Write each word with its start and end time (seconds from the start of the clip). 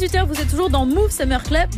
18h, 0.00 0.24
vous 0.28 0.40
êtes 0.40 0.48
toujours 0.48 0.70
dans 0.70 0.86
Move 0.86 1.10
Summer 1.10 1.42
Club. 1.42 1.68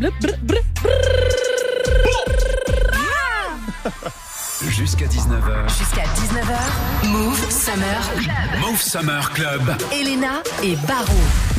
Jusqu'à 4.72 5.04
19h. 5.04 5.68
Jusqu'à 5.78 6.02
19h, 6.02 7.08
Move 7.08 7.50
Summer 7.50 8.00
Club. 8.16 8.60
Move 8.66 8.80
Summer 8.80 9.30
Club. 9.32 9.60
Elena 9.92 10.42
et 10.62 10.76
Barou. 10.88 11.12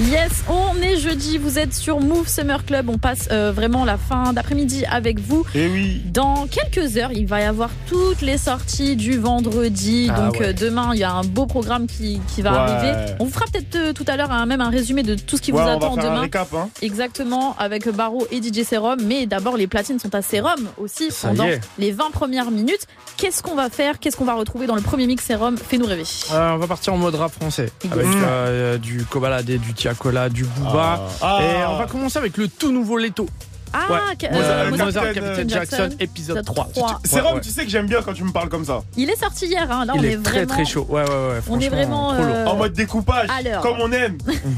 Yes, 0.09 0.43
on 0.49 0.75
est 0.81 0.97
jeudi, 0.97 1.37
vous 1.37 1.59
êtes 1.59 1.73
sur 1.75 1.99
Move 1.99 2.27
Summer 2.27 2.65
Club. 2.65 2.89
On 2.89 2.97
passe 2.97 3.29
euh, 3.31 3.51
vraiment 3.51 3.85
la 3.85 3.97
fin 3.97 4.33
d'après-midi 4.33 4.83
avec 4.85 5.19
vous. 5.19 5.45
Et 5.53 5.67
oui. 5.67 6.01
Dans 6.05 6.47
quelques 6.47 6.97
heures, 6.97 7.11
il 7.11 7.27
va 7.27 7.41
y 7.41 7.43
avoir 7.43 7.69
toutes 7.87 8.21
les 8.21 8.37
sorties 8.39 8.95
du 8.95 9.17
vendredi. 9.19 10.09
Ah 10.11 10.21
Donc 10.21 10.39
ouais. 10.39 10.47
euh, 10.47 10.53
demain, 10.53 10.89
il 10.93 10.99
y 10.99 11.03
a 11.03 11.11
un 11.11 11.23
beau 11.23 11.45
programme 11.45 11.85
qui, 11.87 12.19
qui 12.33 12.41
va 12.41 12.51
Ouais. 12.51 12.57
arriver. 12.71 13.13
On 13.19 13.25
vous 13.25 13.31
fera 13.31 13.45
peut-être 13.45 13.75
euh, 13.75 13.93
tout 13.93 14.05
à 14.07 14.17
l'heure 14.17 14.31
un- 14.31 14.45
même 14.47 14.61
un 14.61 14.69
résumé 14.71 15.03
de 15.03 15.13
tout 15.15 15.37
ce 15.37 15.41
qui 15.41 15.51
Ouais, 15.51 15.61
vous 15.61 15.67
on 15.67 15.71
attend 15.77 15.95
va 15.95 16.01
faire 16.01 16.09
demain. 16.11 16.19
un 16.19 16.23
récap. 16.23 16.53
Hein. 16.55 16.69
Exactement, 16.81 17.55
avec 17.59 17.87
Barreau 17.89 18.27
et 18.31 18.41
DJ 18.41 18.63
Serum. 18.67 18.99
Mais 19.05 19.27
d'abord, 19.27 19.55
les 19.55 19.67
platines 19.67 19.99
sont 19.99 20.13
à 20.15 20.21
Serum 20.23 20.67
aussi 20.77 21.09
pendant 21.21 21.47
les 21.77 21.91
20 21.91 22.09
premières 22.11 22.49
minutes. 22.51 22.87
Qu'est-ce 23.17 23.41
qu'on 23.43 23.55
va 23.55 23.69
faire 23.69 23.99
Qu'est-ce 23.99 24.17
qu'on 24.17 24.25
va 24.25 24.33
retrouver 24.33 24.67
dans 24.67 24.75
le 24.75 24.81
premier 24.81 25.07
mix 25.07 25.25
Serum 25.25 25.57
Fais-nous 25.57 25.85
rêver. 25.85 26.03
Euh, 26.31 26.51
on 26.53 26.57
va 26.57 26.67
partir 26.67 26.93
en 26.93 26.97
mode 26.97 27.15
rap 27.15 27.31
français 27.31 27.71
avec 27.91 28.05
Mmh. 28.07 28.23
euh, 28.25 28.77
du 28.77 29.05
Kobalade, 29.05 29.45
du 29.45 29.73
Tiakola, 29.73 30.29
du 30.29 30.43
Booba. 30.43 30.99
Ah. 31.21 31.39
Et 31.41 31.65
on 31.67 31.77
va 31.77 31.85
commencer 31.87 32.17
avec 32.19 32.37
le 32.37 32.47
tout 32.47 32.71
nouveau 32.71 32.97
Leto. 32.97 33.27
Ah, 33.73 33.87
Ouais. 33.91 34.27
euh, 34.31 34.69
Mozart, 34.69 34.85
Mozart, 34.85 35.03
Captain 35.05 35.21
Captain 35.21 35.47
Jackson, 35.47 35.77
Jackson, 35.77 35.95
épisode 35.99 36.37
épisode 36.37 36.45
3. 36.45 36.69
3. 36.73 37.01
C'est 37.05 37.19
Rome, 37.19 37.35
ouais. 37.35 37.41
tu 37.41 37.49
sais 37.49 37.63
que 37.65 37.69
j'aime 37.71 37.87
bien 37.87 38.01
quand 38.03 38.13
tu 38.13 38.23
me 38.23 38.31
parles 38.31 38.49
comme 38.49 38.65
ça. 38.65 38.81
Il 38.97 39.09
est 39.09 39.15
sorti 39.19 39.47
hier. 39.47 39.69
hein. 39.71 39.85
Là, 39.85 39.93
on 39.95 39.99
Il 39.99 40.05
est, 40.05 40.11
est 40.13 40.17
très 40.21 40.31
vraiment. 40.45 40.53
très 40.53 40.65
chaud. 40.65 40.85
Ouais, 40.89 41.01
ouais, 41.01 41.07
ouais. 41.09 41.39
On 41.49 41.59
est 41.59 41.69
vraiment. 41.69 42.13
euh, 42.13 42.45
En 42.45 42.55
mode 42.55 42.73
découpage, 42.73 43.29
comme 43.61 43.77
on 43.79 43.91
aime. 43.91 44.17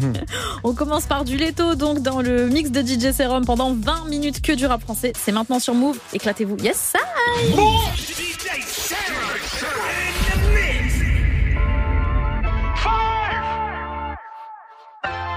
On 0.64 0.74
commence 0.74 1.06
par 1.06 1.24
du 1.26 1.38
Leto, 1.38 1.76
donc 1.76 2.02
dans 2.02 2.22
le 2.22 2.48
mix 2.48 2.72
de 2.72 2.82
DJ 2.82 3.12
Serum 3.16 3.46
pendant 3.46 3.74
20 3.74 4.06
minutes 4.10 4.42
que 4.42 4.52
du 4.52 4.66
rap 4.66 4.82
français. 4.82 5.14
C'est 5.18 5.32
maintenant 5.32 5.60
sur 5.60 5.74
Move. 5.74 5.98
Éclatez-vous. 6.14 6.58
Yes, 6.64 6.94
ça 6.94 7.00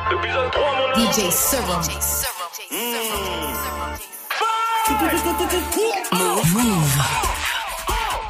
DJ 0.08 1.30
Serum. 1.30 1.82
Move. 6.12 6.54
Move. 6.54 7.02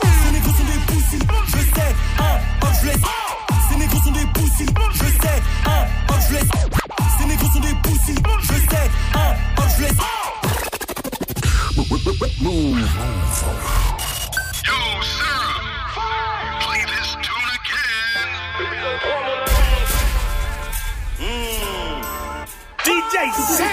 Ces 0.02 0.30
négros 0.32 0.50
sont 0.50 0.64
des 0.64 0.80
pussy, 0.88 1.18
je 1.46 1.58
sais, 1.58 1.94
un, 2.18 2.34
hop, 2.66 2.74
je 2.80 2.86
laisse. 2.86 3.00
Ces 3.70 3.76
négros 3.76 4.02
sont 4.02 4.10
des 4.10 4.26
pussy, 4.34 4.66
je 4.92 5.04
sais, 5.04 5.42
un, 5.66 5.82
hop, 6.08 6.20
je 6.28 6.34
laisse. 6.34 6.50
Ces 7.16 7.26
négros 7.26 7.50
sont 7.52 7.60
des 7.60 7.74
pussy, 7.74 8.14
je 8.40 8.54
sais, 8.54 8.90
un, 9.14 9.30
hop, 9.56 9.68
je 9.76 9.82
laisse. 9.82 9.98
Ces 23.18 23.64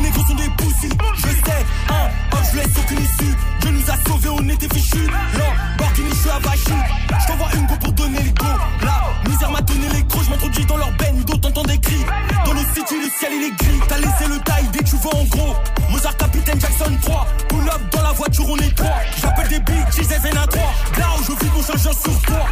négros 0.00 0.24
sont 0.26 0.34
des 0.34 0.50
pussy, 0.58 0.88
je 1.14 1.22
sais, 1.22 1.64
un, 1.88 2.06
hop, 2.32 2.42
je 2.50 2.56
laisse 2.56 2.76
aucune 2.78 2.98
issue. 2.98 3.36
Dieu 3.60 3.70
nous 3.70 3.88
a 3.88 3.94
sauvés, 4.08 4.28
on 4.30 4.48
était 4.48 4.68
fichus. 4.74 5.06
Lamborghini, 5.06 6.10
je 6.10 6.14
suis 6.16 6.30
abachi. 6.30 6.72
Je 7.20 7.26
t'envoie 7.28 7.48
une 7.54 7.66
go 7.66 7.74
pour 7.80 7.92
donner 7.92 8.22
les 8.24 8.32
go. 8.32 8.46
La 8.82 9.30
misère 9.30 9.52
m'a 9.52 9.60
donné 9.60 9.88
l'électro, 9.88 10.20
je 10.24 10.30
m'introduis 10.30 10.64
dans 10.66 10.78
leur 10.78 10.90
baigne, 10.96 11.22
d'autres 11.22 11.48
entendent 11.48 11.68
des 11.68 11.78
cris? 11.78 12.04
Dans 12.44 12.54
le 12.54 12.60
city, 12.74 12.96
le 13.00 13.08
ciel 13.08 13.32
il 13.32 13.44
est 13.44 13.56
gris. 13.56 13.80
T'as 13.88 13.98
laissé 13.98 14.26
le 14.28 14.38
taille 14.40 14.66
dès 14.72 14.80
que 14.80 14.88
tu 14.90 14.96
vois 14.96 15.14
en 15.14 15.24
gros. 15.26 15.54
Mozart, 15.90 16.16
Capitaine 16.16 16.60
Jackson 16.60 16.92
3. 17.02 17.26
Pull 17.48 17.68
up 17.68 17.80
dans 17.92 18.02
la 18.02 18.12
voiture, 18.12 18.46
on 18.48 18.56
est 18.56 18.74
trois. 18.74 18.98
J'appelle 19.22 19.48
des 19.48 19.60
bitches, 19.60 20.02
zen 20.02 20.36
à 20.36 20.46
3. 20.48 20.60
Là 20.98 21.06
où 21.20 21.22
je 21.22 21.44
vis 21.44 21.52
mon 21.54 21.62
chargeur 21.62 21.94
sur 21.94 22.20
toi. 22.22 22.46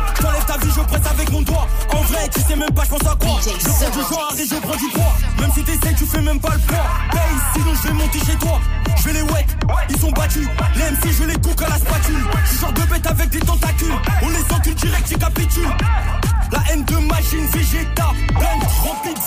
Tu 2.32 2.40
sais 2.42 2.56
même 2.56 2.70
pas, 2.70 2.84
je 2.84 2.90
pense 2.90 3.06
à 3.06 3.16
quoi. 3.16 3.40
Je 3.42 3.48
prends 3.48 3.90
du 3.90 3.98
genre 4.00 4.34
et 4.38 4.46
je 4.46 4.54
prends 4.56 4.76
du 4.76 4.88
poids. 4.92 5.16
Même 5.40 5.50
si 5.54 5.62
t'essayes, 5.64 5.94
tu 5.96 6.04
fais 6.04 6.20
même 6.20 6.40
pas 6.40 6.54
le 6.54 6.60
poids. 6.60 6.86
Paye, 7.10 7.20
sinon 7.54 7.74
je 7.74 7.88
vais 7.88 7.94
monter 7.94 8.18
chez 8.20 8.36
toi. 8.36 8.60
Je 8.96 9.02
vais 9.04 9.12
les 9.14 9.22
wet, 9.22 9.46
ils 9.88 9.98
sont 9.98 10.10
battus. 10.10 10.48
Les 10.76 10.90
MC, 10.90 11.16
je 11.18 11.24
les 11.24 11.34
cook 11.34 11.62
à 11.62 11.68
la 11.68 11.78
spatule. 11.78 12.26
Je 12.44 12.48
suis 12.48 12.58
genre 12.58 12.72
de 12.72 12.82
bête 12.82 13.06
avec 13.06 13.30
des 13.30 13.40
tentacules. 13.40 13.94
On 14.22 14.28
les 14.28 14.54
encule 14.54 14.74
direct, 14.74 15.10
ils 15.10 15.18
capitulent. 15.18 15.76
La 16.52 16.60
haine 16.70 16.84
de 16.84 16.96
machine 16.96 17.46
végétale, 17.52 18.06
blanc 18.30 18.58
remplie 18.82 19.14
de 19.14 19.18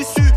l'issue 0.00 0.29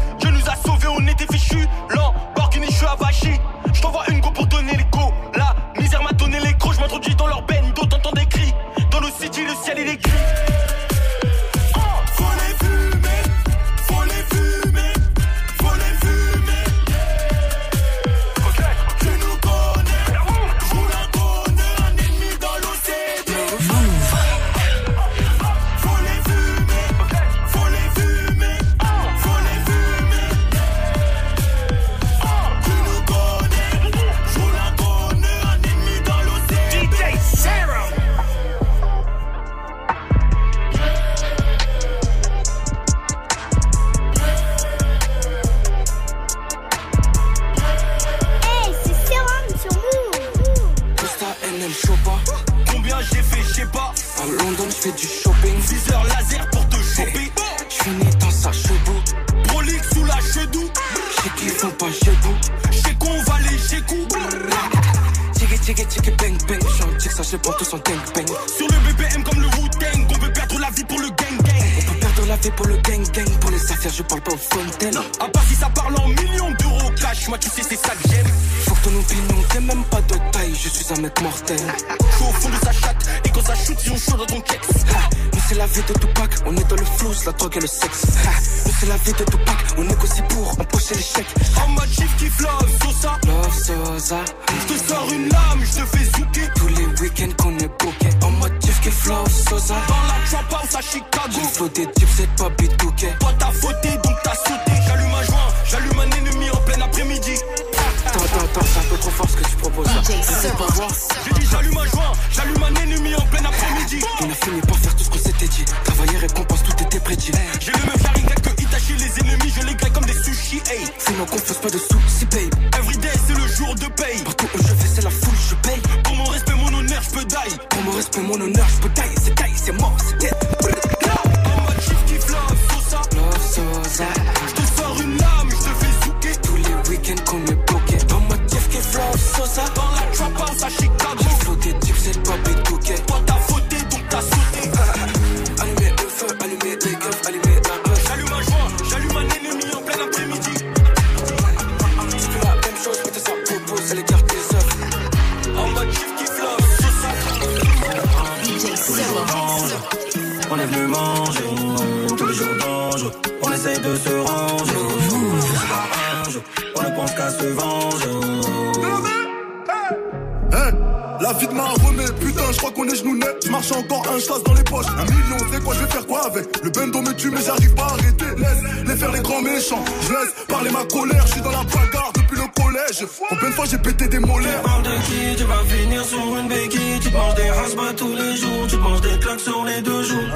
Je 179.64 180.12
laisse 180.12 180.46
parler 180.50 180.70
ma 180.72 180.84
colère, 180.84 181.26
je 181.26 181.32
suis 181.34 181.42
dans 181.42 181.52
la 181.52 181.64
bagarre 181.64 182.12
depuis 182.14 182.36
le 182.36 182.48
collège. 182.62 183.08
Combien 183.30 183.50
de 183.50 183.54
fois 183.54 183.66
j'ai 183.66 183.78
pété 183.78 184.10
des 184.10 184.20
molaires? 184.20 184.62
Parles 184.62 184.84
de 184.84 184.90
qui? 184.90 185.36
Tu 185.38 185.44
vas 185.46 185.64
finir 185.66 186.04
sur 186.04 186.38
une 186.38 186.48
béquille. 186.50 187.00
Tu 187.02 187.10
te 187.10 187.16
manges 187.16 187.36
des 187.36 187.50
hasbats 187.50 187.94
tous 187.96 188.14
les 188.14 188.36
jours. 188.36 188.68
Tu 188.68 188.76
te 188.76 188.82
manges 188.82 189.02
des 189.02 189.20
claques 189.20 189.40
sur 189.40 189.64
les 189.64 189.82
deux 189.82 190.04
jours 190.04 190.30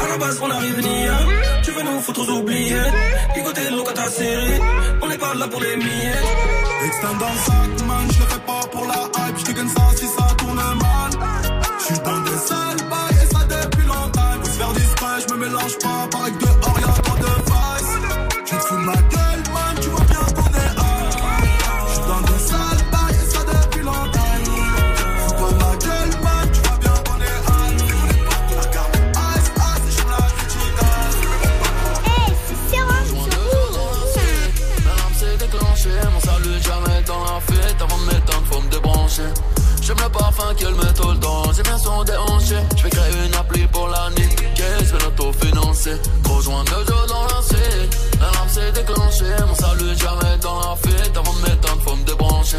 À 0.00 0.08
la 0.08 0.18
base 0.18 0.38
on 0.40 0.50
arrive 0.50 0.78
ni. 0.78 1.06
Tu 1.64 1.72
veux 1.72 1.82
nous 1.82 2.00
foutre 2.00 2.28
oubliettes? 2.32 2.94
Écoutez 3.36 3.70
le 3.70 3.76
look 3.76 3.88
à 3.90 3.92
ta 3.92 4.08
série 4.08 4.60
On 5.02 5.08
n'est 5.08 5.18
pas 5.18 5.34
là 5.34 5.48
pour 5.48 5.60
les 5.60 5.76
miettes. 5.76 6.24
Extend 6.86 7.14
dans 7.18 7.28
le 7.28 7.38
sac, 7.44 7.86
man, 7.88 8.06
je 8.12 8.18
le 8.20 8.26
fais 8.26 8.40
pas 8.46 8.60
pour 8.72 8.86
la 8.86 8.94
hype, 8.94 9.38
je 9.38 9.44
te 9.44 9.52
gagne 9.52 9.68
ça 9.68 9.82
si 9.96 10.06
ça 10.06 10.19
l'autofinancer 45.90 46.00
Rejoins 46.24 46.64
le 46.64 46.84
jeu 46.86 47.06
dans 47.08 47.24
la 47.24 47.42
suite 47.42 47.98
La 48.20 48.26
lame 48.26 48.48
s'est 48.48 48.72
déclenchée. 48.72 49.44
Mon 49.46 49.54
salut 49.54 49.96
jamais 49.98 50.36
dans 50.40 50.60
la 50.60 50.76
fête. 50.76 51.16
Avant 51.16 51.32
de 51.34 51.40
m'éteindre 51.40 51.82
faut 51.84 51.96
me 51.96 52.04
débrancher. 52.04 52.58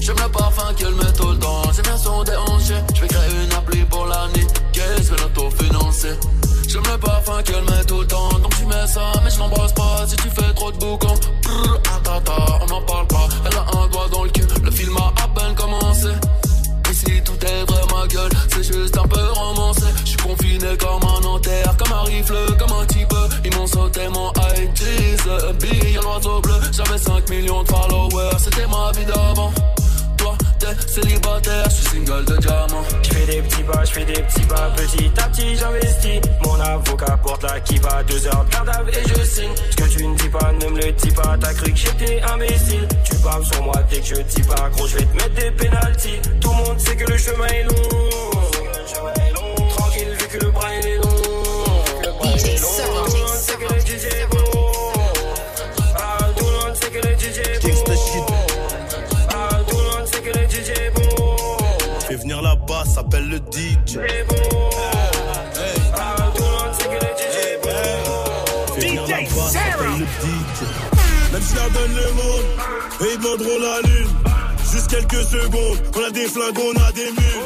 J'aime 0.00 0.16
le 0.22 0.30
parfum 0.30 0.74
qu'elle 0.76 0.94
met 0.94 1.12
tout 1.12 1.30
le 1.30 1.38
temps. 1.38 1.62
J'ai 1.74 1.82
bien 1.82 1.96
son 1.96 2.22
déhanché. 2.24 2.74
Je 2.94 3.00
vais 3.00 3.08
créer 3.08 3.44
une 3.44 3.52
appli 3.52 3.84
pour 3.84 4.06
la 4.06 4.28
nuit 4.28 4.46
Je 4.74 5.10
vais 5.10 5.22
l'autofinancer? 5.22 6.18
J'aime 6.68 6.82
le 6.90 6.98
parfum 6.98 7.42
qu'elle 7.42 7.64
met 7.64 7.84
tout 7.86 8.00
le 8.00 8.06
temps. 8.06 8.28
Donc 8.38 8.56
tu 8.56 8.66
mets 8.66 8.86
ça 8.86 9.12
mais 9.22 9.30
je 9.30 9.38
l'embrasse 9.38 9.72
pas. 9.72 10.06
Si 10.06 10.16
tu 10.16 10.28
fais 10.30 10.52
trop 10.54 10.72
de 10.72 10.78
boucans 10.78 11.14
Célibataire 30.86 31.64
Je 31.68 31.74
suis 31.74 31.84
single 31.84 32.24
de 32.24 32.36
diamant 32.38 32.84
Je 33.02 33.10
fais 33.10 33.26
des 33.26 33.42
petits 33.42 33.62
pas, 33.62 33.84
je 33.84 33.92
fais 33.92 34.04
des 34.04 34.22
petits 34.22 34.46
pas, 34.46 34.70
petit 34.76 35.10
à 35.20 35.28
petit 35.28 35.56
j'investis. 35.56 36.20
Mon 36.44 36.60
avocat 36.60 37.18
porte 37.22 37.42
la 37.42 37.60
kiva, 37.60 38.02
deux 38.04 38.26
heures 38.26 38.44
de 38.44 38.50
garde 38.50 38.88
et 38.88 39.08
je 39.08 39.24
signe. 39.24 39.50
Ce 39.70 39.76
que 39.76 39.88
tu 39.88 40.06
ne 40.06 40.16
dis 40.16 40.28
pas, 40.28 40.52
ne 40.52 40.66
me 40.70 40.80
le 40.80 40.92
dis 40.92 41.10
pas, 41.10 41.36
t'as 41.40 41.52
cru 41.54 41.72
que 41.72 41.76
j'étais 41.78 42.22
imbécile. 42.22 42.88
Tu 43.04 43.16
parles 43.16 43.44
sur 43.44 43.62
moi 43.62 43.74
dès 43.90 44.00
que 44.00 44.06
je 44.06 44.14
dis 44.22 44.42
pas, 44.42 44.68
gros, 44.70 44.86
je 44.86 44.96
vais 44.96 45.04
te 45.04 45.16
mettre 45.16 45.34
des 45.34 45.50
pénalties. 45.50 46.20
Tout 46.40 46.50
le 46.50 46.56
monde 46.56 46.80
sait 46.80 46.96
que 46.96 47.10
le 47.10 47.18
chemin 47.18 47.46
est 47.46 47.64
long. 47.64 49.68
Tranquille, 49.70 50.16
vu 50.18 50.28
que 50.38 50.44
le 50.44 50.50
bras 50.50 50.68
il 50.80 50.86
est 50.86 50.96
long. 50.96 51.10
Le 52.02 52.10
monde 52.10 52.38
sait 52.38 53.54
que 53.54 53.63
s'appelle 62.94 63.28
le 63.28 63.38
DJ. 63.38 63.98
Ah, 65.96 66.26
DJ 68.78 69.26
DJ. 69.26 69.50
Même 71.32 71.42
si 71.42 71.54
la 71.56 71.68
donne 71.70 71.94
le 71.96 72.12
monde, 72.12 72.46
et 73.00 73.12
ils 73.12 73.18
demanderont 73.18 73.58
la 73.60 73.80
lune. 73.88 74.14
Juste 74.70 74.88
quelques 74.88 75.24
secondes, 75.24 75.78
on 75.96 76.04
a 76.04 76.10
des 76.10 76.28
flingues, 76.28 76.58
on 76.58 76.80
a 76.80 76.92
des 76.92 77.10
mules. 77.10 77.42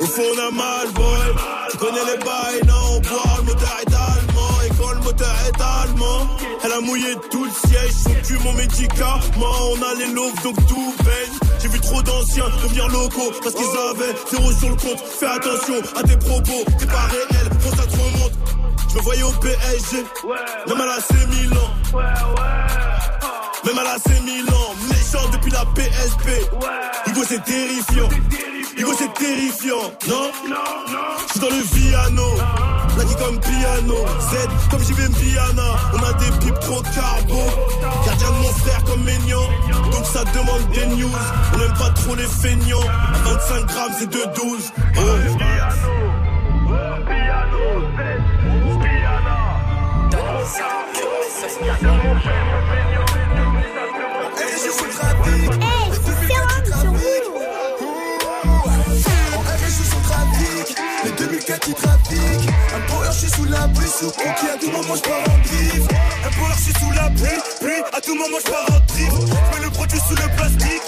Au 0.00 0.06
fond, 0.06 0.22
on 0.34 0.38
a 0.40 0.50
mal, 0.50 0.90
boy. 0.94 1.04
Tu 1.70 1.76
connais 1.76 2.04
les 2.10 2.18
bails, 2.18 2.66
non, 2.66 2.96
on 2.96 3.00
boit, 3.00 3.36
le 3.38 3.42
moteur 3.44 3.76
est 3.82 3.94
allemand. 3.94 4.54
Et 4.64 4.70
quand 4.80 4.92
le 4.94 5.00
moteur 5.00 5.36
est 5.46 5.60
allemand, 5.60 6.26
elle 6.64 6.72
a 6.72 6.80
mouillé 6.80 7.14
tout 7.30 7.44
le 7.44 7.50
siège. 7.68 7.92
Son 7.92 8.14
cul, 8.24 8.38
mon 8.42 8.52
médicament. 8.54 9.20
On 9.36 9.82
a 9.82 9.94
les 9.96 10.12
lobes, 10.12 10.40
donc 10.42 10.56
tout 10.66 10.94
baigne. 11.04 11.47
J'ai 11.60 11.68
vu 11.68 11.80
trop 11.80 12.02
d'anciens 12.02 12.44
devenir 12.62 12.88
locaux 12.88 13.32
parce 13.42 13.54
qu'ils 13.54 13.66
avaient 13.66 14.14
zéro 14.30 14.52
sur 14.52 14.68
le 14.70 14.76
compte. 14.76 15.00
Fais 15.18 15.26
attention 15.26 15.74
à 15.96 16.02
tes 16.02 16.16
propos, 16.16 16.64
t'es 16.78 16.86
pas 16.86 17.08
réel, 17.10 17.48
quand 17.62 17.76
ça 17.76 17.86
te 17.86 17.96
remonte. 17.96 18.32
Je 18.90 18.96
me 18.96 19.02
voyais 19.02 19.22
au 19.22 19.32
PSG, 19.32 20.04
même 20.68 20.80
à 20.80 20.86
la 20.86 21.00
C 21.00 21.14
Milan. 21.30 21.70
Même 23.64 23.78
à 23.78 23.84
la 23.84 23.98
C 23.98 24.10
Milan, 24.24 24.74
méchant 24.88 25.28
depuis 25.32 25.50
la 25.50 25.64
PSP. 25.74 26.28
Hugo 27.08 27.22
c'est 27.28 27.44
terrifiant. 27.44 28.08
Hugo 28.76 28.92
c'est 28.96 29.12
terrifiant, 29.14 29.92
non? 30.08 30.30
Je 31.26 31.32
suis 31.32 31.40
dans 31.40 31.48
le 31.48 31.62
Viano, 31.74 32.30
Comme 33.18 33.40
piano, 33.40 33.96
Z 34.30 34.36
comme 34.70 34.80
j'y 34.84 34.92
vais 34.92 35.08
Viana. 35.08 35.62
On 35.92 35.98
a 35.98 36.12
des 36.14 36.30
pipes 36.38 36.60
trop 36.60 36.80
carbo, 36.82 37.42
gardien 38.06 38.30
de 38.30 38.36
mon 38.42 38.52
frère 38.52 38.84
comme 38.84 39.02
Maignan. 39.02 39.42
Donc 39.90 40.04
ça 40.04 40.22
demande 40.32 40.70
des 40.72 40.86
news, 40.96 41.10
on 41.54 41.60
aime 41.60 41.74
pas 41.78 41.90
trop 41.90 42.14
les 42.14 42.22
feignants. 42.22 42.78
À 43.12 43.18
25 43.18 43.66
grammes 43.66 43.92
c'est 43.98 44.10
2,12. 44.10 44.72
Oh. 44.96 45.00
Hey, 45.00 45.58
Les 61.48 61.54
2004 61.54 61.60
qui 61.60 61.74
trafiquent 61.74 62.50
Un 62.76 62.80
power, 62.88 63.08
je 63.10 63.18
suis 63.18 63.30
sous 63.30 63.44
la 63.46 63.68
pluie. 63.68 63.88
Sous 63.88 64.10
cookie, 64.10 64.48
à 64.52 64.58
tout 64.60 64.70
moment 64.70 64.96
je 64.96 65.00
pars 65.00 65.18
en 65.18 65.38
drift. 65.38 65.92
Un 66.24 66.30
power, 66.36 66.52
je 66.56 66.62
suis 66.62 66.72
sous 66.74 66.90
la 66.92 67.08
pluie 67.08 67.40
Pluie, 67.60 67.82
à 67.92 68.00
tout 68.02 68.14
moment 68.14 68.38
je 68.44 68.50
pars 68.50 68.66
en 68.68 68.80
drift. 68.86 69.12
Je 69.12 69.56
mets 69.56 69.64
le 69.64 69.70
produit 69.70 69.98
sous 69.98 70.14
le 70.14 70.36
plastique. 70.36 70.82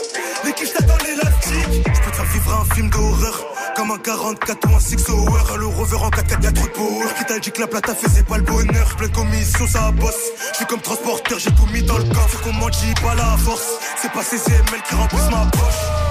Les 0.44 0.52
quiches 0.52 0.72
t'attendent 0.74 1.02
l'élastique. 1.02 1.86
Je 1.86 2.00
peux 2.00 2.10
te 2.10 2.16
faire 2.16 2.24
vivre 2.26 2.60
un 2.60 2.74
film 2.74 2.90
d'horreur. 2.90 3.44
Comme 3.76 3.90
un 3.92 3.98
44 3.98 4.68
ou 4.68 4.76
un 4.76 4.80
6 4.80 5.08
hour 5.08 5.56
Le 5.56 5.66
rover 5.66 5.96
en 5.96 6.10
4x4 6.10 6.44
y'a 6.44 6.52
trop 6.52 6.66
de 6.66 6.72
power. 6.72 7.06
Qui 7.16 7.24
t'a 7.24 7.38
dit 7.38 7.50
que 7.50 7.60
la 7.60 7.66
plata 7.66 7.94
faisait 7.94 8.22
pas 8.22 8.36
le 8.36 8.44
bonheur? 8.44 8.96
Pleine 8.96 9.12
commission 9.12 9.66
ça 9.66 9.90
bosse. 9.92 10.28
Je 10.52 10.56
suis 10.56 10.66
comme 10.66 10.82
transporteur 10.82 11.38
j'ai 11.38 11.52
tout 11.52 11.66
mis 11.72 11.82
dans 11.82 11.96
le 11.96 12.04
coffre. 12.04 12.42
Qu'on 12.42 12.52
m'en 12.52 12.66
pas 12.66 13.14
la 13.14 13.36
force? 13.38 13.78
C'est 14.02 14.12
pas 14.12 14.22
ces 14.22 14.36
ML 14.36 14.82
qui 14.86 14.94
remplissent 14.94 15.30
ma 15.30 15.46
poche 15.52 16.09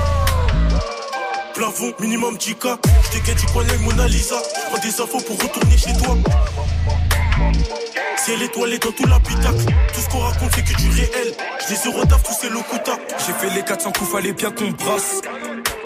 minimum 2.00 2.36
10K. 2.38 2.78
J't'ai 3.04 3.36
tu 3.36 3.46
connais 3.54 3.78
Mona 3.80 4.08
Lisa. 4.08 4.36
Prends 4.70 4.82
des 4.82 5.02
infos 5.02 5.20
pour 5.20 5.38
retourner 5.42 5.78
chez 5.78 5.94
toi. 5.94 6.16
Si 8.18 8.32
elle 8.32 8.44
étoilée 8.44 8.80
dans 8.80 8.92
tout 8.92 9.06
l'habitacle, 9.06 9.66
tout 9.94 10.02
ce 10.02 10.10
qu'on 10.10 10.20
raconte, 10.20 10.52
c'est 10.56 10.64
que 10.64 10.76
du 10.78 10.90
réel. 10.90 11.34
Je 11.68 11.74
les 11.74 11.80
eurotaf, 11.88 12.24
tous 12.24 12.34
ces 12.42 12.50
locuta. 12.50 12.98
J'ai 13.26 13.34
fait 13.34 13.54
les 13.56 13.64
400 13.64 13.92
coups, 13.92 14.12
fallait 14.12 14.34
bien 14.34 14.52
qu'on 14.52 14.72
brasse. 14.72 15.22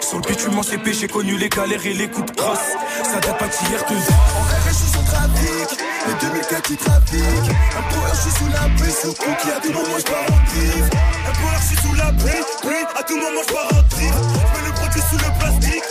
Sur 0.00 0.18
le 0.18 0.28
bitume, 0.28 0.62
CP, 0.62 0.92
j'ai 0.92 1.08
connu 1.08 1.36
les 1.36 1.48
galères 1.48 1.84
et 1.86 1.94
les 1.94 2.08
coups 2.08 2.30
de 2.30 2.36
grâce. 2.36 2.72
Ça 3.02 3.20
date 3.20 3.38
pas 3.38 3.46
d'hier 3.46 3.84
qu'on 3.86 3.94
En 3.94 4.68
je 4.68 4.74
suis 4.74 4.90
sur 4.90 5.04
trafic, 5.04 5.78
les 6.06 6.28
2004 6.28 6.62
qui 6.62 6.76
trafiquent. 6.76 7.50
Un 7.78 7.82
power, 7.90 8.12
je 8.12 8.20
suis 8.20 8.38
sous 8.38 8.48
la 8.52 8.68
pluie, 8.76 8.92
sous 8.92 9.14
cookie, 9.14 9.50
à 9.50 9.60
tout 9.60 9.72
moment, 9.72 9.98
je 9.98 10.04
pars 10.04 10.24
en 10.28 10.52
drift. 10.52 10.94
Un 11.26 11.32
power, 11.32 11.56
je 11.60 11.66
suis 11.66 11.76
sous 11.76 11.94
la 11.94 12.12
pluie, 12.12 12.84
à 12.96 13.02
tout 13.02 13.16
moment, 13.16 13.42
je 13.48 13.52
pars 13.52 13.68
en 13.72 13.96
drift. 13.96 14.63
Sous 14.94 15.18
le 15.18 15.30
plastique, 15.38 15.82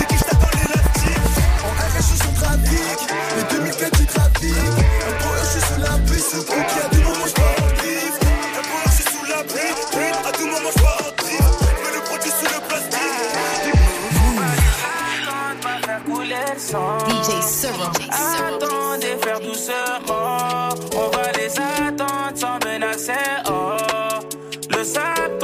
et 0.00 0.04
qui 0.06 0.16
je 0.16 0.24
t'attends 0.24 0.54
l'élastique. 0.56 1.26
En 1.62 1.70
RS, 1.76 1.96
je 1.98 2.16
suis 2.16 2.34
trafic, 2.34 2.98
les 3.36 3.44
2004 3.56 3.98
qui 3.98 4.06
trafiquent. 4.06 4.80
Un 5.06 5.12
power, 5.22 5.42
je 5.42 5.46
suis 5.50 5.60
sous 5.60 5.80
la 5.80 5.94
pluie, 5.98 6.24
à 6.24 6.88
tout 6.88 7.02
moment, 7.02 7.26
je 7.26 7.34
pars 7.34 7.58
en 7.58 7.68
drift. 7.76 8.20
Un 8.58 8.62
power, 8.66 8.86
je 8.86 8.90
suis 8.92 9.04
sous 9.04 9.26
la 9.28 9.40
pluie, 9.44 9.74
à 10.26 10.32
tout 10.32 10.46
moment, 10.46 10.72
je 10.74 10.80
pars 10.82 10.98
en 10.98 11.12
drift. 11.22 11.44
Je 11.60 11.76
mets 11.84 11.94
le 11.96 12.02
produit 12.02 12.30
sous 12.30 12.46
le 12.46 12.60
plastique. 12.66 12.96
DJ 17.08 17.28
Serum. 17.46 17.92
Attendez, 18.10 19.16
faire 19.22 19.40
doucement. 19.40 20.70
On 20.96 21.08
va 21.14 21.26
les 21.32 21.52
attendre 21.58 22.34
sans 22.34 22.58
menacer. 22.66 23.12
Oh. 23.48 23.76
Le 24.70 24.82
sable 24.84 25.38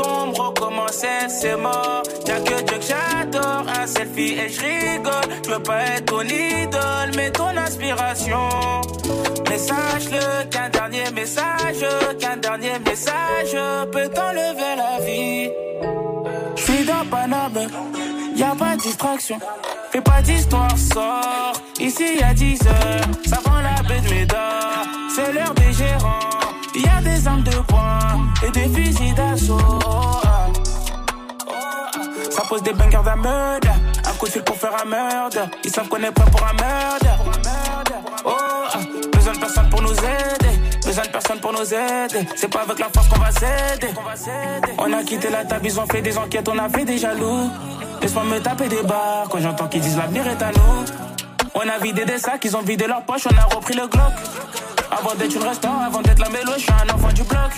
c'est 0.93 1.57
mort. 1.57 2.03
Y'a 2.27 2.41
que 2.41 2.63
Dieu 2.63 2.79
que 2.79 2.87
j'adore. 2.87 3.65
Un 3.81 3.87
selfie 3.87 4.35
et 4.39 4.49
je 4.49 4.61
rigole. 4.61 5.29
Je 5.45 5.51
veux 5.51 5.63
pas 5.63 5.83
être 5.83 6.05
ton 6.07 6.23
idole, 6.23 7.11
mais 7.17 7.31
ton 7.31 7.57
inspiration. 7.57 8.49
Mais 9.49 9.59
sache-le 9.59 10.45
qu'un 10.51 10.69
dernier 10.69 11.11
message, 11.15 11.85
qu'un 12.19 12.37
dernier 12.37 12.79
message 12.85 13.57
peut 13.91 14.09
t'enlever 14.09 14.77
la 14.77 15.05
vie. 15.05 15.51
J'suis 16.57 16.85
dans 16.85 17.05
Paname, 17.11 17.69
y 18.37 18.43
a 18.43 18.55
pas 18.55 18.77
de 18.77 18.83
distraction. 18.83 19.39
Fais 19.91 20.01
pas 20.01 20.23
d'histoire, 20.23 20.77
sort. 20.79 21.53
Ici 21.81 22.23
a 22.23 22.33
10 22.33 22.67
heures, 22.67 23.07
ça 23.27 23.39
vend 23.45 23.61
la 23.61 23.83
baie 23.83 24.01
de 24.01 24.15
Médard. 24.15 24.85
C'est 25.15 25.33
l'heure 25.33 25.55
des 25.55 25.73
gérants. 25.73 26.21
Y 26.75 26.89
a 26.89 27.03
des 27.03 27.27
armes 27.27 27.43
de 27.43 27.59
poing 27.69 27.99
et 28.47 28.51
des 28.51 28.69
fusils 28.75 29.15
d'assaut. 29.15 29.59
Oh. 29.87 30.52
Pose 32.53 32.63
des 32.65 32.75
bangers 32.75 32.99
d'un. 33.03 34.11
Un 34.11 34.13
coup 34.19 34.27
de 34.27 34.31
fil 34.31 34.43
pour 34.43 34.57
faire 34.57 34.77
un 34.79 34.85
meurtre. 34.85 35.39
Ils 35.65 35.71
savent 35.71 35.89
qu'on 35.89 36.03
est 36.03 36.11
prêt 36.11 36.31
pour 36.31 36.47
un 36.47 36.53
meurtre. 36.53 37.07
Oh, 38.27 38.31
ah. 38.37 38.79
besoin 39.11 39.33
de 39.33 39.39
personne 39.39 39.71
pour 39.71 39.81
nous 39.81 39.95
aider. 39.95 40.61
Besoin 40.85 41.05
de 41.05 41.09
personne 41.09 41.41
pour 41.41 41.55
nous 41.55 41.73
aider. 41.73 42.29
C'est 42.37 42.53
pas 42.53 42.61
avec 42.61 42.79
la 42.79 42.91
force 42.91 43.09
qu'on 43.09 43.19
va 43.19 43.31
s'aider. 43.31 43.89
On 44.77 44.93
a 44.93 45.03
quitté 45.03 45.31
la 45.31 45.47
table, 45.47 45.65
ils 45.65 45.81
ont 45.81 45.87
fait 45.87 46.03
des 46.03 46.19
enquêtes, 46.19 46.47
on 46.47 46.59
a 46.59 46.69
fait 46.69 46.85
des 46.85 46.99
jaloux. 46.99 47.49
Laisse-moi 48.03 48.25
me 48.25 48.39
taper 48.39 48.69
des 48.69 48.83
barres 48.83 49.29
quand 49.31 49.39
j'entends 49.39 49.69
qu'ils 49.69 49.81
disent 49.81 49.97
l'avenir 49.97 50.27
est 50.27 50.43
à 50.43 50.51
nous. 50.51 50.85
On 51.55 51.67
a 51.67 51.79
vidé 51.79 52.05
des 52.05 52.19
sacs, 52.19 52.45
ils 52.45 52.55
ont 52.55 52.61
vidé 52.61 52.87
leurs 52.87 53.05
poches, 53.05 53.27
on 53.33 53.35
a 53.35 53.57
repris 53.57 53.73
le 53.73 53.87
Glock. 53.87 54.13
Avant 54.93 55.15
d'être 55.15 55.35
une 55.35 55.43
restant, 55.43 55.81
avant 55.81 56.03
d'être 56.03 56.19
la 56.19 56.29
mélo, 56.29 56.53
je 56.57 56.61
suis 56.61 56.73
un 56.73 56.95
enfant 56.95 57.13
du 57.13 57.23
bloc. 57.23 57.51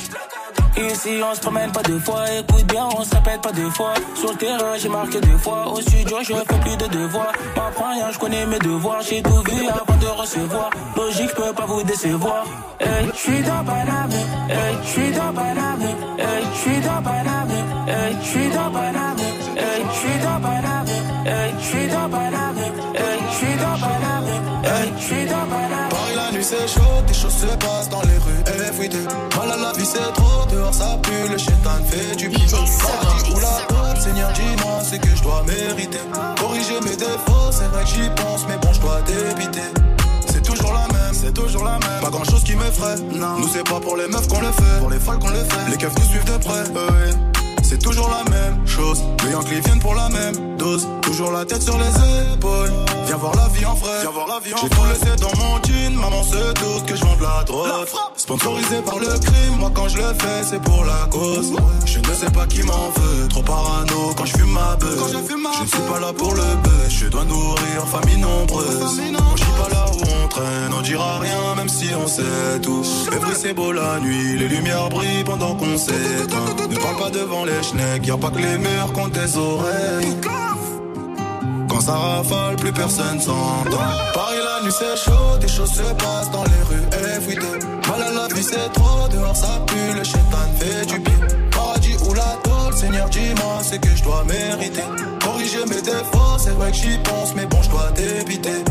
Ici 0.77 1.21
on 1.23 1.35
se 1.35 1.41
promène 1.41 1.71
pas 1.73 1.83
deux 1.83 1.99
fois, 1.99 2.25
écoute 2.39 2.67
bien, 2.67 2.85
on 2.97 3.05
se 3.05 3.15
répète 3.15 3.43
pas 3.43 3.53
deux 3.53 3.71
fois. 3.71 3.95
Sur 4.15 4.31
le 4.31 4.37
terrain 4.37 4.77
j'ai 4.77 4.89
marqué 4.89 5.21
deux 5.21 5.39
fois, 5.39 5.69
au 5.69 5.81
studio 5.81 6.19
je 6.23 6.35
fais 6.35 6.59
plus 6.61 6.77
de 6.77 6.87
devoirs. 6.87 7.33
M'apprends 7.57 7.93
rien, 7.93 8.11
je 8.13 8.19
connais 8.19 8.47
mes 8.47 8.59
devoirs, 8.59 9.01
j'ai 9.03 9.23
tout 9.23 9.43
vu 9.49 9.69
avant 9.69 9.97
de 10.01 10.07
recevoir. 10.07 10.71
Logique, 10.97 11.31
je 11.31 11.43
peux 11.43 11.53
pas 11.53 11.67
vous 11.67 11.83
décevoir. 11.83 12.45
Hey, 12.81 13.09
je 13.13 13.19
suis 13.19 13.43
dans 13.43 13.65
Paname, 13.65 14.11
hey, 14.49 14.77
je 14.83 14.89
suis 14.89 15.11
dans 15.13 15.33
Paname, 15.33 15.83
hey, 16.19 16.45
je 16.53 16.59
suis 16.59 16.81
dans 16.81 17.03
Paname, 17.03 17.51
hey, 17.89 18.17
je 18.21 18.27
suis 18.27 18.49
dans 18.51 18.71
Paname, 18.71 19.19
hey, 19.57 19.85
je 19.91 19.97
suis 19.97 20.19
dans 20.19 20.41
Paname, 20.41 20.87
hey, 21.27 21.55
je 21.59 21.65
suis 21.65 21.87
dans 21.89 22.09
Paname, 22.09 22.57
je 23.31 23.37
suis 23.37 23.57
dans 23.57 23.79
Paname, 23.79 24.29
je 24.97 25.05
suis 25.05 25.25
dans 25.27 25.47
Paname. 25.47 25.84
C'est 26.45 26.69
chaud, 26.69 27.01
des 27.07 27.15
choses 27.15 27.33
se 27.33 27.47
passent 27.57 27.89
dans 27.89 28.03
les 28.03 28.19
rues. 28.19 28.45
FUT 28.75 28.91
Mal 29.35 29.51
à 29.51 29.57
la 29.57 29.73
vie 29.73 29.87
c'est 29.87 30.13
trop, 30.13 30.45
dehors 30.53 30.75
ça 30.75 30.99
pue, 31.03 31.33
le 31.33 31.39
chétan. 31.39 31.83
Fait 31.89 32.15
du 32.17 32.29
bien 32.29 32.45
Paradis 32.51 33.31
ou 33.35 33.41
la 33.41 33.65
porte, 33.67 34.03
Seigneur 34.03 34.31
dis-moi 34.33 34.81
c'est 34.83 34.99
que 35.01 35.17
je 35.17 35.23
dois 35.23 35.43
mériter. 35.47 36.01
Corriger 36.39 36.81
mes 36.85 36.97
défauts, 36.97 37.51
c'est 37.51 37.65
vrai 37.65 37.85
que 37.85 37.89
j'y 37.89 38.11
pense, 38.11 38.45
mais 38.47 38.59
bon 38.59 38.75
je 38.75 38.81
dois 38.81 39.01
débiter. 39.07 39.73
C'est 40.27 40.43
toujours 40.43 40.75
la 40.75 40.87
même, 40.93 41.15
c'est 41.15 41.33
toujours 41.33 41.65
la 41.65 41.79
même. 41.79 42.01
Pas 42.03 42.11
grand 42.11 42.25
chose 42.25 42.45
qui 42.45 42.55
m'effraie, 42.57 42.97
non. 43.11 43.39
Nous 43.39 43.49
c'est 43.49 43.65
pas 43.65 43.81
pour 43.81 43.97
les 43.97 44.07
meufs 44.07 44.29
qu'on 44.29 44.41
le 44.41 44.53
fait, 44.53 44.81
pour 44.81 44.91
les 44.91 45.01
folles 45.01 45.19
qu'on 45.21 45.31
le 45.31 45.37
fait. 45.37 45.71
Les 45.71 45.79
keufs 45.79 45.95
nous 45.97 46.05
suivent 46.05 46.31
de 46.31 46.37
près, 46.37 46.59
euh, 46.59 46.91
ouais. 46.91 47.44
C'est 47.65 47.83
toujours 47.83 48.11
la 48.11 48.31
même 48.31 48.67
chose. 48.67 49.03
Les 49.25 49.33
Yankees 49.33 49.61
viennent 49.65 49.81
pour 49.81 49.95
la 49.95 50.09
même 50.11 50.57
dose. 50.59 50.87
Toujours 51.01 51.33
la 51.33 51.45
tête 51.47 51.63
sur 51.63 51.79
les 51.79 52.35
épaules. 52.35 52.71
Viens 53.07 53.17
voir 53.17 53.35
la 53.35 53.49
vie 53.49 53.65
en 53.65 53.75
vrai. 53.75 54.01
Viens 54.03 54.11
voir 54.11 54.29
la 54.29 54.39
vie 54.39 54.53
en 54.53 54.59
J'ai 54.59 54.69
tout 54.69 54.85
laissé 54.85 55.17
dans 55.17 55.35
mon 55.39 55.63
jean. 55.63 55.95
Maman 55.99 56.23
se 56.23 56.53
doute 56.53 56.87
que 56.87 56.95
je 56.95 57.05
vends 57.05 57.17
de 57.17 57.23
la 57.23 57.43
drogue. 57.45 57.87
Sponsorisé 58.17 58.83
par 58.85 58.99
le 58.99 59.07
crime. 59.07 59.57
Moi 59.59 59.71
quand 59.75 59.89
je 59.89 59.97
le 59.97 60.13
fais, 60.21 60.43
c'est 60.49 60.61
pour 60.61 60.85
la 60.85 61.07
cause. 61.11 61.55
Je 61.87 61.99
ne 62.01 62.15
sais 62.15 62.31
pas 62.31 62.47
qui 62.47 62.63
m'en 62.63 62.91
veut. 62.97 63.29
Trop 63.29 63.43
parano 63.43 63.74
quand 64.81 65.09
je 65.09 65.19
fume. 65.29 65.49
Je 65.57 65.63
ne 65.63 65.67
suis 65.67 65.93
pas 65.93 66.01
là 66.01 66.13
pour 66.13 66.35
le 66.35 66.43
buzz. 66.63 66.89
Je 66.89 67.07
dois 67.07 67.25
nourrir 67.25 67.87
famille 67.87 68.19
nombreuse. 68.19 69.01
Je 69.37 69.43
suis 69.43 69.53
pas 69.53 69.69
là 69.71 69.87
où 69.93 70.01
on 70.01 70.29
traîne. 70.29 70.73
On 70.77 70.83
dira 70.83 71.19
rien 71.19 71.55
même 71.57 71.69
si 71.69 71.89
on 71.95 72.07
sait 72.07 72.61
tout. 72.63 72.85
Mais 73.11 73.19
oui, 73.19 73.35
c'est 73.35 73.55
beau 73.55 73.73
la 73.73 74.01
nuit. 74.01 74.39
Les 74.39 74.49
lumières 74.49 74.89
brillent 74.89 75.25
pendant 75.25 75.55
qu'on 75.55 75.77
s'éteint. 75.77 76.67
Ne 76.69 76.77
parle 76.77 76.97
pas 76.97 77.11
devant 77.11 77.45
les 77.45 77.63
schnecks. 77.63 78.07
Y'a 78.07 78.17
pas 78.17 78.31
que 78.31 78.39
les 78.39 78.59
murs 78.59 78.93
qui 78.93 79.01
ont 79.01 79.09
des 79.09 79.37
oreilles. 79.37 80.17
Quand 81.69 81.81
ça 81.81 81.95
rafale, 81.95 82.57
plus 82.57 82.73
personne 82.73 83.21
s'entend. 83.21 83.79
Paris 84.15 84.39
la 84.45 84.65
nuit 84.65 84.73
c'est 84.79 84.97
chaud, 84.97 85.39
des 85.41 85.49
choses 85.49 85.73
se 85.73 85.83
passent 85.83 86.31
dans 86.31 86.45
les 86.45 86.63
rues 86.69 86.87
FUT. 87.21 87.41
Mal 87.89 88.03
à 88.03 88.11
la 88.13 88.27
vie 88.33 88.45
c'est 88.45 88.73
trop, 88.73 89.09
dehors 89.11 89.35
ça 89.35 89.61
pue, 89.67 89.93
le 89.99 90.05
chétan 90.05 90.47
fait 90.57 90.87
du 90.87 91.01
bien. 91.01 91.19
Paradis 91.51 91.97
ou 92.09 92.15
la 92.15 92.39
tôle, 92.45 92.54
Seigneur 92.75 93.09
dis-moi, 93.09 93.61
c'est 93.63 93.81
que 93.81 93.95
je 93.95 94.03
dois 94.03 94.25
mériter. 94.25 94.83
Corriger 95.23 95.65
mes 95.69 95.81
défauts, 95.81 96.39
c'est 96.39 96.51
vrai 96.51 96.71
que 96.71 96.77
j'y 96.77 96.99
pense, 96.99 97.35
mais 97.35 97.47
bon 97.47 97.63
je 97.63 97.71
dois 97.71 97.91
débiter. 97.93 98.65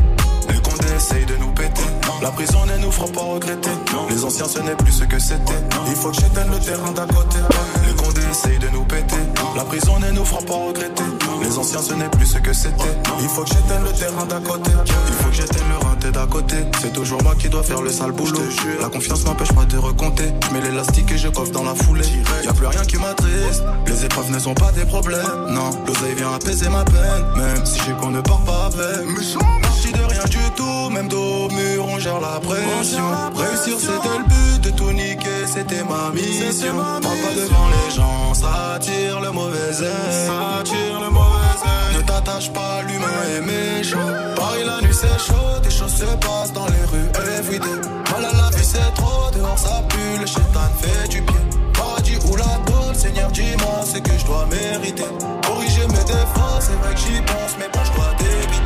Essayent 0.96 1.26
de 1.26 1.36
nous 1.38 1.52
péter. 1.52 1.84
La 2.22 2.30
prison 2.30 2.60
ne 2.66 2.78
nous 2.78 2.92
fera 2.92 3.08
pas 3.08 3.22
regretter. 3.22 3.70
Les 4.10 4.24
anciens 4.24 4.48
ce 4.48 4.60
n'est 4.60 4.76
plus 4.76 4.92
ce 4.92 5.04
que 5.04 5.20
c'était. 5.20 5.60
Il 5.88 5.96
faut 5.96 6.10
que 6.10 6.16
j'éteigne 6.16 6.52
le 6.52 6.60
terrain 6.60 6.92
d'à 6.92 7.06
côté. 7.06 7.38
Les 7.86 7.94
condés 7.96 8.22
essayent 8.32 8.60
de 8.60 8.70
nous 8.70 8.84
péter. 8.84 9.18
La 9.56 9.64
prison 9.64 10.00
ne 10.00 10.12
nous 10.12 10.24
fera 10.24 10.42
pas 10.42 10.54
regretter. 10.54 11.04
Les 11.42 11.58
anciens 11.58 11.82
ce 11.82 11.94
n'est 11.94 12.10
plus 12.10 12.28
ce 12.28 12.38
que 12.38 12.54
c'était. 12.54 12.96
Il 13.22 13.28
faut 13.28 13.44
que 13.44 13.50
j'éteigne 13.50 13.84
le 13.84 13.92
terrain 13.92 14.26
d'à 14.26 14.40
côté. 14.40 14.72
Il 15.08 15.14
faut 15.14 15.30
que 15.30 15.36
j'éteigne 15.36 15.68
le 15.70 15.88
rinté 15.88 16.12
d'à 16.12 16.26
côté. 16.28 16.56
C'est 16.82 16.94
toujours 16.94 17.22
moi 17.24 17.36
qui 17.38 17.50
dois 17.50 17.64
faire 17.64 17.82
le 17.82 17.92
sale 17.92 18.12
boulot. 18.12 18.40
La 18.80 18.90
confiance 18.90 19.26
m'empêche 19.26 19.52
pas 19.52 19.66
de 19.66 19.78
recompter. 19.78 20.32
Je 20.48 20.54
mets 20.54 20.62
l'élastique 20.62 21.12
et 21.12 21.18
je 21.18 21.28
coffre 21.30 21.52
dans 21.52 21.64
la 21.64 21.76
foulée. 21.76 22.06
Y 22.44 22.48
a 22.48 22.54
plus 22.54 22.68
rien 22.68 22.84
qui 22.86 22.98
m'attriste. 22.98 23.64
Les 23.88 24.06
épreuves 24.06 24.32
ne 24.32 24.40
sont 24.40 24.54
pas 24.54 24.72
des 24.72 24.86
problèmes. 24.86 25.48
Non, 25.50 25.72
l'oseille 25.88 26.16
vient 26.16 26.34
apaiser 26.34 26.70
ma 26.70 26.86
peine. 26.86 27.26
Même 27.36 27.66
si 27.66 27.80
j'ai 27.86 27.94
qu'on 27.94 28.12
ne 28.12 28.22
part 28.22 28.42
pas 28.42 28.66
avec. 28.68 29.08
Merci 29.08 29.92
de 29.92 30.04
rien 30.04 30.24
du 30.26 30.52
tout. 30.56 30.83
Même 30.90 31.08
dos 31.08 31.50
mur, 31.50 31.86
on 31.88 31.98
gère 31.98 32.20
la 32.20 32.40
pression. 32.40 33.04
Réussir 33.36 33.78
c'était 33.80 34.18
le 34.18 34.24
but 34.26 34.62
de 34.62 34.70
tout 34.70 34.92
niquer, 34.92 35.48
c'était 35.48 35.84
ma 35.84 36.12
mission. 36.14 36.76
Parle 36.76 37.02
pas 37.02 37.34
devant 37.36 37.68
les 37.70 37.96
gens, 37.96 38.34
ça 38.34 38.74
attire 38.76 39.20
le 39.22 39.32
mauvais 39.32 39.82
œil. 39.82 40.28
Ça 40.28 40.60
attire 40.60 41.00
le 41.02 41.10
mauvais 41.10 41.58
œil. 41.66 41.98
Ne 41.98 42.02
t'attache 42.02 42.52
pas, 42.52 42.84
l'humain 42.88 43.08
est 43.36 43.42
méchant. 43.42 43.98
Paris 44.36 44.64
la 44.66 44.82
nuit 44.82 44.94
c'est 44.94 45.20
chaud, 45.20 45.60
des 45.64 45.72
choses 45.72 45.96
se 45.96 46.06
passent 46.06 46.54
dans 46.54 46.68
les 46.68 46.86
rues 46.92 47.10
everyday. 47.40 47.66
Mal 48.12 48.26
à 48.26 48.32
la 48.38 48.50
vie 48.56 48.64
c'est 48.64 48.94
trop, 48.94 49.32
dehors 49.34 49.58
ça 49.58 49.84
pue, 49.90 50.20
le 50.20 50.28
chétan 50.28 50.70
fait 50.80 51.08
du 51.10 51.22
bien. 51.22 51.42
Paradis 51.74 52.18
ou 52.30 52.36
la 52.36 52.60
tôle, 52.66 52.96
Seigneur 52.96 53.32
dis-moi, 53.32 53.82
c'est 53.84 54.02
que 54.02 54.16
je 54.18 54.26
dois 54.26 54.46
mériter. 54.46 55.04
Corriger 55.46 55.88
mes 55.88 56.04
défauts, 56.06 56.60
c'est 56.60 56.74
vrai 56.74 56.94
que 56.94 57.00
j'y 57.00 57.22
pense, 57.22 57.56
mais 57.58 57.70
bon 57.74 57.80
je 57.84 57.92
dois 57.94 58.14
débiter. 58.20 58.63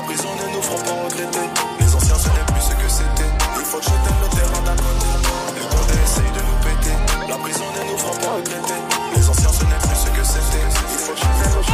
La 0.00 0.06
prison 0.06 0.28
ne 0.34 0.56
nous 0.56 0.62
fera 0.62 0.82
pas 0.82 0.96
regretter. 1.04 1.46
Les 1.78 1.94
anciens, 1.94 2.16
ce 2.16 2.28
n'est 2.28 2.46
plus 2.46 2.62
ce 2.62 2.72
que 2.72 2.88
c'était. 2.88 3.30
Il 3.58 3.64
faut 3.66 3.76
que 3.76 3.84
j'éteigne 3.84 4.20
le 4.22 4.28
terrain 4.34 4.62
d'à 4.64 4.72
côté. 4.72 5.06
Les 5.54 5.60
condés 5.60 6.00
essayent 6.02 6.32
de 6.32 6.40
nous 6.40 6.58
péter. 6.64 6.96
La 7.28 7.36
prison 7.36 7.64
ne 7.76 7.92
nous 7.92 7.98
fera 7.98 8.12
pas 8.12 8.32
regretter. 8.36 8.80
Les 9.14 9.28
anciens, 9.28 9.52
ce 9.52 9.64
n'est 9.64 9.76
plus 9.76 9.96
ce 10.00 10.08
que 10.08 10.24
c'était. 10.24 10.64
Il 10.64 10.98
faut 11.04 11.12
que 11.12 11.18
j'éteigne 11.20 11.52
le 11.52 11.64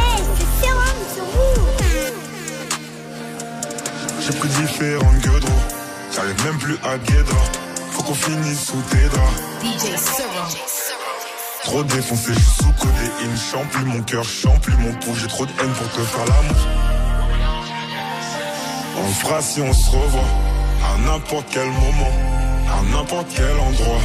J'ai 4.19 4.33
pris 4.33 4.49
différentes 4.49 5.19
gueudres. 5.19 5.47
J'arrive 6.13 6.45
même 6.45 6.57
plus 6.57 6.77
à 6.83 6.97
Guédra. 6.97 7.43
Faut 7.91 8.03
qu'on 8.03 8.13
finisse 8.13 8.65
sous 8.65 8.81
tes 8.89 9.07
draps. 9.07 9.39
DJ. 9.63 9.95
Trop 11.63 11.83
défoncé, 11.83 12.33
je 12.33 12.39
suis 12.39 12.63
sous 12.63 12.73
codéine. 12.73 13.37
Chante 13.37 13.69
plus 13.69 13.85
mon 13.85 14.01
cœur, 14.03 14.25
chante 14.25 14.59
plus 14.59 14.75
mon 14.75 14.91
pouls. 14.95 15.15
J'ai 15.15 15.27
trop 15.27 15.45
de 15.45 15.51
haine 15.61 15.71
pour 15.71 15.89
te 15.91 16.01
faire 16.01 16.25
l'amour. 16.25 16.76
On 18.99 19.11
fera 19.11 19.41
si 19.41 19.61
on 19.61 19.73
se 19.73 19.89
revoit. 19.91 20.21
À 20.83 20.97
n'importe 20.99 21.45
quel 21.51 21.67
moment. 21.67 22.13
à 22.69 22.81
n'importe 22.91 23.27
quel 23.35 23.59
endroit. 23.59 24.01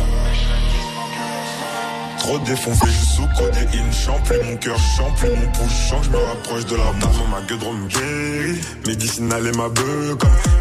Trop 2.19 2.39
défoncé, 2.39 2.87
je 2.87 3.17
sous 3.17 3.29
codéine, 3.37 3.93
chante 3.93 4.23
plus 4.23 4.39
mon 4.45 4.57
cœur, 4.57 4.79
chante 4.97 5.17
plus 5.17 5.31
mon 5.31 5.51
pouce, 5.53 5.89
chante, 5.89 6.05
je 6.05 6.11
me 6.11 6.19
rapproche 6.19 6.65
de 6.67 6.77
la 6.77 6.85
mort. 6.85 7.29
Ma 7.29 7.41
gueule 7.43 7.75
me 7.75 7.89
guérit, 7.89 8.61
médicinale 8.87 9.49
et 9.49 9.57
ma 9.57 9.69
beuh 9.69 10.17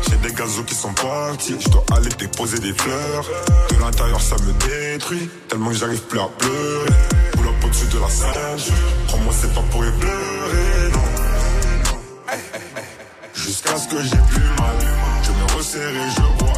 j'ai 0.09 0.17
des 0.27 0.33
gazos 0.33 0.63
qui 0.63 0.73
sont 0.73 0.93
partis, 0.93 1.55
je 1.59 1.69
dois 1.69 1.85
aller 1.95 2.09
déposer 2.17 2.57
des 2.59 2.73
fleurs. 2.73 3.25
De 3.69 3.79
l'intérieur 3.79 4.19
ça 4.19 4.35
me 4.38 4.53
détruit, 4.53 5.29
tellement 5.50 5.69
que 5.69 5.75
j'arrive 5.75 6.01
plus 6.01 6.19
à 6.19 6.29
pleurer. 6.39 6.89
Up 7.51 7.65
au-dessus 7.65 7.88
de 7.93 8.00
la 8.00 8.09
scène, 8.09 8.75
crois-moi 9.07 9.33
c'est 9.39 9.53
pas 9.53 9.61
pour 9.69 9.85
y 9.85 9.91
pleurer. 9.91 10.80
Jusqu'à 13.43 13.75
ce 13.75 13.88
que 13.88 14.00
j'ai 14.03 14.17
plus 14.29 14.50
mal, 14.60 14.77
je 15.24 15.31
me 15.31 15.57
resserre 15.57 15.89
et 15.89 16.10
je 16.12 16.21
bois, 16.38 16.53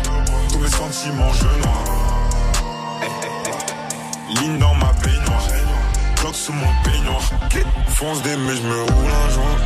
tous 0.52 0.60
mes 0.60 0.68
sentiments 0.68 1.32
je 1.32 1.46
noie. 1.62 1.84
Ligne 4.42 4.60
dans 4.60 4.74
ma 4.76 4.92
baignoire, 5.02 5.48
bloc 6.20 6.36
sous 6.36 6.52
mon 6.52 6.68
peignoir. 6.84 7.22
Fonce 7.88 8.22
des 8.24 8.36
mais 8.36 8.58
je 8.58 8.64
me 8.64 8.82
roule 8.82 9.12
un 9.12 9.30
joint. 9.30 9.60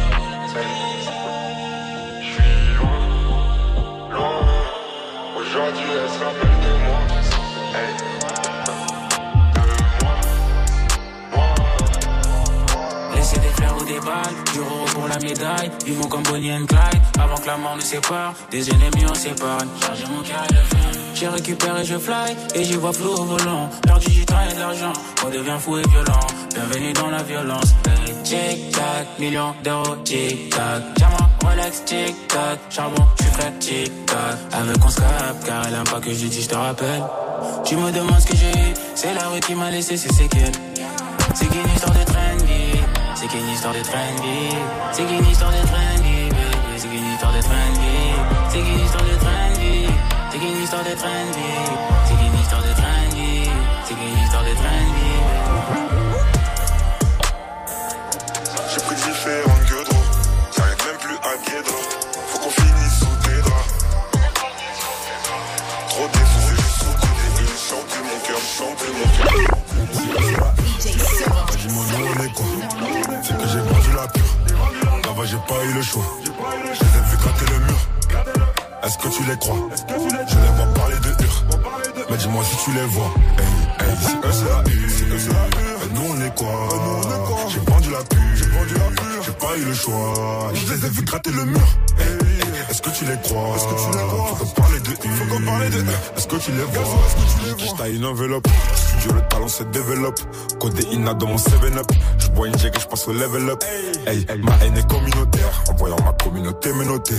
Aujourd'hui, 5.40 5.90
elle 5.90 6.10
se 6.12 6.20
rappelle 6.24 6.60
de 6.62 6.74
moi. 6.86 7.00
Des 14.00 14.06
balles, 14.06 14.94
pour 14.94 15.08
la 15.08 15.18
médaille. 15.20 15.72
Vivons 15.86 16.08
comme 16.08 16.24
Bonnie 16.24 16.54
and 16.54 16.66
Clyde, 16.66 17.02
avant 17.20 17.36
que 17.36 17.48
la 17.48 17.58
mort 17.58 17.76
nous 17.76 17.82
sépare. 17.82 18.34
Des 18.52 18.70
ennemis 18.70 19.06
on 19.10 19.14
s'épargne. 19.14 19.68
Charger 19.82 20.06
mon 20.08 20.22
le 20.22 20.26
faire. 20.26 21.02
J'ai 21.14 21.28
récupéré, 21.28 21.84
je 21.84 21.98
fly, 21.98 22.36
et 22.54 22.64
j'y 22.64 22.76
vois 22.76 22.94
flou 22.94 23.10
au 23.10 23.24
volant. 23.24 23.70
Perdu 23.82 24.10
du 24.10 24.26
temps 24.26 24.36
de 24.54 24.60
l'argent, 24.60 24.94
on 25.26 25.30
devient 25.30 25.58
fou 25.60 25.78
et 25.78 25.88
violent. 25.90 26.28
Bienvenue 26.54 26.94
dans 26.94 27.10
la 27.10 27.24
violence. 27.24 27.74
Hey, 27.88 28.14
tic 28.24 28.72
tac, 28.72 29.20
millions 29.20 29.56
d'euros, 29.64 29.96
tic 30.04 30.50
tac. 30.50 30.84
Diamant, 30.96 31.30
Rolex, 31.44 31.86
tic 31.86 32.28
tac. 32.28 32.60
Charbon, 32.70 33.04
j'suis 33.20 33.32
prêt, 33.32 33.54
tic 33.60 34.06
tac. 34.06 34.38
Avec 34.54 34.86
on 34.86 34.90
se 34.90 34.98
capte, 34.98 35.46
car 35.46 35.66
elle 35.68 35.74
aime 35.74 35.84
pas 35.86 36.00
que 36.00 36.12
je 36.12 36.28
dise, 36.28 36.44
je 36.44 36.50
te 36.50 36.56
rappelle. 36.56 37.04
Tu 37.66 37.76
me 37.76 37.92
demandes 37.92 38.20
ce 38.20 38.28
que 38.28 38.36
j'ai 38.36 38.52
eu, 38.52 38.74
c'est 38.94 39.14
la 39.14 39.28
rue 39.30 39.40
qui 39.40 39.56
m'a 39.56 39.72
laissé 39.72 39.98
ses 39.98 40.10
séquelles. 40.10 40.52
C'est 41.34 41.48
qu'une 41.48 41.70
histoire 41.76 41.94
de 41.94 42.07
c'est 43.30 43.38
qu'une 43.38 43.50
histoire 43.50 43.74
de 43.74 43.82
trendy, 43.82 44.56
c'est 44.92 45.04
qu'une 45.04 45.26
histoire 45.26 45.52
de 45.52 45.58
trendy, 45.68 46.30
baby. 46.30 46.78
C'est 46.78 46.88
qu'une 46.88 47.06
histoire 47.12 47.34
de 47.34 47.42
trendy, 47.42 48.16
c'est 48.50 48.60
qu'une 48.60 48.80
histoire 48.80 49.04
de 49.04 49.16
trendy. 49.18 49.88
C'est 50.32 50.40
qu'une 50.40 50.64
histoire 50.64 50.84
de 50.84 50.96
trendy. 50.96 52.07
Est-ce 96.16 96.28
que 96.28 96.36
tu 96.38 96.52
les 96.52 96.64
vois? 96.64 96.82
Est-ce 96.82 97.16
que 97.16 97.40
tu 97.40 97.46
les 97.46 97.66
vois? 97.66 97.76
J't'ai 97.78 97.96
une 97.96 98.06
enveloppe. 98.06 98.48
Studio 98.76 99.14
le 99.14 99.22
talent 99.28 99.48
se 99.48 99.64
développe. 99.64 100.20
Côté 100.60 100.88
Ina 100.92 101.14
dans 101.14 101.28
mon 101.28 101.36
7-up. 101.36 101.92
Je 102.18 102.28
bois 102.30 102.48
une 102.48 102.58
jig 102.58 102.74
et 102.76 102.80
je 102.80 102.88
passe 102.88 103.08
au 103.08 103.14
level 103.14 103.50
up. 103.50 103.64
Hey, 104.06 104.26
ma 104.44 104.56
haine 104.64 104.78
est 104.78 104.88
communautaire. 104.88 105.64
En 105.70 105.74
voyant 105.76 105.98
ma 106.04 106.14
communauté 106.14 106.74
me 106.74 106.86
noter. 106.86 107.16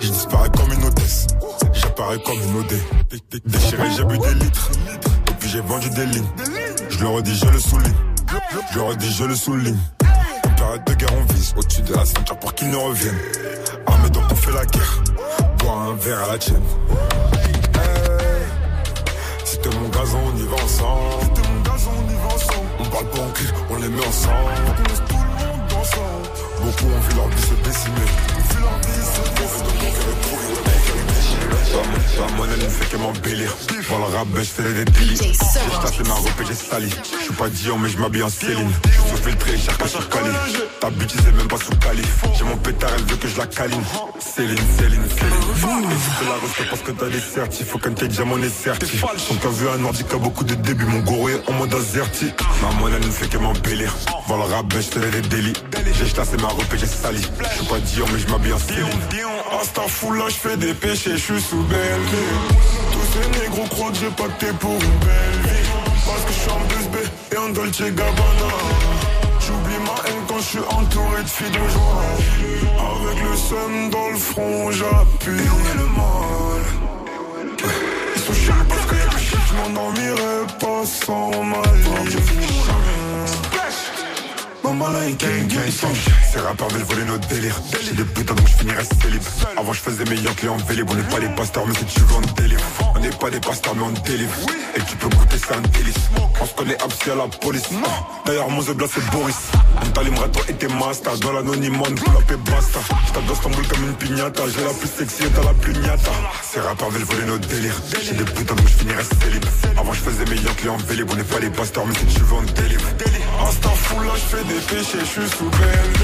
Je 0.00 0.08
disparais 0.08 0.50
comme 0.50 0.72
une 0.72 0.84
hôtesse. 0.84 1.26
J'apparais 1.72 2.18
comme 2.22 2.40
une 2.40 2.60
OD. 2.60 2.74
Déchiré, 3.44 3.90
j'ai 3.96 4.04
bu 4.04 4.18
des 4.18 4.34
litres. 4.34 4.70
Et 5.30 5.34
puis 5.38 5.48
j'ai 5.48 5.60
vendu 5.60 5.88
des 5.90 6.06
lignes. 6.06 6.28
Je 6.88 6.98
le 7.00 7.08
redis, 7.08 7.36
je 7.36 7.46
le 7.46 7.58
souligne. 7.58 7.94
Je 8.72 8.78
le 8.78 8.84
redis, 8.84 9.12
je 9.12 9.24
le 9.24 9.34
souligne. 9.34 9.78
Période 10.56 10.84
de 10.84 10.94
guerre, 10.94 11.10
on 11.16 11.32
vise 11.34 11.54
au-dessus 11.56 11.82
de 11.82 11.94
la 11.94 12.04
ceinture 12.04 12.38
pour 12.38 12.54
qu'ils 12.54 12.70
ne 12.70 12.76
reviennent. 12.76 13.18
Armé 13.86 14.10
donc 14.10 14.24
on 14.30 14.34
fait 14.34 14.52
la 14.52 14.64
guerre. 14.66 15.02
Bois 15.58 15.72
un 15.72 15.94
verre 15.94 16.24
à 16.24 16.32
la 16.32 16.38
tienne. 16.38 16.62
Mon 19.74 19.88
gazon, 19.88 20.18
on 20.32 20.36
y 20.36 20.42
va 20.42 20.56
ensemble. 20.62 21.40
Mon 21.42 21.62
gazon, 21.62 21.90
on 21.98 22.10
y 22.10 22.14
va 22.14 22.34
ensemble. 22.34 22.68
On 22.78 22.84
parle 22.84 23.06
pas 23.06 23.18
en 23.20 23.30
cul, 23.30 23.48
on 23.68 23.76
les 23.76 23.88
met 23.88 24.06
ensemble. 24.06 24.36
On 24.66 24.88
laisse 24.88 25.02
tout 25.08 25.16
le 25.16 25.44
monde 25.44 25.72
ensemble. 25.80 26.26
Beaucoup 26.62 26.86
ont 26.86 27.00
vu 27.00 27.16
leur 27.16 27.28
vie 27.28 27.42
se 27.42 27.54
décimer. 27.54 28.06
Vu 28.50 28.60
leur 28.60 28.78
vie 28.78 29.02
se 29.02 29.22
décimer. 29.42 30.45
Ma 31.76 32.36
monnaie 32.36 32.56
ne 32.56 32.68
fait 32.68 32.88
que 32.90 32.96
m'embellir. 32.96 33.54
Pour 33.88 33.98
le 33.98 34.04
rap, 34.04 34.26
je 34.34 34.42
fais 34.42 34.62
des 34.62 34.84
délits. 34.84 35.16
J'ai 35.16 35.80
tassé 35.80 36.02
ma 36.08 36.14
robe 36.14 36.30
et 36.40 36.46
j'ai 36.46 36.54
sali. 36.54 36.90
Je 36.90 37.24
suis 37.24 37.34
pas 37.34 37.48
Dion, 37.48 37.78
mais 37.78 37.88
je 37.90 37.98
m'habille 37.98 38.22
en 38.22 38.30
Céline. 38.30 38.70
Je 38.84 38.90
suis 38.90 39.24
filtré, 39.24 39.58
cher 39.58 39.76
que 39.76 39.88
sur 39.88 40.08
Cali. 40.08 40.30
Ta 40.80 40.90
bitch, 40.90 41.12
c'est 41.22 41.34
même 41.34 41.48
pas 41.48 41.58
sous 41.58 41.76
Cali. 41.76 42.02
J'ai 42.36 42.44
mon 42.44 42.56
pétard, 42.56 42.90
elle 42.96 43.04
veut 43.04 43.16
que 43.16 43.28
je 43.28 43.36
la 43.36 43.46
câline. 43.46 43.82
Céline, 44.18 44.56
Céline, 44.78 45.02
Céline. 45.08 45.90
Et 46.22 46.24
la 46.24 46.34
reste 46.34 46.70
parce 46.70 46.82
que 46.82 46.92
t'as 46.92 47.08
des 47.08 47.20
certifs. 47.20 47.68
Faut 47.68 47.78
qu'un 47.78 47.92
t'ait 47.92 48.08
déjà 48.08 48.24
mon 48.24 48.42
est 48.42 48.48
certif. 48.48 49.02
Quand 49.02 49.34
t'as 49.42 49.48
vu 49.48 49.68
un 49.68 49.84
ordi 49.84 50.04
qui 50.04 50.14
a 50.14 50.18
beaucoup 50.18 50.44
de 50.44 50.54
débuts, 50.54 50.86
mon 50.86 51.28
est 51.28 51.48
en 51.48 51.52
mode 51.52 51.74
azerti. 51.74 52.32
Ma 52.62 52.70
monnaie 52.80 52.98
ne 52.98 53.10
fait 53.10 53.28
que 53.28 53.36
m'embellir. 53.36 53.94
Pour 54.26 54.36
le 54.38 54.44
rap, 54.44 54.66
je 54.70 54.80
fais 54.80 55.10
des 55.10 55.28
délits. 55.28 55.52
J'ai 55.98 56.10
tassé 56.12 56.36
ma 56.38 56.48
robe 56.48 56.64
et 56.74 56.78
j'ai 56.78 56.86
sali. 56.86 57.20
Je 57.20 57.56
suis 57.56 57.66
pas 57.66 57.78
Dion, 57.80 58.06
mais 58.12 58.18
je 58.18 58.28
m'habille 58.28 58.52
en 58.54 58.58
Céline. 58.58 58.86
Insta 59.60 59.82
full, 59.82 60.18
là, 60.18 60.24
je 60.28 60.34
fais 60.34 60.56
des 60.56 60.74
péchés, 60.74 61.12
je 61.12 61.16
suis 61.16 61.40
sous 61.40 61.62
belle 61.68 62.00
Tous 62.92 63.06
ces 63.12 63.40
négros 63.40 63.66
croient 63.68 63.90
que 63.90 63.98
j'ai 63.98 64.10
pacté 64.10 64.46
pour 64.60 64.72
une 64.72 64.98
belle 65.06 65.40
vie. 65.44 65.68
Parce 66.06 66.22
que 66.24 66.32
je 66.32 66.40
suis 66.40 66.50
en 66.50 66.60
2B 66.60 66.96
et 67.32 67.38
en 67.38 67.48
Dolce 67.50 67.80
Gabbana. 67.80 68.52
J'oublie 69.40 69.78
ma 69.84 70.08
haine 70.08 70.22
quand 70.28 70.38
je 70.38 70.44
suis 70.44 70.58
entouré 70.58 71.22
de 71.22 71.28
filles 71.28 71.50
de 71.50 71.68
joie. 71.68 72.02
Avec 72.78 73.22
le 73.22 73.36
seum 73.36 73.90
dans 73.90 74.10
le 74.10 74.16
front, 74.16 74.70
j'appuie. 74.70 75.38
Et 75.38 75.48
où 75.48 75.60
est 75.70 75.78
le 75.78 75.86
mal? 75.86 76.62
Ils 78.16 78.22
sont 78.22 78.52
parce 78.68 79.20
shit, 79.20 79.38
je 79.48 79.54
m'endormirai 79.54 80.46
pas 80.60 80.84
sans 80.84 81.42
ma 81.42 81.62
vie. 81.72 82.95
Maman 84.66 84.88
là, 84.88 84.98
il 85.08 85.16
gang 85.16 85.46
gang 85.46 85.70
Ces 86.32 86.40
rappeurs 86.40 86.68
veulent 86.68 86.82
voler 86.82 87.04
notre 87.04 87.28
délire. 87.28 87.54
J'ai 87.84 87.92
des 87.92 88.02
putains 88.02 88.34
donc 88.34 88.48
je 88.48 88.56
finirai 88.56 88.82
célib. 89.00 89.22
Avant 89.56 89.72
je 89.72 89.80
faisais 89.80 90.04
meilleur 90.04 90.34
client 90.34 90.56
vélib. 90.56 90.90
On 90.90 90.94
n'est 90.96 91.02
pas 91.04 91.20
des 91.20 91.28
pasteurs 91.28 91.66
mais 91.68 91.74
si 91.74 91.84
tu 91.84 92.00
veux 92.00 92.16
on 92.16 92.32
délivre 92.42 92.62
On 92.96 92.98
n'est 92.98 93.10
pas 93.10 93.30
des 93.30 93.38
pasteurs 93.38 93.76
mais 93.76 93.82
on 93.82 93.90
délivre 93.90 94.32
Et 94.76 94.80
tu 94.80 94.96
peux 94.96 95.08
goûter 95.08 95.36
c'est 95.38 95.54
un 95.54 95.60
délice. 95.60 95.94
On 96.40 96.46
se 96.46 96.54
connaît 96.54 96.82
absi 96.82 97.10
à 97.10 97.14
la 97.14 97.28
police. 97.28 97.68
D'ailleurs 98.26 98.50
mon 98.50 98.60
zebla 98.60 98.86
c'est 98.92 99.08
Boris. 99.12 99.36
On 99.82 99.86
t'allumerait 99.90 100.30
toi 100.30 100.42
et 100.48 100.54
tes 100.54 100.68
masters 100.68 101.18
Dans 101.20 101.32
l'anonymat 101.32 101.84
on 101.86 101.92
up 101.92 102.32
et 102.32 102.50
basta. 102.50 102.80
J't'adore 103.06 103.36
Stamboul 103.36 103.66
comme 103.68 103.84
une 103.84 103.94
pignata 103.94 104.42
J'ai 104.48 104.64
la 104.64 104.72
plus 104.72 104.88
sexy 104.88 105.24
et 105.24 105.28
t'as 105.28 105.44
la 105.44 105.54
plus 105.54 105.74
niata 105.74 106.10
Ces 106.42 106.58
rappeurs 106.60 106.90
veulent 106.90 107.04
voler 107.04 107.26
notre 107.26 107.46
délire. 107.46 107.80
J'ai 108.02 108.14
des 108.14 108.24
putains 108.24 108.56
donc 108.56 108.66
je 108.66 108.74
finirai 108.74 109.04
célib. 109.04 109.44
Avant 109.78 109.92
je 109.92 110.00
faisais 110.00 110.24
meilleur 110.24 110.56
client 110.56 110.76
vélib. 110.88 111.08
On 111.08 111.14
n'est 111.14 111.22
pas 111.22 111.38
des 111.38 111.50
pasteurs 111.50 111.86
mais 111.86 111.94
si 111.94 112.06
tu 112.06 112.20
veux 112.22 112.34
on 112.34 112.42
délivre 112.42 112.82
Insta 113.46 113.68
full 113.68 114.04
là 114.06 114.12
je 114.16 114.36
fais 114.36 114.44
des 114.44 114.55
péchés, 114.60 114.98
je 115.00 115.04
suis 115.04 115.28
sous 115.28 115.50
BLV 115.50 116.02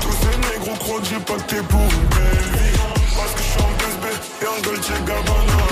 Tous 0.00 0.12
ces 0.12 0.36
négros 0.52 0.76
croient 0.78 1.00
que 1.00 1.06
j'ai 1.06 1.20
pour 1.20 1.36
une 1.36 2.08
belle 2.08 2.48
vie. 2.52 2.78
Parce 3.16 3.32
que 3.32 3.38
je 3.38 3.44
suis 3.44 3.60
en 3.60 3.72
2B 3.82 4.06
et 4.42 4.46
en 4.46 4.62
Dolce 4.62 4.90
Gabbana. 5.06 5.62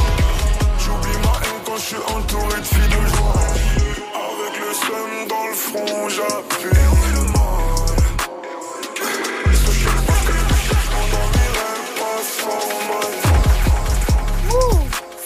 J'oublie 0.79 1.19
ma 1.23 1.35
haine 1.47 1.61
quand 1.64 1.77
je 1.77 1.83
suis 1.83 1.97
entouré 1.97 2.61
de 2.61 2.66
filles 2.66 2.88
de 2.88 3.03
joie. 3.16 3.42
Avec 4.14 4.55
le 4.61 4.71
seum 4.75 5.12
dans 5.29 5.47
le 5.47 5.55
front, 5.55 6.09
j'appuie 6.09 6.71
le 7.14 7.23
mal. 7.33 7.66
Parce 9.45 9.61
que 9.61 9.73
je 9.73 9.88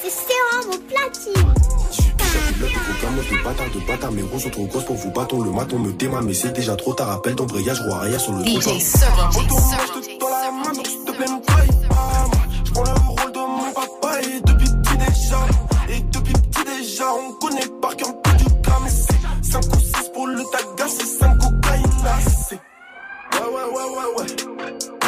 c'est 0.02 0.10
sérum 0.10 0.72
au 0.72 0.78
platine. 0.78 1.59
Là, 2.60 2.66
programme, 2.66 3.16
des 3.30 3.42
bâtards 3.42 3.70
de 3.70 3.86
bâtards. 3.86 4.12
Mes 4.12 4.22
roses 4.22 4.42
sont 4.42 4.50
trop 4.50 4.66
grosses 4.66 4.84
pour 4.84 4.96
vous 4.96 5.10
bâton. 5.10 5.42
Le 5.42 5.50
maton 5.50 5.78
me 5.78 5.92
démarre, 5.92 6.22
mais 6.22 6.34
c'est 6.34 6.52
déjà 6.52 6.76
trop 6.76 6.92
t'as 6.92 7.04
tard. 7.04 7.14
Appel 7.14 7.34
d'embrayage, 7.34 7.80
roi 7.80 7.96
arrière 7.98 8.20
sur 8.20 8.32
le 8.32 8.44
DJ 8.44 8.58
trottoir. 8.60 8.76
DJ 8.76 10.18
dans 10.20 10.28
la 10.28 10.50
main, 10.50 10.74
s'il 10.74 11.04
te 11.04 11.12
plaît, 11.12 11.26
me 11.26 11.40
paye. 11.40 11.70
Je 12.64 12.72
prends 12.72 12.84
le 12.84 12.90
rôle 13.08 13.32
de 13.32 13.38
mon 13.38 13.72
papa 13.72 14.20
et 14.20 14.40
depuis 14.42 14.68
petit 14.68 14.96
déjà. 14.98 15.46
Et 15.88 16.00
depuis 16.00 16.34
petit 16.34 16.64
déjà, 16.64 17.04
on 17.14 17.32
connaît 17.34 17.66
par 17.80 17.96
cœur 17.96 18.20
peu 18.22 18.30
du 18.32 18.44
gramme. 18.62 18.88
5 19.42 19.64
ou 19.64 19.80
6 19.80 20.10
pour 20.12 20.26
le 20.26 20.42
tagas 20.52 20.96
et 21.00 21.18
5 21.18 21.38
cocaïne. 21.38 21.84
Ouais, 23.32 23.40
ouais, 23.40 23.64
ouais, 23.72 23.88
ouais, 23.96 24.08
ouais. 24.18 24.99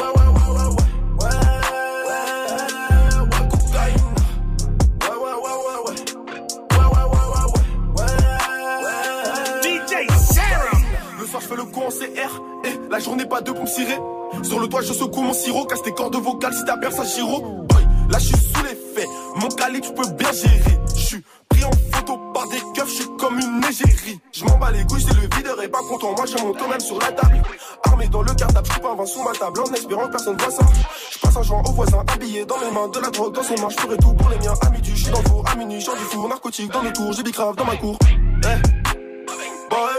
Le 11.56 11.64
con 11.64 11.86
en 11.86 11.90
CR. 11.90 12.42
Et 12.64 12.78
la 12.90 12.98
journée, 12.98 13.26
pas 13.26 13.40
de 13.40 13.50
pour 13.52 13.62
me 13.62 13.66
cirer. 13.66 13.98
Sur 14.42 14.60
le 14.60 14.66
toit, 14.68 14.82
je 14.82 14.92
secoue 14.92 15.22
mon 15.22 15.32
sirop. 15.32 15.66
Casse 15.66 15.82
tes 15.82 15.92
cordes 15.92 16.16
vocales 16.16 16.54
si 16.54 16.64
t'as 16.64 16.76
perdu 16.76 16.96
ça, 16.96 17.04
Giro. 17.04 17.40
Boy, 17.68 17.82
là, 18.10 18.18
je 18.18 18.26
suis 18.26 18.36
sous 18.36 18.62
l'effet. 18.62 19.06
Mon 19.36 19.48
calibre, 19.48 19.86
je 19.86 19.92
peux 19.92 20.08
bien 20.12 20.32
gérer. 20.32 20.78
Je 20.94 21.00
suis 21.00 21.24
pris 21.48 21.64
en 21.64 21.70
photo 21.92 22.18
par 22.32 22.48
des 22.48 22.58
keufs, 22.74 22.88
je 22.88 22.94
suis 22.94 23.08
comme 23.18 23.38
une 23.38 23.62
égérie. 23.64 24.20
Je 24.32 24.44
m'en 24.44 24.56
bats 24.58 24.70
les 24.70 24.84
couilles, 24.84 25.02
c'est 25.02 25.14
le 25.14 25.28
videur 25.36 25.62
et 25.62 25.68
pas 25.68 25.80
content. 25.88 26.12
Moi, 26.16 26.24
je 26.26 26.42
monte 26.42 26.68
même 26.68 26.80
sur 26.80 26.98
la 26.98 27.12
table. 27.12 27.42
Armé 27.84 28.08
dans 28.08 28.22
le 28.22 28.34
cartable, 28.34 28.68
je 28.74 28.80
pas 28.80 28.90
un 28.90 28.94
vent 28.94 29.06
sous 29.06 29.22
ma 29.22 29.32
table. 29.32 29.60
En 29.60 29.72
espérant 29.72 30.06
que 30.06 30.12
personne 30.12 30.36
voit 30.36 30.50
ça. 30.50 30.64
Je 31.10 31.18
passe 31.18 31.36
un 31.36 31.42
joint 31.42 31.62
au 31.66 31.72
voisin, 31.72 32.02
habillé 32.12 32.44
dans 32.44 32.58
les 32.58 32.70
mains, 32.70 32.88
de 32.88 32.98
la 32.98 33.10
drogue 33.10 33.34
dans 33.34 33.42
ses 33.42 33.56
mains. 33.56 33.68
Je 33.68 33.96
tout 33.96 34.14
pour 34.14 34.30
les 34.30 34.38
miens. 34.38 34.54
À 34.60 34.70
midi, 34.70 34.92
je 34.94 35.02
suis 35.04 35.12
dans 35.12 35.20
le 35.20 35.28
four. 35.28 35.44
À 35.50 35.56
minuit, 35.56 35.80
j'en 35.80 35.94
du 35.94 36.04
four. 36.04 36.28
Narcotique 36.28 36.72
dans 36.72 36.82
les 36.82 36.92
tours, 36.92 37.12
j'ai 37.12 37.22
bicrave 37.22 37.56
dans 37.56 37.64
ma 37.64 37.76
cour. 37.76 37.98
Eh 38.44 38.81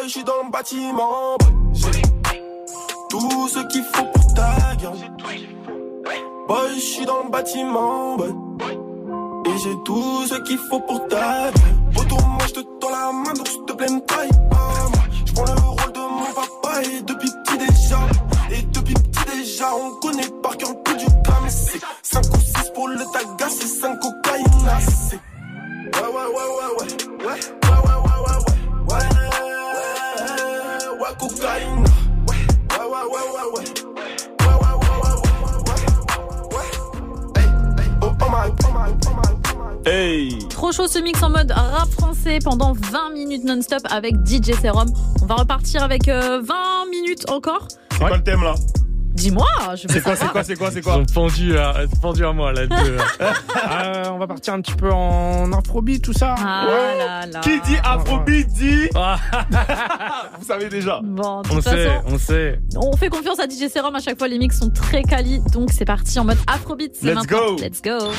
je 0.03 0.09
suis 0.09 0.23
dans 0.23 0.43
le 0.43 0.51
bâtiment. 0.51 1.37
J'ai 1.73 2.01
tout 3.09 3.47
ce 3.47 3.59
qu'il 3.67 3.83
faut 3.83 4.05
pour 4.05 4.33
ta 4.33 4.75
gueule. 4.75 4.91
Boy, 6.47 6.75
je 6.75 6.79
suis 6.79 7.05
dans 7.05 7.23
le 7.23 7.29
bâtiment. 7.29 8.17
Et 9.45 9.57
j'ai 9.63 9.75
tout 9.85 10.25
ce 10.27 10.35
qu'il 10.41 10.57
faut 10.57 10.79
pour 10.81 11.07
ta 11.07 11.51
gueule. 11.51 12.01
Autour 12.01 12.27
moi, 12.27 12.45
je 12.47 12.53
te 12.53 12.59
tends 12.79 12.89
la 12.89 13.11
main, 13.11 13.33
donc 13.33 13.47
s'il 13.47 13.63
te 13.65 13.73
plaît, 13.73 13.89
ne 13.89 13.99
taille 13.99 14.29
pas. 14.49 14.99
Je 15.25 15.33
prends 15.33 15.45
le 15.45 15.61
rôle 15.61 15.91
de 15.93 15.99
mon 15.99 16.33
papa 16.33 16.81
et 16.83 17.01
depuis 17.01 17.29
petit 17.45 17.57
déjà. 17.57 17.99
Et 18.51 18.61
depuis 18.63 18.95
petit 18.95 19.37
déjà, 19.37 19.73
on 19.75 19.91
connaît 20.01 20.29
par 20.41 20.57
cœur 20.57 20.71
le 20.71 20.97
du 20.97 21.05
cam. 21.05 21.47
C'est 21.47 21.79
5 22.01 22.25
ou 22.33 22.39
6 22.39 22.71
pour 22.73 22.87
le 22.87 23.03
taga, 23.13 23.49
c'est 23.49 23.67
5 23.67 23.99
cocaïna. 23.99 24.79
Ouais, 25.93 25.99
ouais, 26.01 26.09
ouais, 26.09 26.47
ouais, 26.57 27.25
ouais, 27.25 27.27
ouais. 27.27 27.62
Ouais, 31.21 31.27
ouais, 31.27 31.35
cocaïne. 31.35 31.83
Ouais, 32.27 32.35
ouais, 32.79 32.85
ouais, 32.85 33.05
ouais, 33.11 33.25
ouais, 33.33 33.47
ouais. 33.53 33.63
Ouais, 34.39 34.47
ouais, 34.47 34.73
ouais, 34.73 34.89
ouais, 35.03 35.15
ouais, 35.19 35.77
ouais, 36.49 36.65
ouais. 39.85 39.91
Hey, 39.91 40.47
Trop 40.49 40.71
chaud 40.71 40.87
ce 40.87 40.99
mix 40.99 41.21
en 41.21 41.29
mode 41.29 41.51
rap 41.51 41.89
français 41.89 42.39
pendant 42.43 42.73
20 42.73 43.09
minutes 43.11 43.43
non-stop 43.43 43.81
avec 43.89 44.15
DJ 44.25 44.53
Serum. 44.61 44.89
On 45.21 45.25
va 45.25 45.35
repartir 45.35 45.83
avec 45.83 46.07
euh, 46.07 46.41
20 46.41 46.85
minutes 46.89 47.29
encore. 47.29 47.67
C'est 47.91 47.99
quoi 47.99 48.15
le 48.17 48.23
thème 48.23 48.43
là? 48.43 48.55
Dis-moi, 49.13 49.45
je 49.75 49.87
veux 49.87 49.93
C'est 49.93 50.01
quoi, 50.01 50.15
c'est 50.15 50.27
quoi, 50.27 50.43
c'est 50.43 50.55
quoi, 50.55 50.71
c'est 50.71 50.81
quoi 50.81 50.95
Ils 50.99 51.07
sont 51.07 51.13
pendus 51.13 51.57
à, 51.57 51.73
pendus 52.01 52.25
à 52.25 52.33
moi, 52.33 52.51
là. 52.53 52.65
deux. 52.67 52.97
Euh, 53.71 54.09
on 54.11 54.17
va 54.17 54.27
partir 54.27 54.53
un 54.53 54.61
petit 54.61 54.73
peu 54.75 54.91
en 54.91 55.51
afrobeat, 55.53 56.03
tout 56.03 56.13
ça. 56.13 56.35
Ah 56.37 56.65
là 56.97 57.25
là. 57.25 57.39
Qui 57.39 57.59
dit 57.61 57.77
afrobeat 57.83 58.47
dit 58.49 58.89
Vous 60.39 60.45
savez 60.45 60.69
déjà. 60.69 60.99
Bon, 61.03 61.41
de 61.41 61.47
On 61.49 61.53
toute 61.55 61.63
sait, 61.63 61.87
façon, 61.87 62.03
on 62.07 62.17
sait. 62.17 62.59
on 62.75 62.95
fait 62.97 63.09
confiance 63.09 63.39
à 63.39 63.45
DJ 63.45 63.69
Serum. 63.73 63.95
À 63.95 63.99
chaque 63.99 64.17
fois, 64.17 64.27
les 64.27 64.37
mix 64.37 64.59
sont 64.59 64.69
très 64.69 65.01
quali. 65.03 65.41
Donc, 65.53 65.69
c'est 65.71 65.85
parti 65.85 66.19
en 66.19 66.25
mode 66.25 66.37
afrobeat. 66.47 66.95
C'est 66.95 67.07
Let's 67.07 67.15
maintenant. 67.15 67.55
go. 67.55 67.57
Let's 67.57 67.81
go. 67.81 68.11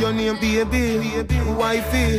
Your 0.00 0.12
name, 0.12 0.36
baby, 0.36 1.24
wifey. 1.56 2.18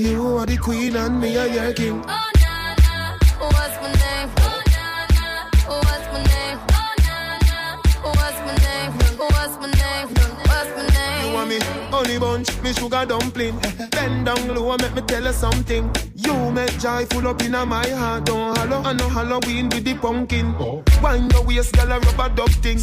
You 0.00 0.36
are 0.36 0.46
the 0.46 0.56
queen 0.56 0.94
and 0.96 1.20
me 1.20 1.36
are 1.36 1.46
your 1.46 1.72
king. 1.72 2.02
Oh 2.06 2.30
na 2.40 2.74
na. 2.84 3.16
What's 3.40 3.76
my 3.80 3.90
name? 3.92 4.30
Oh 4.38 4.62
na 4.74 5.06
na. 5.16 5.26
What's 5.68 6.06
my 6.12 6.22
name? 6.22 6.58
Oh 6.70 6.94
na 7.06 7.38
na. 7.48 7.58
What's 8.02 8.38
my 8.46 8.54
name? 8.64 8.92
What's 9.18 9.56
my 9.58 9.66
name? 9.72 10.08
What's 10.48 10.70
my 10.76 10.86
name? 10.94 11.26
You 11.26 11.34
want 11.34 11.48
me 11.48 11.58
honey 11.90 12.18
bunch, 12.18 12.62
me 12.62 12.72
sugar 12.72 13.04
dumpling. 13.06 13.58
Bend 13.90 14.26
down 14.26 14.54
low 14.54 14.72
and 14.72 14.82
make 14.82 14.94
me 14.94 15.02
tell 15.02 15.24
you 15.24 15.32
something. 15.32 15.90
You 16.14 16.50
make 16.52 16.78
joy 16.78 17.06
full 17.06 17.26
up 17.26 17.42
in 17.42 17.52
my 17.52 17.88
heart. 17.88 18.26
Don't 18.26 18.56
hollow, 18.58 18.82
I 18.82 18.92
know 18.92 19.08
Halloween 19.08 19.70
with 19.70 19.84
the 19.84 19.94
pumpkin. 19.94 20.54
Oh. 20.58 20.84
Wind 21.02 21.32
your 21.32 21.44
waist, 21.44 21.74
girl, 21.74 21.90
a 21.92 21.98
rubber 22.00 22.34
duck 22.34 22.50
thing. 22.62 22.78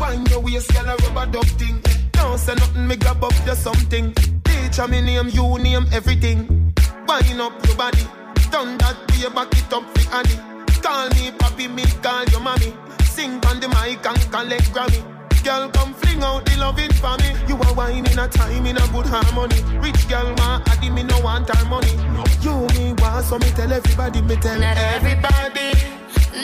Wind 0.00 0.30
your 0.30 0.40
waist, 0.40 0.72
girl, 0.72 0.88
a 0.88 0.96
rubber 0.96 1.32
duck 1.32 1.46
thing. 1.58 1.82
Say 2.38 2.54
nothing, 2.54 2.86
me 2.86 2.96
grab 2.96 3.22
up 3.22 3.32
just 3.44 3.62
something. 3.62 4.14
Teacher, 4.44 4.88
me 4.88 5.00
name, 5.02 5.28
you 5.28 5.58
name 5.58 5.86
everything. 5.92 6.72
Wind 7.06 7.40
up 7.40 7.66
your 7.66 7.76
body, 7.76 8.02
turn 8.50 8.78
that 8.78 8.96
way, 9.10 9.28
back 9.34 9.52
it 9.52 9.72
up 9.72 9.84
for 9.96 10.14
Annie. 10.14 10.64
Call 10.80 11.08
me 11.10 11.30
papi, 11.32 11.68
me 11.68 11.84
call 12.02 12.24
your 12.26 12.40
mommy. 12.40 12.72
Sing 13.04 13.44
on 13.46 13.60
the 13.60 13.68
mic 13.68 14.06
and 14.06 14.32
collect 14.32 14.72
Grammy. 14.72 15.02
Girl, 15.44 15.68
come 15.70 15.92
fling 15.94 16.22
out 16.22 16.44
the 16.46 16.56
loving 16.58 16.92
for 16.92 17.16
me. 17.18 17.34
You 17.48 17.56
are 17.56 17.74
wine 17.74 18.06
in 18.06 18.18
a 18.18 18.28
time 18.28 18.66
in 18.66 18.76
a 18.76 18.86
good 18.88 19.06
harmony. 19.06 19.60
Rich 19.78 20.08
girl, 20.08 20.32
ma, 20.36 20.62
addy 20.66 20.90
me 20.90 21.02
no 21.02 21.18
want 21.20 21.48
her 21.48 21.64
money. 21.66 21.94
No, 22.14 22.24
You 22.40 22.66
me 22.78 22.94
want, 22.98 23.26
so 23.26 23.38
me 23.38 23.50
tell 23.50 23.72
everybody, 23.72 24.22
me 24.22 24.36
tell 24.36 24.58
Not 24.58 24.76
everybody. 24.76 25.97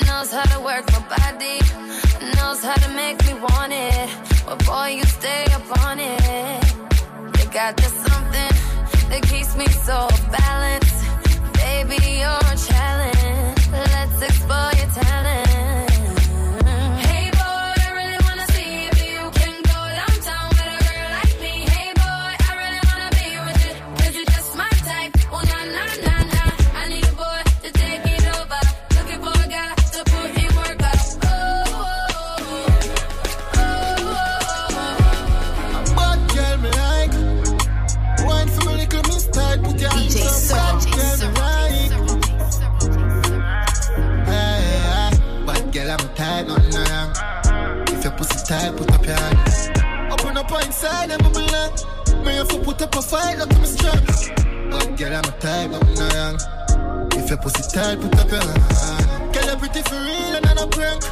Knows 0.07 0.31
how 0.33 0.45
to 0.55 0.61
work 0.61 0.85
my 0.93 1.03
body, 1.17 1.59
knows 2.37 2.63
how 2.63 2.75
to 2.75 2.89
make 2.95 3.25
me 3.27 3.35
want 3.35 3.73
it. 3.73 4.09
But 4.47 4.65
boy, 4.67 4.89
you 4.99 5.05
stay 5.05 5.45
up 5.53 5.87
on 5.87 5.99
it. 5.99 6.65
You 7.39 7.45
got 7.51 7.77
this 7.77 7.95
something 8.07 8.55
that 9.11 9.23
keeps 9.29 9.57
me 9.57 9.67
so 9.89 10.09
balanced. 10.31 11.01
Baby, 11.55 11.99
you're 12.21 12.47
a 12.53 12.57
challenge. 12.69 13.61
Let's 13.71 14.23
explore 14.23 14.74
fais 48.05 48.11
pussy 48.11 48.45
tight, 48.47 48.77
put 48.77 48.93
up 48.93 49.07
your 49.07 49.17
hand. 49.17 50.13
Open 50.13 50.37
up 50.37 50.51
inside 50.65 51.11
and 51.11 51.23
bubble 51.23 51.55
up. 51.55 51.73
Me 52.25 52.39
if 52.39 52.53
you 52.53 52.59
put 52.59 52.83
up 52.83 52.95
a 52.95 53.03
fight, 53.03 53.39
look 53.39 53.51
at 53.51 53.61
me 53.61 53.67
strong. 53.67 54.01
Bad 54.71 54.99
girl, 54.99 55.15
I'm 55.15 55.25
a 55.25 55.33
but 55.33 55.83
I'm 55.83 55.95
not 55.95 56.15
young. 56.15 56.39
If 57.13 57.31
you 57.31 57.37
pussy 57.37 57.63
tight, 57.75 58.01
put 58.01 58.19
up 58.19 58.31
your 58.31 58.41
hand. 58.41 59.35
Girl, 59.35 59.45
you're 59.47 59.57
pretty 59.57 59.83
for 59.83 59.97
real 59.97 60.37
and 60.37 60.47
I'm 60.47 60.59
a 60.59 60.67
prank. 60.67 61.03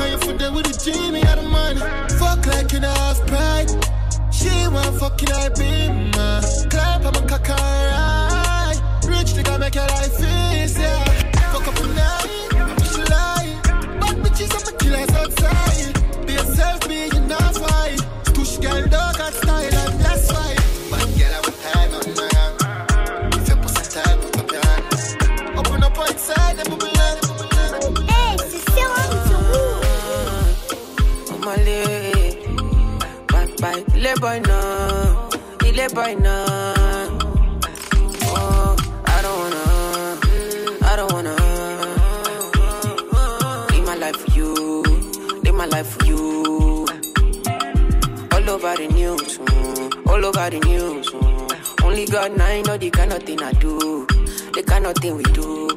And 0.00 0.10
you 0.12 0.18
for 0.18 0.32
there 0.38 0.52
with 0.52 0.66
the 0.66 0.74
G, 0.76 1.10
me 1.10 1.22
out 1.22 1.38
of 1.38 1.46
money. 1.46 1.80
Fuck 2.18 2.46
like 2.46 2.72
you 2.72 2.80
know 2.80 2.92
half 2.92 3.24
pride. 3.26 3.70
She 4.30 4.50
want 4.68 4.98
fucking 5.00 5.32
I 5.32 5.48
be, 5.50 5.88
man. 6.16 6.42
Clap, 6.68 7.04
I'm 7.04 7.16
a 7.16 7.26
cock 7.26 7.48
alright. 7.48 8.78
Rich 9.06 9.34
nigga 9.36 9.58
make 9.58 9.74
your 9.74 9.86
life 9.86 10.20
easy. 10.20 10.82
Fuck 11.52 11.68
up 11.68 11.78
a 11.78 11.86
night, 11.88 12.41
killers 14.78 15.14
outside. 15.20 15.94
Be 16.26 16.32
yourself, 16.34 16.88
be 16.88 17.08
you 17.12 17.20
not 17.20 17.54
fight. 17.56 18.00
Push 18.34 18.58
girl, 18.58 18.82
dog, 18.88 19.16
got 19.18 19.32
style, 19.34 19.74
and 19.82 20.00
that's 20.00 20.32
why. 20.32 20.54
Bad 20.90 21.08
girl, 21.18 21.32
I 21.36 21.40
would 21.44 21.56
time 21.64 21.92
on 21.98 22.06
my 22.18 22.26
hand. 22.36 23.34
If 23.34 23.48
you 23.48 23.56
pussy 23.56 23.84
tight, 23.94 24.16
put 24.20 24.38
up 24.40 24.50
your 24.50 24.64
hand. 24.68 24.84
Open 25.58 25.82
up 25.82 25.98
inside, 26.10 26.58
and 26.60 26.68
bubble 26.70 26.98
up. 27.06 27.18
Hey, 28.08 28.36
c'est 28.50 28.64
Serum. 28.72 29.12
Bye 33.28 33.46
bye. 33.60 33.84
Il 33.94 34.06
est 34.06 34.18
boy 34.20 34.40
non. 34.40 35.28
Il 35.66 35.78
est 35.78 35.94
boy 35.94 36.16
non. 36.16 36.51
Over 48.52 48.76
the 48.76 48.86
news. 48.88 49.38
All 50.06 50.24
over 50.24 50.50
the 50.50 50.60
news. 50.60 51.08
Only 51.82 52.04
God 52.04 52.38
I 52.38 52.60
know 52.60 52.76
the 52.76 52.90
kind 52.90 53.12
of 53.12 53.22
thing 53.22 53.40
I 53.42 53.52
do. 53.52 54.06
The 54.52 54.62
kind 54.66 54.84
of 54.84 54.94
thing 54.96 55.16
we 55.16 55.22
do. 55.24 55.68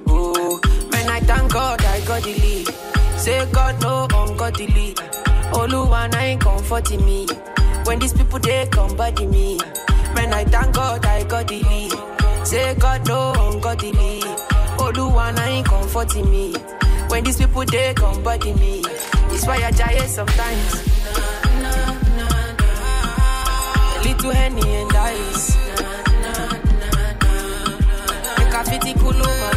Man, 0.91 1.09
I 1.09 1.21
thank 1.21 1.53
God 1.53 1.81
I 1.81 2.01
got 2.05 2.23
the 2.23 2.33
lead. 2.33 2.67
Say 3.17 3.45
God 3.51 3.81
no 3.81 4.07
ungodly. 4.11 4.93
Oluwa 5.55 6.13
ain't 6.15 6.41
comforting 6.41 7.05
me. 7.05 7.27
When 7.85 7.99
these 7.99 8.13
people 8.13 8.39
they 8.39 8.67
come 8.67 8.95
body 8.97 9.25
me. 9.25 9.57
Man, 10.13 10.33
I 10.33 10.43
thank 10.43 10.75
God 10.75 11.05
I 11.05 11.23
got 11.23 11.47
the 11.47 11.63
lead. 11.63 11.93
Say 12.45 12.75
God 12.75 13.07
no 13.07 13.31
ungodly. 13.38 14.19
Oluwa 14.83 15.39
ain't 15.47 15.65
comforting 15.65 16.29
me. 16.29 16.53
When 17.07 17.23
these 17.23 17.38
people 17.38 17.63
they 17.63 17.93
come 17.93 18.21
body 18.21 18.53
me. 18.53 18.83
It's 19.31 19.47
why 19.47 19.63
I 19.63 19.71
die 19.71 20.05
sometimes. 20.07 20.94
Little 24.05 24.31
henny 24.31 24.61
and 24.61 24.95
ice. 24.95 25.57
Make 28.37 28.53
a 28.53 28.63
fitty 28.63 28.93
cool 28.99 29.13
my 29.13 29.54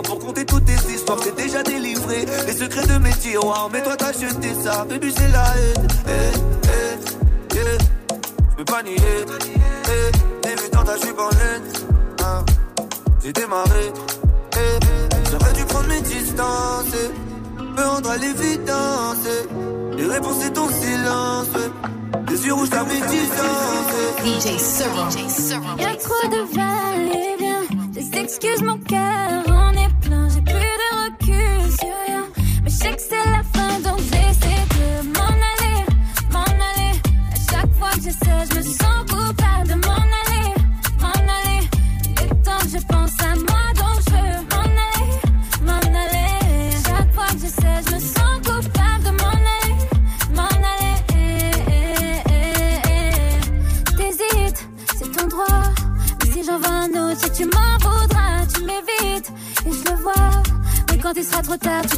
pour 0.00 0.18
compter 0.18 0.46
toutes 0.46 0.64
tes 0.64 0.92
histoires. 0.94 1.18
T'es 1.20 1.32
déjà 1.32 1.62
délivré 1.62 2.24
les 2.46 2.52
secrets 2.54 2.86
de 2.86 2.96
mes 2.98 3.10
tiroirs. 3.10 3.68
Mais 3.70 3.82
toi, 3.82 3.94
t'as 3.96 4.12
jeté 4.12 4.54
ça, 4.64 4.86
baby, 4.88 5.12
c'est 5.14 5.30
la 5.30 5.44
haine. 5.56 5.88
Eh, 6.08 6.31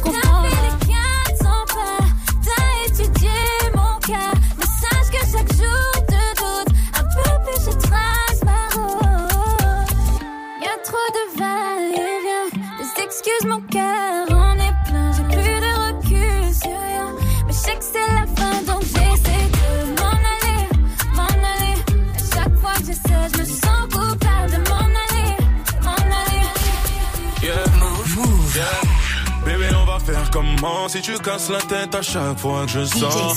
ik 0.07 0.15
of 0.15 1.14
comment 30.55 30.87
si 30.87 31.01
tu 31.01 31.17
casses 31.19 31.49
la 31.49 31.59
tête 31.59 31.93
à 31.95 32.01
chaque 32.01 32.39
fois 32.39 32.65
que 32.65 32.71
je 32.71 32.83
sors. 32.85 33.35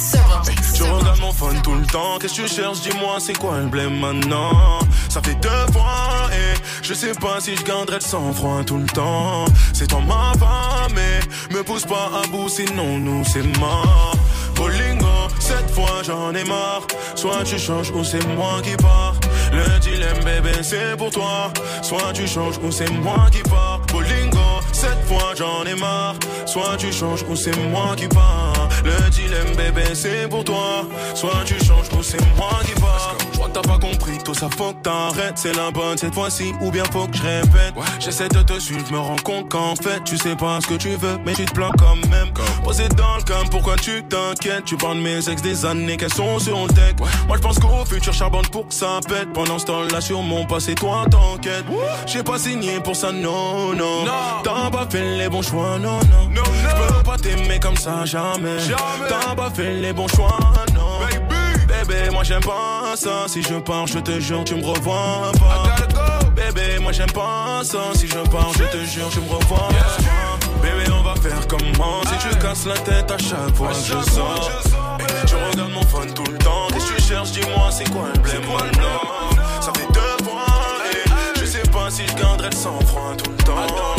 Je 0.74 0.82
regarde 0.82 1.20
mon 1.20 1.32
phone 1.32 1.60
tout 1.62 1.74
le 1.74 1.86
temps. 1.86 2.18
Qu'est-ce 2.20 2.42
que 2.42 2.46
tu 2.46 2.54
cherches? 2.54 2.80
Dis-moi, 2.80 3.16
c'est 3.18 3.36
quoi 3.36 3.58
le 3.58 3.66
blême 3.66 3.98
maintenant? 3.98 4.78
Ça 5.08 5.20
fait 5.22 5.34
deux 5.36 5.72
fois 5.72 6.28
et 6.32 6.58
je 6.82 6.94
sais 6.94 7.12
pas 7.14 7.40
si 7.40 7.56
je 7.56 7.62
garderai 7.62 7.96
le 7.96 8.04
sang-froid 8.04 8.62
tout 8.64 8.78
le 8.78 8.86
temps. 8.86 9.44
C'est 9.72 9.86
toi 9.86 10.00
ma 10.06 10.32
femme, 10.38 10.92
mais 10.94 11.56
me 11.56 11.62
pousse 11.62 11.84
pas 11.84 12.10
à 12.22 12.26
bout, 12.28 12.48
sinon 12.48 12.98
nous 12.98 13.24
c'est 13.24 13.46
mort. 13.58 14.14
Bolingo, 14.54 15.06
cette 15.38 15.70
fois 15.70 16.02
j'en 16.02 16.34
ai 16.34 16.44
marre. 16.44 16.82
Soit 17.14 17.44
tu 17.44 17.58
changes 17.58 17.90
ou 17.90 18.04
c'est 18.04 18.24
moi 18.36 18.60
qui 18.62 18.76
pars. 18.76 19.14
Le 19.52 19.78
dilemme, 19.80 20.24
bébé, 20.24 20.62
c'est 20.62 20.96
pour 20.96 21.10
toi. 21.10 21.52
Soit 21.82 22.12
tu 22.12 22.26
changes 22.26 22.58
ou 22.62 22.70
c'est 22.70 22.90
moi 22.90 23.26
qui 23.32 23.42
pars. 23.42 23.67
J'en 25.36 25.64
ai 25.64 25.74
marre. 25.74 26.16
Soit 26.46 26.76
tu 26.78 26.92
changes 26.92 27.24
ou 27.28 27.36
c'est 27.36 27.56
moi 27.70 27.94
qui 27.96 28.08
pars. 28.08 28.68
Le 28.84 29.10
dilemme, 29.10 29.54
bébé, 29.56 29.94
c'est 29.94 30.28
pour 30.28 30.42
toi. 30.42 30.84
Soit 31.14 31.44
tu 31.44 31.54
changes 31.64 31.88
ou 31.96 32.02
c'est 32.02 32.20
moi 32.36 32.58
qui 32.64 32.72
pars. 32.80 33.16
T'as 33.52 33.62
pas 33.62 33.78
compris, 33.78 34.18
tout 34.24 34.34
ça 34.34 34.48
faut 34.56 34.72
que 34.72 34.82
t'arrêtes. 34.82 35.36
C'est 35.36 35.54
la 35.54 35.70
bonne 35.70 35.98
cette 35.98 36.14
fois-ci, 36.14 36.52
ou 36.60 36.70
bien 36.70 36.84
faut 36.92 37.06
que 37.06 37.16
je 37.16 37.22
répète. 37.22 37.74
J'essaie 38.00 38.28
de 38.28 38.42
te 38.42 38.58
suivre, 38.58 38.90
me 38.92 38.98
rends 38.98 39.16
compte 39.16 39.50
qu'en 39.50 39.74
fait, 39.76 40.02
tu 40.04 40.16
sais 40.16 40.36
pas 40.36 40.60
ce 40.60 40.66
que 40.66 40.74
tu 40.74 40.90
veux, 40.90 41.18
mais 41.24 41.34
tu 41.34 41.44
te 41.44 41.52
plains 41.52 41.70
quand 41.78 41.96
même. 42.08 42.28
Posé 42.64 42.88
dans 42.88 43.16
le 43.16 43.22
cam, 43.22 43.48
pourquoi 43.50 43.76
tu 43.76 44.02
t'inquiètes? 44.04 44.64
Tu 44.64 44.76
parles 44.76 44.96
de 44.96 45.02
mes 45.02 45.28
ex 45.28 45.42
des 45.42 45.64
années 45.64 45.96
qu'elles 45.96 46.12
sont 46.12 46.38
sur 46.38 46.58
le 46.66 46.72
deck. 46.72 46.96
Moi 47.26 47.36
je 47.36 47.42
pense 47.42 47.58
qu'au 47.58 47.84
futur 47.84 48.12
charbonne 48.12 48.46
pour 48.48 48.68
que 48.68 48.74
ça 48.74 49.00
pète. 49.08 49.32
Pendant 49.32 49.58
ce 49.58 49.66
temps-là, 49.66 50.00
sur 50.00 50.22
mon 50.22 50.44
passé, 50.46 50.74
toi 50.74 51.04
t'enquêtes. 51.10 51.64
J'ai 52.06 52.22
pas 52.22 52.38
signé 52.38 52.80
pour 52.80 52.96
ça, 52.96 53.12
non, 53.12 53.74
non. 53.74 54.04
T'as 54.42 54.70
pas 54.70 54.86
fait 54.90 55.16
les 55.16 55.28
bons 55.28 55.42
choix, 55.42 55.78
non, 55.78 55.98
non. 56.00 56.28
non, 56.34 56.42
peux 56.42 57.02
pas 57.02 57.16
t'aimer 57.16 57.58
comme 57.60 57.76
ça, 57.76 58.04
jamais. 58.04 58.56
T'as 59.08 59.34
pas 59.34 59.50
fait 59.50 59.74
les 59.74 59.92
bons 59.92 60.08
choix, 60.08 60.38
non. 60.40 60.67
Bébé, 61.88 62.10
moi 62.10 62.22
j'aime 62.22 62.42
pas 62.42 62.94
ça. 62.96 63.24
Si 63.28 63.42
je 63.42 63.54
pars, 63.54 63.86
je 63.86 63.98
te 63.98 64.20
jure, 64.20 64.44
tu 64.44 64.54
me 64.56 64.62
revois 64.64 65.32
pas. 65.40 66.28
Bébé, 66.36 66.78
moi 66.80 66.92
j'aime 66.92 67.10
pas 67.10 67.60
ça. 67.62 67.78
Si 67.94 68.06
je 68.06 68.18
pars, 68.30 68.52
je 68.52 68.64
te 68.64 68.84
jure, 68.84 69.08
tu 69.10 69.20
me 69.20 69.30
revois. 69.30 69.70
Bébé, 70.60 70.90
on 70.92 71.02
va 71.02 71.14
faire 71.16 71.46
comment 71.48 72.02
Si 72.02 72.28
tu 72.28 72.36
casses 72.36 72.66
la 72.66 72.74
tête 72.74 73.10
à 73.10 73.16
chaque 73.16 73.54
fois 73.56 73.68
que 73.68 73.74
je 73.74 74.10
sors. 74.10 74.50
Tu 75.26 75.34
regardes 75.34 75.72
mon 75.72 75.82
phone 75.82 76.12
tout 76.12 76.30
le 76.30 76.36
temps. 76.38 76.68
Qu'est-ce 76.74 76.92
que 76.92 76.96
tu 76.96 77.02
cherches? 77.02 77.32
Dis-moi, 77.32 77.70
c'est 77.70 77.90
quoi 77.90 78.08
le 78.14 78.20
blême 78.20 78.42
non 78.44 79.40
Ça 79.62 79.72
fait 79.74 79.88
deux 79.92 80.24
fois. 80.24 80.44
Et 80.92 81.40
je 81.40 81.44
sais 81.46 81.68
pas 81.70 81.88
si 81.90 82.06
je 82.06 82.14
garderai 82.14 82.50
le 82.50 82.56
sang-froid 82.56 83.14
tout 83.16 83.30
le 83.30 83.36
temps. 83.44 83.97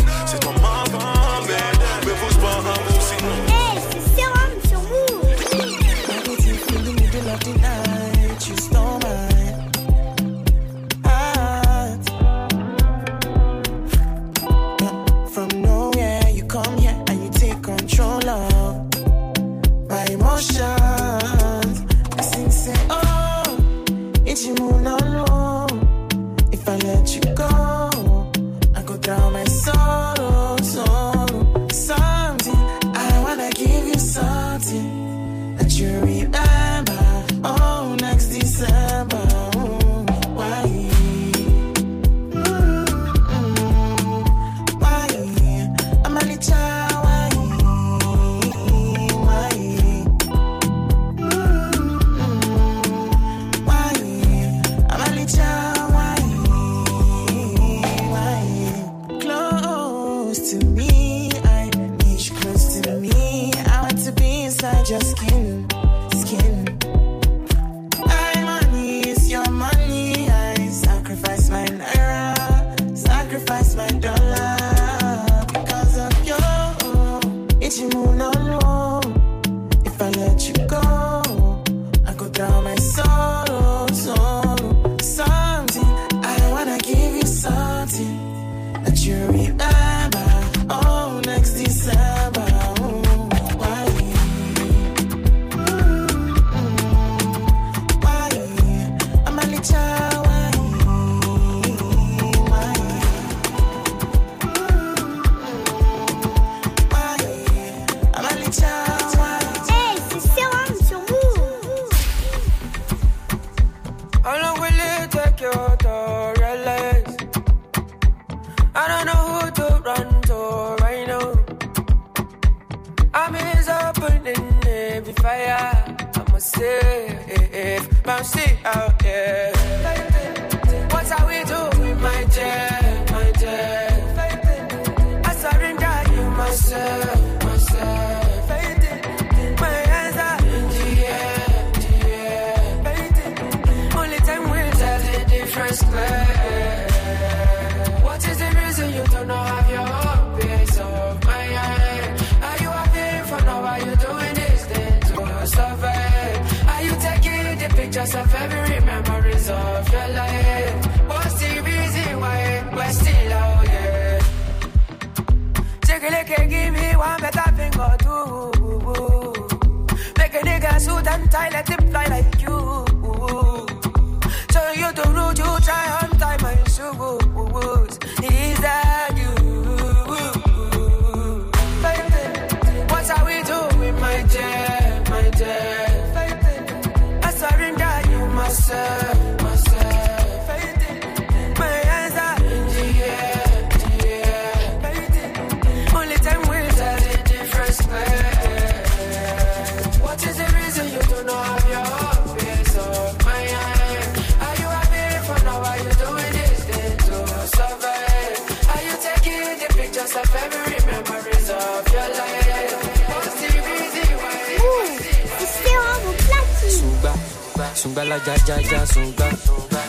Sunga, 217.59 217.75
sunga 217.75 218.03
la 218.05 218.15
ja 218.25 218.35
ja 218.47 218.55
ja 218.71 218.85
sunga, 218.85 219.27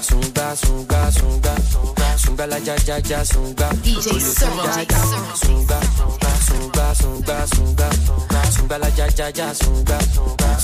sunga 0.03 0.57
sunga 0.57 1.11
sunga, 1.13 1.55
sunga 2.19 2.47
la 2.47 2.57
ja 2.59 2.75
ja 2.87 2.99
ja 2.99 3.25
sunga. 3.25 3.69
DJ 3.85 4.19
Servo. 4.19 4.63
Sunga, 5.45 5.81
sunga 6.47 6.95
sunga 6.95 7.47
sunga, 7.47 7.91
sunga 8.51 8.79
la 8.79 8.89
ja 8.97 9.07
ja 9.17 9.31
ja 9.37 9.55
sunga, 9.55 9.99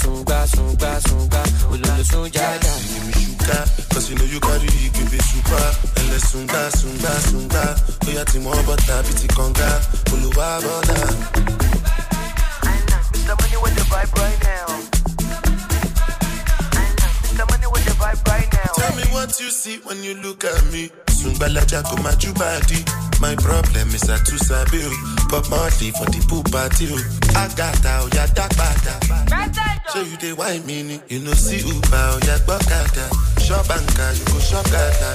sunga 0.02 0.46
sunga 0.48 1.00
sunga, 1.07 1.42
ululu 1.70 2.04
sunga 2.04 2.40
ja. 2.42 3.07
sugar, 3.14 3.64
cause 3.94 4.11
you 4.11 4.16
know 4.16 4.24
you 4.24 4.40
carry 4.40 4.66
it, 4.66 4.92
give 4.92 5.14
it 5.14 5.22
super. 5.22 5.66
And 5.96 6.11
let's 6.11 6.32
sunga, 6.32 6.70
sunga, 6.74 7.12
sunga. 7.30 7.64
Oh, 8.02 8.11
yeah, 8.11 8.24
Timo, 8.24 8.50
butter, 8.66 9.02
biti 9.07 9.28
conga, 9.28 9.80
Uluwa, 10.11 10.59
butter. 10.59 11.07
Mr. 13.14 13.34
Money 13.38 13.57
with 13.62 13.74
the 13.76 13.84
vibe 13.86 14.12
right 14.18 14.42
now. 14.42 14.66
Mr. 14.66 14.74
Money 14.74 14.74
with 14.74 14.74
the 14.74 14.74
vibe 14.74 14.82
right 14.82 14.90
now. 14.90 14.95
What 18.61 19.38
you 19.40 19.50
see 19.50 19.78
when 19.84 20.02
you 20.02 20.14
look 20.22 20.44
at 20.44 20.64
me. 20.72 20.88
Sungbalaja 21.07 21.82
go 21.84 21.96
my 22.02 22.12
body. 22.34 22.80
My 23.20 23.34
problem 23.36 23.88
is 23.94 24.09
I 24.09 24.18
too 24.24 24.38
sabi. 24.38 24.80
Pop 25.28 25.48
Marley 25.50 25.90
for 25.92 26.04
the 26.12 26.20
pool 26.28 26.42
party 26.44 26.88
o. 26.92 26.96
Agata 27.36 28.00
o 28.04 28.09
ya 28.14 28.26
dagbada. 28.36 28.94
Show 29.92 30.02
you 30.02 30.16
the 30.18 30.32
wine 30.36 30.64
meaning. 30.66 31.00
You 31.09 31.20
know 31.20 31.32
see 31.32 31.62
o 31.64 32.18
ya 32.26 32.36
gbọ́kada. 32.44 33.07
Shop 33.40 33.66
anka 33.66 34.07
you 34.18 34.24
go 34.26 34.38
shop 34.40 34.64
gada. 34.70 35.11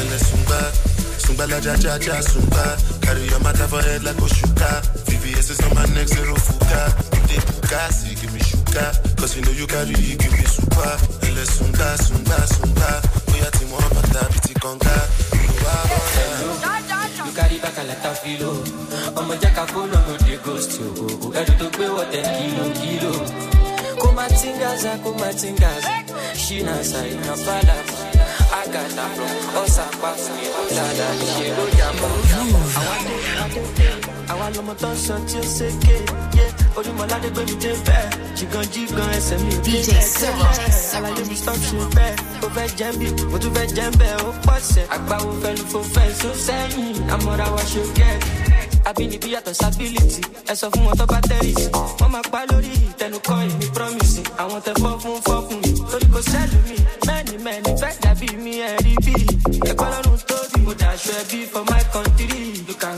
Ele 0.00 0.18
sungba. 0.18 0.72
Sungbalaja 1.18 1.76
ja 1.82 1.98
ja 1.98 2.20
sungba. 2.22 2.76
Carry 3.02 3.24
your 3.28 3.40
matter 3.40 3.68
for 3.68 3.82
head 3.82 4.02
like 4.04 4.16
Oshuka. 4.16 4.82
VVS 5.06 5.50
is 5.50 5.60
on 5.60 5.74
my 5.74 5.84
neck 5.94 6.08
zero 6.08 6.34
fuka. 6.34 6.80
You 7.14 7.22
dey 7.28 7.40
buka, 7.74 7.92
see 7.92 8.14
give 8.14 8.32
me 8.32 8.40
sugar. 8.40 8.92
Cause 9.16 9.36
you 9.36 9.42
know 9.42 9.50
you 9.52 9.66
carry, 9.66 9.88
you 9.90 10.16
give 10.16 10.32
me 10.32 10.44
super. 10.44 10.96
Ele 11.26 11.44
sungba, 11.46 11.96
sungba, 11.98 12.38
sungba. 12.46 13.02
Oya 13.34 13.50
ti 13.50 13.64
mo 13.66 13.76
bata 13.94 14.28
biti 14.32 14.54
konga. 14.60 14.96
You 17.26 17.32
carry 17.32 17.58
back 17.58 17.78
a 17.78 17.82
lot 17.84 18.04
of 18.06 18.18
filo. 18.18 18.52
ọmọ 19.18 19.34
jẹ́ 19.42 19.52
ká 19.56 19.64
kó 19.74 19.80
lọ́nà 19.92 20.14
dé 20.26 20.36
ghost 20.44 20.72
o. 20.80 20.86
ẹ̀rù 21.40 21.54
tó 21.60 21.66
gbé 21.74 21.86
wọ̀ 21.96 22.04
ten 22.12 22.24
kilo 22.36 22.64
kilo. 22.78 23.12
kó 24.00 24.08
má 24.16 24.26
tingaza 24.38 24.92
kó 25.04 25.10
má 25.20 25.28
tingaza. 25.40 25.90
ṣínà 26.44 26.74
ṣàìnà 26.90 27.32
palace. 27.44 27.94
Agata 28.60 29.04
from 29.16 29.34
ọ̀sà 29.62 29.84
pàṣẹ 30.00 30.46
ọ̀dàdà 30.62 31.08
ṣe 31.32 31.46
ló 31.56 31.64
jàmbá. 31.78 32.08
àwa 34.32 34.46
lọmọ 34.54 34.74
tó 34.82 34.88
ń 34.94 34.96
sọ 35.06 35.14
tí 35.28 35.36
ó 35.40 36.63
ṣèké. 36.74 36.78
ojúmọ̀ládé 36.78 37.28
gbé 37.34 37.42
mi 37.48 37.54
dé 37.62 37.72
bẹ́ẹ̀. 37.86 38.10
jìgàn 38.36 38.64
jìgàn 38.72 39.10
ẹsẹ̀ 39.18 39.38
mi 39.44 39.50
ò 39.56 39.62
dé 39.64 39.72
bẹ́ẹ̀. 39.88 40.96
àlàyé 40.96 41.22
mi 41.28 41.36
stop 41.36 41.56
ṣe 41.68 41.78
bẹ́ẹ̀. 41.96 42.16
ó 42.44 42.48
fẹ́ 42.54 42.68
jẹ́ 42.78 42.92
bí 42.98 43.06
mo 43.30 43.38
tún 43.38 43.52
fẹ́ 43.54 43.66
jẹ́ 43.76 43.90
bẹ́ẹ̀ 43.98 44.16
ó 44.28 44.30
pọ̀ 44.46 44.58
sẹ́. 44.72 44.84
àgbáwo 44.94 45.30
fẹ́ 45.42 45.52
lu 45.58 45.64
fo 45.72 45.78
fẹ́ 45.94 46.08
so 46.20 46.28
sẹ́yìn. 46.46 47.10
àmọ́ra 47.14 47.46
wa 47.54 47.62
ṣe 47.72 47.82
gẹ́ẹ̀tì 47.96 48.28
àbínibí 48.90 49.28
yàtọ̀ 49.34 49.54
sábìlìtì 49.60 50.20
ẹ 50.50 50.54
sọ 50.60 50.66
fún 50.72 50.84
wọn 50.86 50.96
tó 50.98 51.06
bá 51.12 51.18
tẹ́rìsì 51.28 51.66
wọ́n 52.00 52.10
máa 52.14 52.22
pa 52.32 52.40
lórí 52.50 52.70
ìtẹnukọ́ 52.90 53.36
èmi 53.48 53.66
promise 53.76 54.20
àwọn 54.42 54.60
tẹ 54.66 54.72
fọ́ 54.82 54.92
fún 55.02 55.16
fọ́ 55.26 55.38
fún 55.46 55.58
mi 55.64 55.70
torí 55.90 56.06
kò 56.14 56.20
sẹ́lù 56.30 56.58
mi 56.68 56.76
mẹ́ni 57.08 57.34
mẹ́ni 57.46 57.70
fẹ́ 57.80 57.92
dàbí 58.02 58.28
mi 58.44 58.52
ẹ̀ 58.68 58.76
rí 58.84 58.94
bí 59.06 59.14
ẹgbẹ́ 59.70 59.88
lọ́rùn 59.92 60.18
tóbi 60.28 60.58
mo 60.66 60.72
dàṣọ 60.80 61.12
ẹbí 61.22 61.38
for 61.52 61.64
my 61.70 61.82
country 61.94 62.42
you 62.68 62.74
can 62.82 62.96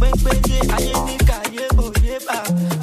péńpéye 0.00 0.58
ayé 0.76 0.92
ní 1.06 1.16
káyé 1.28 1.64
bòye 1.76 2.18
bá 2.26 2.36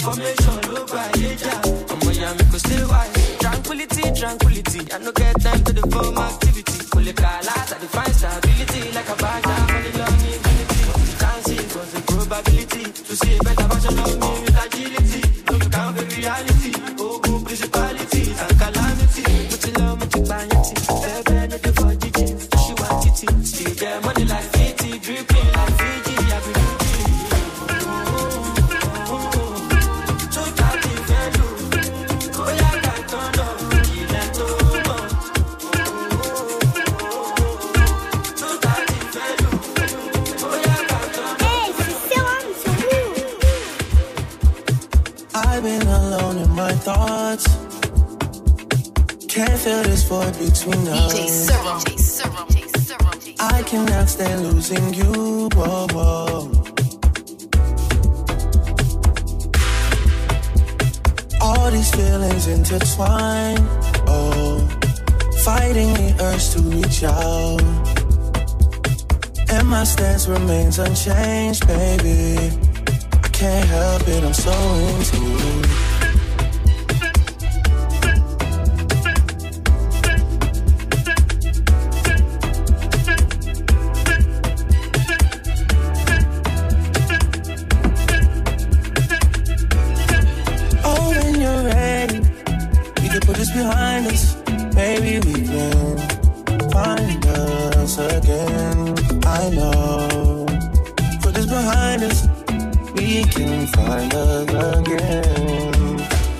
formation 0.03 0.57
ló 0.73 0.81
bá 0.93 1.03
yé 1.21 1.35
jà. 1.41 1.53
Ọmọ 1.93 2.09
ìyá 2.11 2.29
mi 2.37 2.59
stay 2.59 2.83
wise. 2.91 3.37
tranquility 3.39 4.03
tranquility. 4.19 4.79
I 4.93 4.97
no 4.99 5.11
get 5.11 5.35
time 5.41 5.63
to 5.63 5.73
dey 5.73 5.89
form 5.91 6.17
behind 93.53 94.07
us. 94.07 94.35
Maybe 94.75 95.19
we 95.27 95.45
can 95.45 95.97
find 96.71 97.25
us 97.25 97.97
again. 97.97 98.95
I 99.25 99.49
know. 99.49 100.45
Put 101.21 101.33
this 101.35 101.45
behind 101.45 102.03
us, 102.03 102.27
we 102.95 103.23
can 103.25 103.67
find 103.67 104.13
us 104.13 104.49
again. 104.77 105.97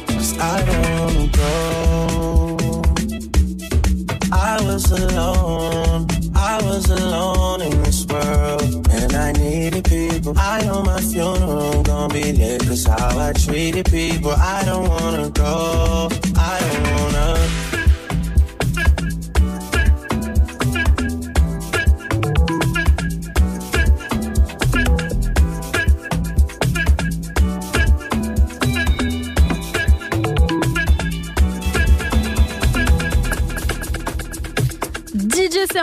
Cause 0.08 0.38
I 0.40 0.64
don't 0.68 0.88
wanna 1.00 1.28
go. 1.42 2.82
I 4.32 4.62
was 4.64 4.92
alone, 4.92 6.08
I 6.36 6.62
was 6.64 6.90
alone 6.90 7.62
in 7.62 7.84
this 7.84 8.06
world. 8.06 8.88
And 8.90 9.14
I 9.14 9.32
needed 9.34 9.84
people. 9.86 10.34
I 10.38 10.64
know 10.66 10.84
my 10.84 11.02
funeral 11.02 11.84
gonna 11.84 12.14
be 12.14 12.32
lit. 12.32 12.62
Cause 12.68 12.86
how 12.86 13.18
I 13.20 13.34
treated 13.34 13.86
people. 13.86 14.32
I 14.32 14.64
don't 14.66 14.88
wanna 14.88 15.30
go. 15.30 16.11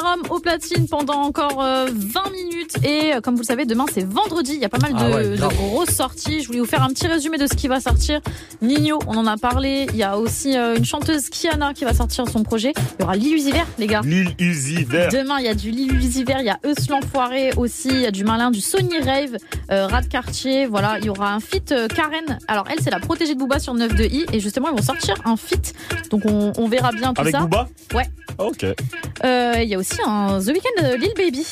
DJ 0.09 0.19
Serum 0.19 0.23
au 0.31 0.39
platine 0.41 0.89
pendant 0.89 1.23
encore 1.23 1.63
euh, 1.63 1.87
20 1.93 2.31
minutes 2.31 2.48
et 2.85 3.15
euh, 3.15 3.21
comme 3.21 3.35
vous 3.35 3.43
le 3.43 3.47
savez 3.47 3.65
demain 3.67 3.87
c'est 3.93 4.07
vendredi 4.07 4.53
il 4.55 4.61
y 4.61 4.65
a 4.65 4.69
pas 4.69 4.79
mal 4.79 4.93
de, 4.93 4.99
Ah 4.99 5.17
ouais, 5.17 5.29
de 5.37 5.37
grosses 5.57 5.91
sorties 5.91 6.41
je 6.43 6.47
voulais 6.47 6.61
vous 6.61 6.67
faire 6.67 6.83
un 6.83 6.89
petit 6.89 7.07
résumé 7.07 7.39
de 7.39 7.47
ce 7.47 7.55
qui 7.55 7.69
va 7.69 7.81
sortir 7.81 8.21
Nino 8.63 8.99
on 9.07 9.17
en 9.17 9.27
a 9.27 9.37
parlé 9.37 9.87
il 9.91 9.97
y 9.97 10.03
a 10.03 10.19
aussi 10.19 10.57
euh, 10.57 10.77
une 10.77 10.85
chanteuse 10.85 11.29
Kiana 11.31 11.75
qui 11.75 11.85
va 11.85 11.95
sortir 11.95 12.29
son 12.29 12.43
projet 12.43 12.73
il 12.99 13.03
y 13.03 13.05
aura 13.05 13.17
Lil 13.17 13.35
Uzi 13.35 13.53
Vert 13.53 13.67
les 13.79 13.87
gars 13.87 14.01
Lil 14.05 14.35
Uzi 14.39 14.85
Vert. 14.85 15.11
Demain, 15.13 15.39
il 15.39 15.45
y 15.45 15.49
a 15.49 15.55
du 15.55 15.71
Lil 15.71 15.95
Uzi 15.95 16.25
Vert, 16.25 16.41
il 16.41 16.47
y 16.47 16.51
a 16.51 16.59
Eus 16.65 16.89
l'Enfoiré 16.89 17.51
aussi, 17.57 17.89
il 17.89 18.01
y 18.01 18.07
a 18.07 18.11
du 18.11 18.25
Malin, 18.25 18.51
du 18.51 18.61
Sony 18.61 18.99
Rave, 19.01 19.37
euh, 19.71 19.87
Rat 19.87 20.03
Cartier, 20.03 20.67
voilà, 20.67 20.99
il 20.99 21.07
y 21.07 21.09
aura 21.11 21.33
un 21.33 21.41
feat 21.41 21.73
euh, 21.73 21.89
Karen. 21.89 22.39
Alors 22.49 22.65
elle, 22.71 22.79
c'est 22.83 22.91
la 22.91 23.01
protégée 23.01 23.35
de 23.35 23.39
Booba 23.39 23.59
sur 23.59 23.75
9 23.75 23.95
de 23.95 24.05
I 24.05 24.27
et 24.33 24.41
justement, 24.41 24.69
ils 24.69 24.77
vont 24.77 24.83
sortir 24.83 25.15
un 25.25 25.37
feat. 25.37 25.75
Donc 26.11 26.23
on, 26.27 26.53
on 26.57 26.69
verra 26.69 26.93
bien 26.93 27.13
tout 27.15 27.21
Avec 27.21 27.35
ça. 27.35 27.41
Booba? 27.41 27.69
Ouais. 27.95 28.07
Ok. 28.39 28.65
Euh, 28.65 29.55
Il 29.63 29.69
y 29.69 29.75
a 29.75 29.79
aussi 29.79 29.99
un 30.07 30.39
The 30.41 30.47
Weeknd 30.49 30.97
Lil 30.99 31.13
Baby. 31.17 31.47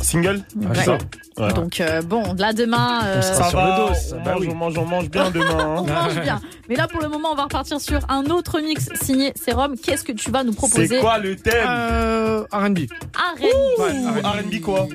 Single 0.00 0.42
Ouais. 0.56 0.68
c'est 0.74 0.84
ça 0.84 0.98
Ouais. 1.36 1.52
Donc 1.52 1.80
euh, 1.80 2.00
bon, 2.02 2.22
là 2.38 2.52
demain, 2.52 3.00
euh, 3.06 3.20
Ça 3.20 3.48
sur 3.50 3.58
va, 3.58 3.64
le 3.70 3.76
dos, 3.88 3.98
on, 4.12 4.24
bah 4.24 4.32
mange, 4.34 4.40
oui. 4.42 4.48
on 4.52 4.54
mange, 4.54 4.78
on 4.78 4.84
mange 4.86 5.10
bien 5.10 5.30
demain. 5.32 5.74
on 5.78 5.88
hein. 5.88 5.92
mange 6.04 6.20
bien. 6.20 6.40
Mais 6.68 6.76
là, 6.76 6.86
pour 6.86 7.00
le 7.02 7.08
moment, 7.08 7.30
on 7.32 7.34
va 7.34 7.42
repartir 7.44 7.80
sur 7.80 7.98
un 8.08 8.24
autre 8.26 8.60
mix 8.60 8.88
signé 9.02 9.32
Serum. 9.34 9.74
Qu'est-ce 9.76 10.04
que 10.04 10.12
tu 10.12 10.30
vas 10.30 10.44
nous 10.44 10.52
proposer 10.52 10.86
C'est 10.86 11.00
quoi 11.00 11.18
le 11.18 11.34
thème 11.34 11.66
Euh, 11.68 12.44
R&B. 12.52 12.78
R&B. 13.16 14.60
Quoi 14.62 14.86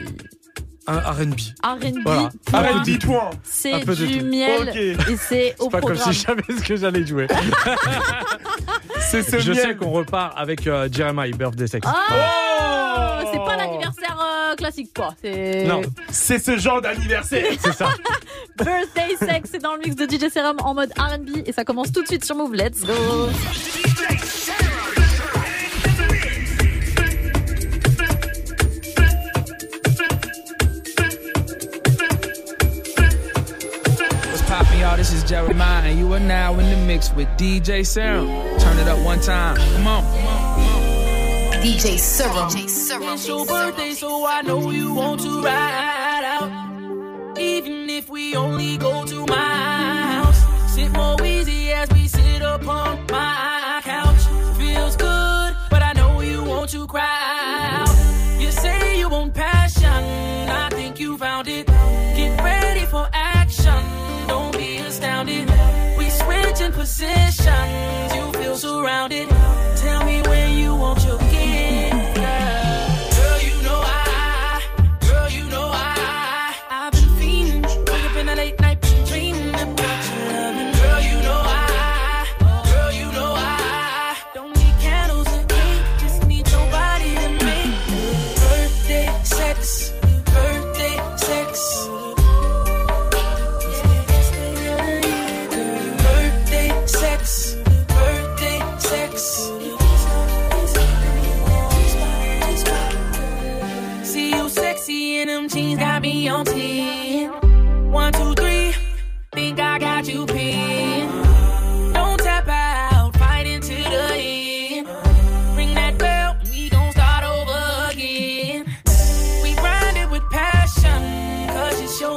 un 0.88 0.98
R&B. 1.02 1.36
R&B. 1.64 2.00
Voilà. 2.04 2.30
R&B, 2.80 2.98
point. 3.06 3.30
C'est 3.44 3.86
du 3.86 4.20
tout. 4.20 4.26
miel 4.26 4.70
et 4.76 4.96
c'est 5.18 5.56
au 5.60 5.66
C'est 5.66 5.70
pas 5.70 5.82
comme 5.82 5.94
programme. 5.94 5.98
si 5.98 6.14
je 6.14 6.26
savais 6.26 6.42
ce 6.50 6.64
que 6.64 6.76
j'allais 6.78 7.06
jouer. 7.06 7.28
C'est 9.00 9.22
ce 9.22 9.38
je 9.40 9.52
miel. 9.52 9.62
sais 9.62 9.76
qu'on 9.76 9.92
repart 9.92 10.34
avec 10.36 10.66
euh, 10.66 10.90
Jeremiah, 10.92 11.36
Birthday 11.38 11.68
Sex. 11.68 11.88
Ah, 11.88 13.20
c'est 13.32 13.38
pas 13.38 13.56
l'anniversaire 13.56 13.69
classique 14.56 14.92
quoi. 14.96 15.14
C'est 15.22 15.66
Non. 15.66 15.82
C'est 16.10 16.40
ce 16.40 16.58
genre 16.58 16.82
d'anniversaire. 16.82 17.46
C'est 17.64 17.74
ça. 17.74 17.90
Birthday 18.58 19.16
Sex, 19.18 19.50
c'est 19.52 19.62
dans 19.62 19.74
le 19.76 19.80
mix 19.80 19.96
de 19.96 20.06
DJ 20.06 20.32
Serum 20.32 20.58
en 20.64 20.74
mode 20.74 20.92
R&B 20.98 21.44
et 21.46 21.52
ça 21.52 21.64
commence 21.64 21.92
tout 21.92 22.02
de 22.02 22.08
suite 22.08 22.26
sur 22.26 22.36
Move. 22.36 22.54
Let's 22.56 22.82
go. 22.82 22.94
What's 34.30 34.42
poppin', 34.44 34.80
y'all? 34.80 34.98
This 34.98 35.12
is 35.14 35.24
Jeremiah, 35.24 35.84
and 35.90 35.98
you 36.00 36.12
are 36.14 36.20
now 36.20 36.54
in 36.60 36.70
the 36.70 36.78
mix 36.86 37.12
with 37.14 37.28
DJ 37.38 37.86
Serum. 37.86 38.28
Turn 38.60 38.78
it 38.78 38.88
up 38.88 39.00
one 39.04 39.20
time. 39.20 39.56
Come 39.56 39.88
on. 39.88 40.39
DJ 41.62 42.00
Serum. 42.00 42.48
It's 42.56 43.28
your 43.28 43.46
birthday, 43.46 43.92
so 43.92 44.26
I 44.26 44.42
know 44.42 44.72
you 44.72 44.94
want 44.94 45.20
to 45.22 45.42
ride 45.42 46.24
out. 46.24 47.38
Even 47.38 47.90
if 47.90 48.10
we 48.10 48.34
only 48.34 48.78
go 48.78 49.04
to 49.04 49.26
my 49.26 49.36
house, 49.36 50.74
sit 50.74 50.90
more 50.94 51.22
easy 51.22 51.72
as 51.74 51.90
we 51.92 52.08
sit 52.08 52.42
upon 52.42 53.06
my 53.08 53.82
couch. 53.84 54.22
Feels 54.58 54.96
good, 54.96 55.54
but 55.70 55.84
I 55.84 55.92
know 55.98 56.22
you 56.22 56.46
want 56.46 56.70
to 56.70 56.88
cry 56.88 57.84
out. 57.84 58.42
You 58.42 58.52
say 58.52 58.98
you 58.98 59.10
want 59.10 59.34
passion, 59.34 59.92
I 60.50 60.70
think 60.72 60.98
you 60.98 61.18
found 61.18 61.50
it. 61.50 61.68
Get 61.68 62.42
ready 62.42 62.86
for 62.86 63.10
action, 63.12 63.84
don't 64.30 64.54
be 64.58 64.78
astounded. 64.78 65.50
We 65.98 66.10
switch 66.10 66.62
in 66.62 66.72
positions, 66.72 68.16
you 68.16 68.32
feel 68.32 68.56
surrounded. 68.56 69.28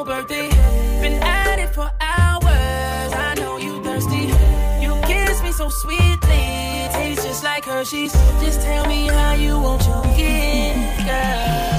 Birthday. 0.04 0.48
Been 1.00 1.22
at 1.22 1.58
it 1.58 1.74
for 1.74 1.90
hours, 2.00 3.12
I 3.12 3.34
know 3.38 3.56
you 3.56 3.82
thirsty. 3.82 4.32
You 4.80 4.94
kiss 5.06 5.42
me 5.42 5.52
so 5.52 5.68
sweetly, 5.68 6.88
tastes 6.92 7.24
just 7.24 7.44
like 7.44 7.64
Hershey's. 7.64 8.12
Just 8.40 8.60
tell 8.62 8.86
me 8.86 9.06
how 9.08 9.34
you 9.34 9.58
want 9.58 9.82
your 9.86 10.02
gift. 10.16 11.06
Girl, 11.06 11.71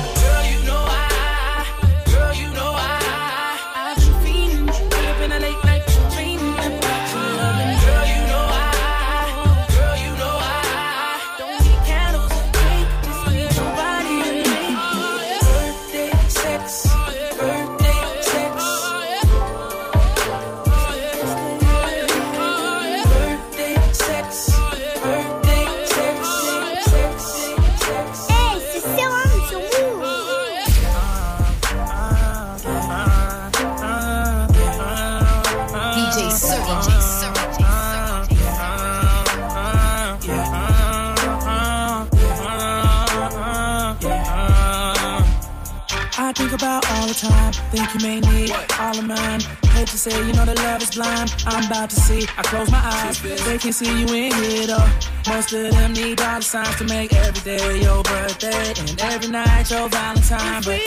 Think 47.74 47.92
you 47.96 48.08
may 48.08 48.20
need 48.20 48.52
all 48.80 49.00
of 49.00 49.08
mine. 49.08 49.40
Hate 49.74 49.88
to 49.88 49.98
say, 49.98 50.16
you 50.28 50.32
know 50.34 50.46
that 50.46 50.58
love 50.58 50.84
is 50.84 50.92
blind. 50.92 51.34
I'm 51.48 51.66
about 51.66 51.90
to 51.90 51.96
see. 51.96 52.28
I 52.38 52.44
close 52.44 52.70
my 52.70 52.78
eyes. 52.78 53.20
They 53.20 53.58
can 53.58 53.74
see 53.74 53.90
you 54.02 54.06
in 54.14 54.32
here 54.32 54.68
though. 54.68 54.90
Most 55.28 55.52
of 55.54 55.72
them 55.72 55.94
need 55.94 56.18
dollar 56.18 56.42
signs 56.42 56.76
to 56.76 56.84
make 56.84 57.12
every 57.14 57.42
day 57.42 57.82
your 57.82 58.04
birthday 58.04 58.74
and 58.78 59.02
every 59.02 59.32
night 59.32 59.72
your 59.72 59.90
Valentine. 59.90 60.62
But 60.64 60.82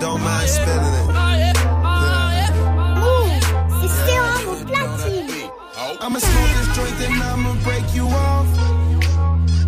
don't 0.00 0.22
mind 0.22 0.48
spending 0.48 0.94
it. 1.00 1.06
oh 1.10 1.34
yeah, 1.36 1.52
oh 3.06 3.24
yeah. 3.26 3.40
C'est 3.80 3.92
Serum 4.06 4.48
au 4.48 4.64
platine. 4.64 5.50
I'ma 6.00 6.18
smoke 6.18 6.50
this 6.56 6.68
joint 6.74 7.00
and 7.06 7.22
I'ma 7.22 7.52
break 7.62 7.84
you 7.94 8.06
off. 8.06 8.46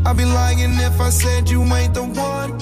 I'd 0.06 0.16
be 0.16 0.24
lying 0.24 0.74
if 0.80 1.00
I 1.00 1.10
said 1.10 1.50
you 1.50 1.62
ain't 1.62 1.94
the 1.94 2.04
one. 2.04 2.58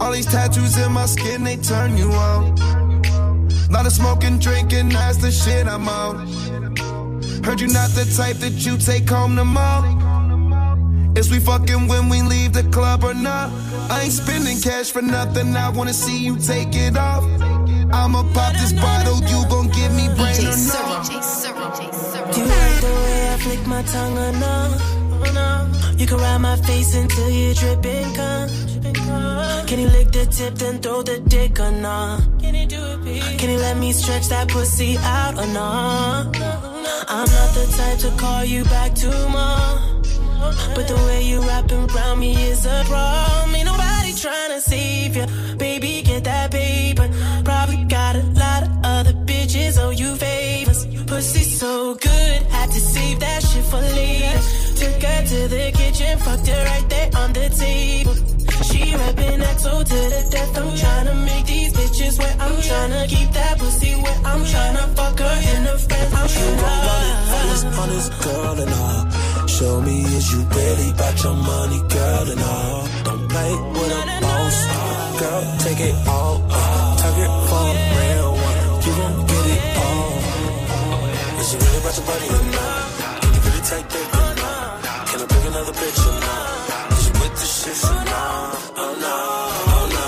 All 0.00 0.12
these 0.12 0.26
tattoos 0.26 0.76
in 0.78 0.92
my 0.92 1.06
skin, 1.06 1.44
they 1.44 1.56
turn 1.56 1.96
you 1.96 2.10
on. 2.12 2.56
Lot 3.70 3.86
of 3.86 3.92
smoking, 3.92 4.38
drinking, 4.38 4.88
that's 4.88 5.18
the 5.18 5.30
shit 5.30 5.66
I'm 5.66 5.88
on. 5.88 6.26
Heard 7.44 7.60
you 7.60 7.68
not 7.68 7.90
the 7.90 8.04
type 8.16 8.36
that 8.38 8.64
you 8.64 8.78
take 8.78 9.08
home 9.08 9.36
to 9.36 9.44
mom. 9.44 9.95
Is 11.16 11.30
we 11.30 11.40
fucking 11.40 11.88
when 11.88 12.08
we 12.10 12.20
leave 12.20 12.52
the 12.52 12.64
club 12.64 13.02
or 13.02 13.14
not? 13.14 13.50
I 13.90 14.02
ain't 14.02 14.12
spending 14.12 14.60
cash 14.60 14.90
for 14.90 15.00
nothing, 15.00 15.56
I 15.56 15.70
wanna 15.70 15.94
see 15.94 16.18
you 16.18 16.36
take 16.36 16.74
it 16.74 16.96
off. 16.96 17.24
I'ma 17.90 18.22
pop 18.34 18.52
this 18.52 18.72
bottle, 18.74 19.18
you 19.24 19.48
gon' 19.48 19.68
give 19.68 19.92
me 19.94 20.08
brain 20.08 20.40
or 20.44 20.56
no? 20.70 21.00
Serum. 21.22 21.72
Do 22.32 22.40
you 22.40 22.46
like 22.46 22.80
the 22.86 22.94
way 23.04 23.32
I 23.32 23.36
flick 23.38 23.66
my 23.66 23.82
tongue 23.82 24.18
or 24.18 24.32
no? 24.32 24.76
You 25.96 26.06
can 26.06 26.18
ride 26.18 26.38
my 26.38 26.56
face 26.56 26.94
until 26.94 27.30
you 27.30 27.54
dripping 27.54 28.12
cum. 28.14 28.48
Can 29.66 29.78
you 29.80 29.88
lick 29.88 30.12
the 30.12 30.26
tip 30.26 30.54
then 30.56 30.80
throw 30.82 31.02
the 31.02 31.18
dick 31.20 31.58
or 31.58 31.70
no? 31.70 32.18
Can 32.38 32.54
you 32.54 32.66
do 32.66 32.76
it, 32.76 33.00
please? 33.00 33.40
Can 33.40 33.48
you 33.50 33.58
let 33.58 33.78
me 33.78 33.92
stretch 33.92 34.28
that 34.28 34.48
pussy 34.48 34.98
out 34.98 35.38
or 35.38 35.46
no? 35.46 36.30
I'm 37.08 37.26
not 37.36 37.50
the 37.56 37.66
type 37.74 37.98
to 38.00 38.10
call 38.20 38.44
you 38.44 38.64
back 38.64 38.94
tomorrow. 38.94 39.95
But 40.74 40.88
the 40.88 40.96
way 41.06 41.22
you 41.22 41.40
wrapping 41.40 41.90
around 41.90 42.18
me 42.20 42.32
is 42.50 42.66
a 42.66 42.84
problem. 42.86 43.54
Ain't 43.54 43.66
nobody 43.66 44.12
trying 44.14 44.50
to 44.50 44.60
save 44.60 45.16
you. 45.16 45.26
Baby, 45.56 46.02
get 46.02 46.24
that 46.24 46.50
paper. 46.50 47.08
Probably 47.44 47.84
got 47.84 48.16
a 48.16 48.22
lot 48.42 48.62
of 48.64 48.70
other 48.84 49.12
bitches 49.12 49.78
owe 49.78 49.90
you 49.90 50.14
favors. 50.16 50.86
Pussy 51.06 51.44
so 51.44 51.94
good, 51.94 52.42
had 52.54 52.70
to 52.70 52.80
save 52.80 53.20
that 53.20 53.42
shit 53.42 53.64
for 53.64 53.80
later. 53.80 54.38
Took 54.80 55.02
her 55.02 55.20
to 55.32 55.48
the 55.48 55.72
kitchen, 55.72 56.18
fucked 56.18 56.46
her 56.48 56.64
right 56.64 56.88
there 56.88 57.10
on 57.16 57.32
the 57.32 57.48
table. 57.48 58.14
She 58.68 58.94
rapping 58.94 59.40
XO 59.40 59.84
to 59.84 59.98
the 60.12 60.28
death. 60.30 60.58
I'm 60.58 60.70
tryna 60.80 61.24
make 61.24 61.46
these 61.46 61.72
bitches 61.72 62.18
wet. 62.18 62.36
I'm 62.40 62.56
tryna 62.56 63.08
keep 63.08 63.30
that 63.32 63.58
pussy 63.58 63.94
wet. 63.96 64.18
I'm 64.24 64.40
tryna 64.40 64.96
fuck 64.96 65.18
her 65.18 65.56
in 65.56 65.64
the 65.64 65.78
face. 65.78 66.14
I'm 66.14 66.28
tryna. 66.28 66.96
Honest, 67.38 67.66
honest 67.78 68.22
girl 68.22 68.60
and 68.60 68.74
all. 68.74 69.35
Show 69.46 69.80
me 69.80 70.02
is 70.02 70.32
you 70.32 70.40
really 70.42 70.90
about 70.90 71.22
your 71.22 71.34
money, 71.34 71.80
girl 71.88 72.30
and 72.30 72.40
all. 72.42 72.88
Don't 73.04 73.28
play 73.30 73.52
with 73.72 73.92
a 73.92 74.18
boss. 74.20 74.56
Girl, 75.20 75.42
take 75.64 75.80
it 75.80 75.96
all. 76.08 76.36
Tuck 77.00 77.16
it 77.24 77.32
for 77.48 77.66
a 77.72 77.84
real 77.96 78.32
one. 78.36 78.58
You 78.84 78.92
gon' 79.00 79.26
get 79.26 79.46
it 79.54 79.62
all. 79.80 80.12
Is 81.40 81.48
you 81.52 81.58
really 81.62 81.78
about 81.80 81.96
your 81.96 82.06
money 82.10 82.28
or 82.36 82.44
not? 82.58 82.84
Can 83.22 83.30
you 83.34 83.40
really 83.46 83.64
take 83.72 83.88
that 83.94 84.08
or 84.20 84.32
not? 84.42 84.72
Can 85.08 85.18
I 85.22 85.26
bring 85.30 85.46
another 85.46 85.74
bitch 85.80 86.00
or 86.04 86.18
not? 86.26 86.92
Is 86.92 87.02
you 87.06 87.12
with 87.20 87.34
the 87.40 87.46
shit 87.56 87.80
or 87.86 88.02
not? 88.04 88.54
Oh 88.76 88.92
no, 89.04 89.16
oh 89.72 89.86
no. 89.96 90.06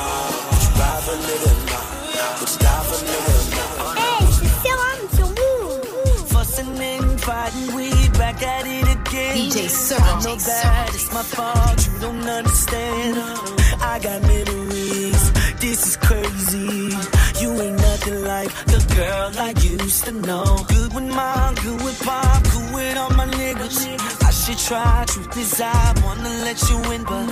Would 0.51 0.63
you 0.67 0.71
ride 0.77 1.03
for 1.07 1.15
a 1.15 1.25
nigga 1.25 1.49
or 1.49 1.65
not? 1.73 2.33
Would 2.39 2.51
you 2.53 2.59
die 2.59 2.85
for 2.89 2.99
a 2.99 3.09
nigga 3.09 3.33
or 3.33 3.49
not? 3.57 3.97
Hey, 4.03 4.21
je 4.27 4.33
suis 4.37 4.53
Serum 4.63 5.01
sur 5.17 5.31
Move. 5.41 6.29
Fussing 6.29 6.77
and 6.93 7.21
fighting, 7.21 7.69
we 7.75 7.87
back 8.19 8.43
at 8.43 8.67
it 8.67 8.88
again. 9.19 9.51
DJ 9.51 9.69
Serum. 9.69 10.03
I 10.05 10.25
know 10.25 10.37
that 10.37 10.91
it's 10.95 11.13
my 11.13 11.23
fault, 11.23 11.87
you 11.87 12.01
don't 12.01 12.29
understand. 12.29 13.19
Uh, 13.19 13.77
I 13.81 13.99
got 14.01 14.23
memories, 14.23 15.33
this 15.61 15.87
is 15.87 15.97
crazy. 15.97 16.97
You 17.41 17.51
ain't 17.63 17.77
nothing 17.77 18.25
like 18.25 18.51
the 18.67 18.81
girl 18.97 19.31
I 19.39 19.51
used 19.61 20.05
to 20.07 20.13
know. 20.13 20.65
Good 20.69 20.95
with 20.95 21.15
mom, 21.15 21.55
good 21.57 21.83
with 21.83 22.01
pop, 22.03 22.43
good 22.45 22.75
with 22.75 22.97
all 22.97 23.11
my 23.11 23.27
niggas. 23.27 23.79
I 24.23 24.31
should 24.31 24.59
try, 24.59 25.05
truth 25.07 25.37
is 25.37 25.61
I 25.61 25.95
wanna 26.05 26.31
let 26.47 26.59
you 26.69 26.79
in, 26.93 27.05
but 27.05 27.27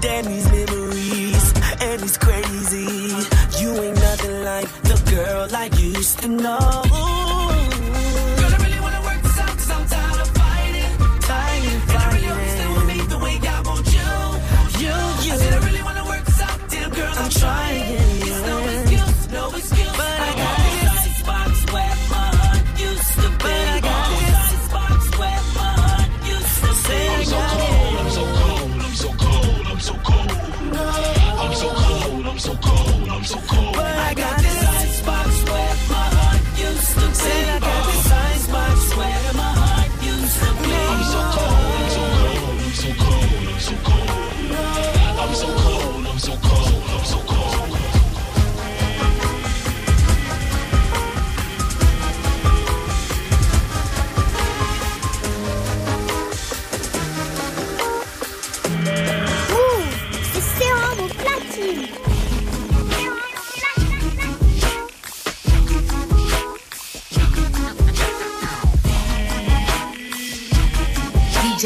damn 0.00 0.24
these 0.24 0.48
memories, 0.50 1.46
and 1.80 2.02
it's 2.02 2.18
crazy. 2.18 2.88
You 3.60 3.70
ain't 3.82 3.96
nothing 3.96 4.44
like 4.44 4.68
the 4.82 4.96
girl 5.14 5.48
I 5.54 5.66
used 5.76 6.18
to 6.20 6.28
know. 6.28 7.25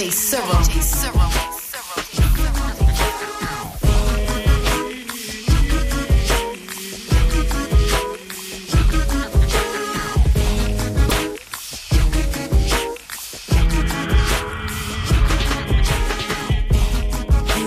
DJ 0.00 0.30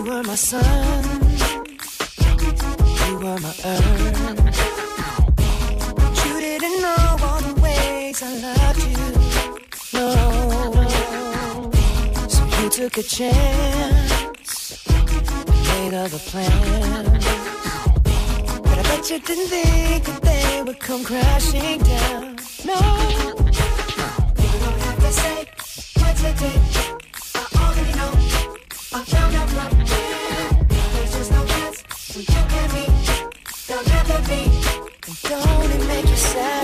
were 0.04 0.24
my 0.24 0.36
sun, 0.36 1.04
you 3.08 3.16
were 3.20 3.40
my 3.40 3.54
earth. 3.64 4.20
You 6.26 6.40
didn't 6.40 6.82
know 6.82 7.18
all 7.22 7.42
the 7.42 7.54
ways 7.62 8.24
I 8.24 8.34
loved 8.42 8.63
took 12.74 12.98
a 12.98 13.04
chance, 13.04 14.84
made 14.88 15.94
other 15.94 16.18
plans. 16.18 17.26
But 18.64 18.80
I 18.80 18.82
bet 18.82 19.12
you 19.12 19.20
didn't 19.20 19.50
think 19.50 20.06
that 20.06 20.22
they 20.24 20.64
would 20.64 20.80
come 20.80 21.04
crashing 21.04 21.82
down. 21.84 22.36
No, 22.66 22.80
you 24.42 24.58
don't 24.64 24.80
have 24.88 25.00
to 25.06 25.12
say 25.22 25.46
what 26.00 26.16
you 26.24 26.34
did. 26.42 26.62
I 27.36 27.46
already 27.62 27.94
know. 28.00 28.12
I 28.98 29.04
found 29.06 29.36
out 29.36 29.50
man. 29.54 29.74
There's 30.68 31.12
just 31.14 31.32
no 31.32 31.46
chance 31.46 31.78
when 32.16 32.26
you 32.34 32.42
and 32.62 32.74
me. 32.74 32.86
There'll 33.68 33.86
never 33.86 34.20
be. 34.28 34.42
Don't 35.30 35.72
it 35.76 35.88
make 35.88 36.10
you 36.10 36.16
sad 36.16 36.63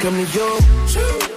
come 0.00 0.14
to 0.14 0.32
you, 0.32 0.58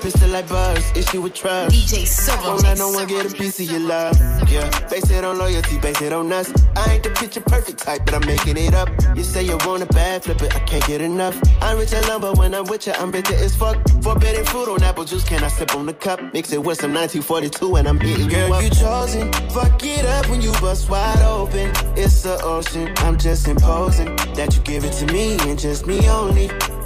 pistol 0.01 0.29
like 0.29 0.47
buzz, 0.47 0.91
issue 0.95 1.21
with 1.21 1.33
trust. 1.33 1.75
DJ 1.75 2.05
Serum. 2.05 2.43
Won't 2.43 2.63
let 2.63 2.77
no 2.77 2.89
one 2.91 3.07
get 3.07 3.25
a 3.25 3.35
piece 3.35 3.59
of 3.59 3.69
your 3.69 3.81
love. 3.81 4.17
Yeah, 4.49 4.69
base 4.89 5.09
it 5.11 5.25
on 5.25 5.37
loyalty, 5.37 5.79
base 5.79 6.01
it 6.01 6.13
on 6.13 6.31
us. 6.31 6.51
I 6.75 6.93
ain't 6.93 7.03
the 7.03 7.09
picture 7.09 7.41
perfect 7.41 7.79
type, 7.79 8.05
but 8.05 8.13
I'm 8.13 8.25
making 8.25 8.57
it 8.57 8.73
up. 8.73 8.89
You 9.15 9.23
say 9.23 9.43
you 9.43 9.57
want 9.65 9.83
a 9.83 9.85
bad 9.87 10.23
flip 10.23 10.41
it, 10.41 10.55
I 10.55 10.59
can't 10.59 10.85
get 10.87 11.01
enough. 11.01 11.37
I'm 11.61 11.77
rich 11.77 11.91
alone, 11.93 12.21
but 12.21 12.37
when 12.37 12.53
I'm 12.55 12.63
with 12.65 12.87
you, 12.87 12.93
I'm 12.93 13.11
bitter 13.11 13.35
as 13.35 13.55
fuck. 13.55 13.77
Forbidden 14.01 14.45
fruit 14.45 14.69
on 14.69 14.81
apple 14.83 15.03
juice, 15.03 15.25
can 15.25 15.43
I 15.43 15.49
sip 15.49 15.75
on 15.75 15.85
the 15.85 15.93
cup? 15.93 16.21
Mix 16.33 16.53
it 16.53 16.63
with 16.63 16.79
some 16.79 16.93
1942 16.93 17.75
and 17.75 17.87
I'm 17.87 17.99
hitting 17.99 18.29
Girl, 18.29 18.47
you 18.47 18.53
up. 18.53 18.63
you 18.63 18.69
chosen. 18.69 19.31
Fuck 19.49 19.83
it 19.83 20.05
up 20.05 20.29
when 20.29 20.41
you 20.41 20.51
bust 20.53 20.89
wide 20.89 21.21
open. 21.23 21.69
It's 21.97 22.23
the 22.23 22.41
ocean, 22.43 22.93
I'm 22.97 23.17
just 23.17 23.47
imposing 23.47 24.15
that 24.35 24.55
you 24.55 24.61
give 24.63 24.85
it 24.85 24.93
to 24.93 25.05
me 25.11 25.37
and 25.49 25.59
just 25.59 25.85
me 25.85 26.07
only. 26.09 26.49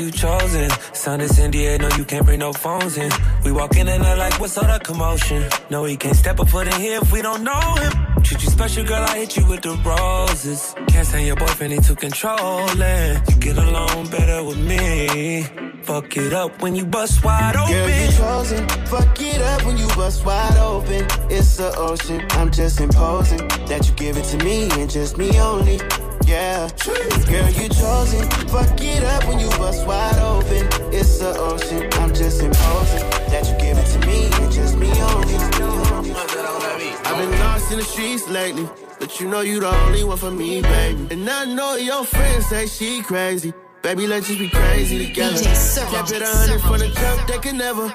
You 0.00 0.10
chosen. 0.10 0.70
Son 0.94 1.20
is 1.20 1.38
India, 1.38 1.76
no, 1.76 1.88
you 1.98 2.04
can't 2.04 2.24
bring 2.24 2.40
no 2.40 2.54
phones 2.54 2.96
in. 2.96 3.10
We 3.44 3.52
walk 3.52 3.76
in 3.76 3.86
and 3.86 4.02
they're 4.02 4.16
like, 4.16 4.40
what's 4.40 4.56
all 4.56 4.66
the 4.66 4.78
commotion? 4.82 5.44
No, 5.68 5.84
he 5.84 5.96
can't 5.96 6.16
step 6.16 6.38
a 6.38 6.46
foot 6.46 6.66
in 6.68 6.80
here 6.80 7.00
if 7.02 7.12
we 7.12 7.20
don't 7.20 7.44
know 7.44 7.74
him. 7.82 7.92
Treat 8.22 8.42
you 8.42 8.48
special, 8.48 8.84
girl, 8.84 9.02
I 9.02 9.18
hit 9.18 9.36
you 9.36 9.46
with 9.46 9.60
the 9.60 9.74
roses. 9.84 10.74
Can't 10.88 11.06
stand 11.06 11.26
your 11.26 11.36
boyfriend, 11.36 11.74
he 11.74 11.80
too 11.80 11.96
controlling. 11.96 13.20
You 13.28 13.36
get 13.40 13.58
along 13.58 14.08
better 14.08 14.42
with 14.42 14.58
me. 14.58 15.42
Fuck 15.82 16.04
fuck 16.04 16.16
it 16.16 16.32
up 16.32 16.62
when 16.62 16.74
you 16.74 16.86
bust 16.86 17.22
wide 17.22 17.56
open. 17.56 17.74
Girl, 17.74 17.88
you 17.88 18.12
chosen. 18.12 18.68
Fuck 18.86 19.20
it 19.20 19.42
up 19.42 19.66
when 19.66 19.76
you 19.76 19.88
bust 19.88 20.24
wide 20.24 20.56
open. 20.56 21.06
It's 21.28 21.56
the 21.58 21.74
ocean. 21.76 22.20
I'm 22.30 22.50
just 22.50 22.80
imposing 22.80 23.46
that 23.68 23.86
you 23.86 23.94
give 23.96 24.16
it 24.16 24.24
to 24.24 24.44
me 24.44 24.70
and 24.80 24.90
just 24.90 25.18
me 25.18 25.38
only. 25.38 25.78
Yeah, 26.30 26.68
girl, 27.28 27.50
you 27.50 27.68
chosen. 27.70 28.22
Fuck 28.54 28.80
it 28.80 29.02
up 29.02 29.26
when 29.26 29.40
you 29.40 29.48
bust 29.58 29.84
wide 29.84 30.16
open. 30.20 30.64
It's 30.94 31.18
the 31.18 31.36
ocean. 31.36 31.88
I'm 31.94 32.14
just 32.14 32.40
imposing 32.40 33.10
that 33.32 33.48
you 33.48 33.58
give 33.58 33.76
it 33.76 33.86
to 33.86 33.98
me 34.06 34.26
and 34.26 34.52
just 34.52 34.76
me 34.76 34.90
only. 35.10 35.34
I've 37.04 37.18
been 37.18 37.36
lost 37.40 37.72
in 37.72 37.78
the 37.78 37.84
streets 37.84 38.28
lately. 38.28 38.68
But 39.00 39.18
you 39.18 39.28
know 39.28 39.40
you 39.40 39.58
the 39.58 39.74
only 39.74 40.04
one 40.04 40.18
for 40.18 40.30
me, 40.30 40.62
baby. 40.62 41.08
And 41.10 41.28
I 41.28 41.46
know 41.46 41.74
your 41.74 42.04
friends 42.04 42.46
say 42.46 42.68
she 42.68 43.02
crazy. 43.02 43.52
Baby, 43.82 44.06
let's 44.06 44.28
just 44.28 44.38
be 44.38 44.50
crazy 44.50 45.06
together. 45.06 45.42
Kept 45.42 46.12
it 46.12 46.22
a 46.22 46.26
hundred 46.26 46.60
from 46.60 46.78
the 46.78 46.90
jump, 46.90 47.26
they 47.26 47.38
can 47.38 47.58
never 47.58 47.92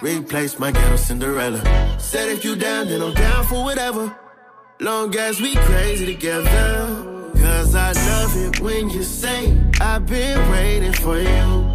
replace 0.00 0.58
my 0.58 0.72
ghetto 0.72 0.96
Cinderella. 0.96 1.60
Said 2.00 2.30
if 2.30 2.46
you 2.46 2.56
down, 2.56 2.88
then 2.88 3.02
I'm 3.02 3.12
down 3.12 3.44
for 3.44 3.62
whatever. 3.62 4.18
Long 4.80 5.14
as 5.16 5.38
we 5.38 5.54
crazy 5.54 6.06
together. 6.14 7.17
Cause 7.68 7.74
I 7.74 7.92
love 7.92 8.34
it 8.34 8.60
when 8.60 8.88
you 8.88 9.02
say, 9.02 9.54
I've 9.78 10.06
been 10.06 10.50
waiting 10.50 10.94
for 10.94 11.18
you. 11.18 11.66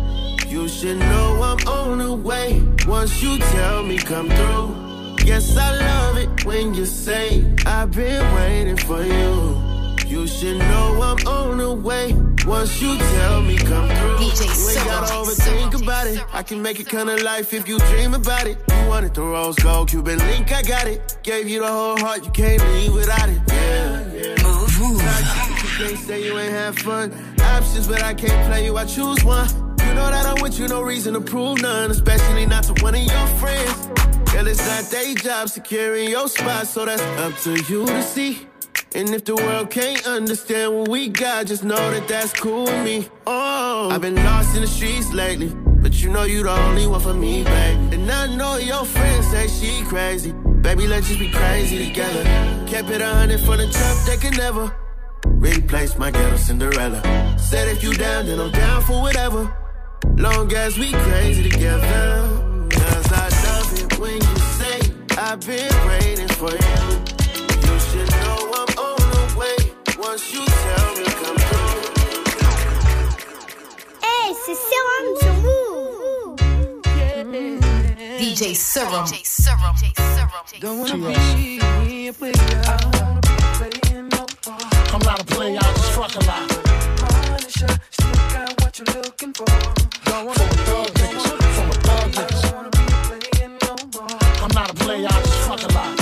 You 0.47 0.67
should 0.67 0.97
know 0.97 1.43
I'm 1.43 1.67
on 1.67 1.99
the 1.99 2.15
way. 2.15 2.63
Once 2.87 3.21
you 3.21 3.37
tell 3.37 3.83
me 3.83 3.99
come 3.99 4.27
through. 4.27 5.17
Yes, 5.23 5.55
I 5.55 5.69
love 5.77 6.17
it 6.17 6.45
when 6.45 6.73
you 6.73 6.87
say, 6.87 7.45
I've 7.67 7.91
been 7.91 8.25
waiting 8.33 8.77
for 8.77 9.03
you. 9.03 9.61
You 10.07 10.25
should 10.25 10.57
know 10.57 10.99
I'm 10.99 11.27
on 11.27 11.57
the 11.59 11.75
way. 11.75 12.15
Once 12.47 12.81
you 12.81 12.97
tell 12.97 13.43
me 13.43 13.55
come 13.55 13.87
through, 13.87 14.17
DJ 14.17 14.49
you 14.49 14.69
ain't 14.75 14.87
gotta 14.87 15.13
overthink 15.13 15.79
about 15.79 16.07
it. 16.07 16.19
I 16.33 16.41
can 16.41 16.59
make 16.59 16.79
it 16.79 16.87
kind 16.89 17.11
of 17.11 17.21
life 17.21 17.53
if 17.53 17.67
you 17.67 17.77
dream 17.77 18.15
about 18.15 18.47
it. 18.47 18.57
You 18.67 18.87
wanted 18.87 19.13
the 19.13 19.21
rose 19.21 19.57
gold 19.57 19.89
Cuban 19.89 20.17
link, 20.17 20.51
I 20.51 20.63
got 20.63 20.87
it. 20.87 21.19
Gave 21.21 21.47
you 21.47 21.59
the 21.59 21.67
whole 21.67 21.99
heart, 21.99 22.25
you 22.25 22.31
can't 22.31 22.63
leave 22.73 22.95
without 22.95 23.29
it. 23.29 23.39
Yeah, 23.47 24.11
yeah. 24.11 24.43
Move, 24.43 24.79
move. 24.79 25.52
Can't 25.77 25.97
say 25.97 26.23
you 26.23 26.37
ain't 26.37 26.51
have 26.51 26.77
fun. 26.77 27.11
Options, 27.41 27.87
but 27.87 28.03
I 28.03 28.13
can't 28.13 28.47
play 28.47 28.65
you. 28.65 28.77
I 28.77 28.85
choose 28.85 29.23
one. 29.23 29.49
You 29.79 29.93
know 29.95 30.11
that 30.11 30.25
I'm 30.27 30.39
with 30.39 30.59
you, 30.59 30.67
no 30.67 30.83
reason 30.83 31.15
to 31.15 31.21
prove 31.21 31.63
none, 31.63 31.89
especially 31.89 32.45
not 32.45 32.63
to 32.65 32.83
one 32.83 32.93
of 32.93 33.01
your 33.01 33.27
friends. 33.39 33.87
Girl, 34.31 34.47
it's 34.47 34.65
not 34.67 34.83
their 34.91 35.15
job 35.15 35.49
securing 35.49 36.09
your 36.09 36.27
spot, 36.27 36.67
so 36.67 36.85
that's 36.85 37.01
up 37.01 37.35
to 37.39 37.51
you 37.71 37.87
to 37.87 38.03
see. 38.03 38.47
And 38.93 39.09
if 39.09 39.25
the 39.25 39.35
world 39.35 39.71
can't 39.71 40.05
understand 40.05 40.77
what 40.77 40.89
we 40.89 41.09
got, 41.09 41.47
just 41.47 41.63
know 41.63 41.89
that 41.89 42.07
that's 42.07 42.33
cool 42.33 42.65
with 42.65 42.85
me. 42.85 43.09
Oh, 43.25 43.89
I've 43.91 44.01
been 44.01 44.15
lost 44.15 44.55
in 44.55 44.61
the 44.61 44.67
streets 44.67 45.11
lately, 45.11 45.49
but 45.55 45.99
you 46.03 46.09
know 46.11 46.23
you 46.23 46.43
the 46.43 46.51
only 46.51 46.85
one 46.85 47.01
for 47.01 47.15
me, 47.15 47.43
baby. 47.43 47.95
And 47.95 48.11
I 48.11 48.35
know 48.35 48.57
your 48.57 48.85
friends 48.85 49.27
say 49.31 49.47
she 49.47 49.83
crazy. 49.85 50.33
Baby, 50.61 50.85
let's 50.85 51.07
just 51.07 51.19
be 51.19 51.31
crazy 51.31 51.87
together. 51.87 52.23
Kept 52.67 52.91
it 52.91 53.01
a 53.01 53.07
hundred 53.07 53.39
from 53.39 53.57
the 53.57 53.65
jump, 53.65 54.05
they 54.05 54.17
can 54.17 54.37
never 54.37 54.71
replace 55.43 55.97
my 55.97 56.09
ghetto 56.09 56.37
Cinderella. 56.37 57.01
Said 57.37 57.67
if 57.67 57.83
you 57.83 57.93
down, 57.93 58.25
then 58.25 58.39
I'm 58.39 58.51
down 58.51 58.81
for 58.83 59.01
whatever. 59.01 59.51
Long 60.15 60.51
as 60.53 60.77
we 60.77 60.91
crazy 60.91 61.49
together. 61.49 61.89
Cause 62.71 63.11
I 63.11 63.29
love 63.47 63.73
it 63.79 63.99
when 63.99 64.15
you 64.15 64.35
say, 64.57 64.79
I've 65.17 65.39
been 65.45 65.73
waiting 65.87 66.27
for 66.39 66.51
you. 66.51 66.79
You 67.67 67.79
should 67.87 68.09
know 68.11 68.35
I'm 68.59 68.71
on 68.87 69.01
the 69.15 69.23
way. 69.39 69.57
Once 69.99 70.33
you 70.33 70.45
tell 70.45 70.95
me 70.95 71.05
come 71.21 71.37
through. 71.47 71.81
Hey, 74.01 74.33
c'est 74.45 74.59
Serum 74.69 75.05
sur 75.21 75.35
Move. 75.43 76.35
Mm-hmm. 77.33 78.17
DJ 78.19 78.55
Serum. 78.55 79.05
Don't 80.59 80.79
wanna 80.79 80.97
be 80.97 81.13
here 81.13 82.13
with 82.19 82.37
you. 82.51 82.57
I 82.59 82.77
don't 82.77 82.95
wanna 82.95 83.21
be 83.21 83.35
playing 83.57 84.07
no 84.09 84.25
not 85.03 85.21
a 85.21 85.25
player, 85.25 85.59
I 85.59 85.73
just 85.73 85.91
fuck 85.91 86.15
a 86.15 86.19
lot. 86.25 86.49
Not 94.53 94.69
a 94.69 94.73
player, 94.75 95.07
I 95.09 95.21
just 95.21 95.39
fuck 95.47 95.63
a 95.63 95.67
lot. 95.73 95.99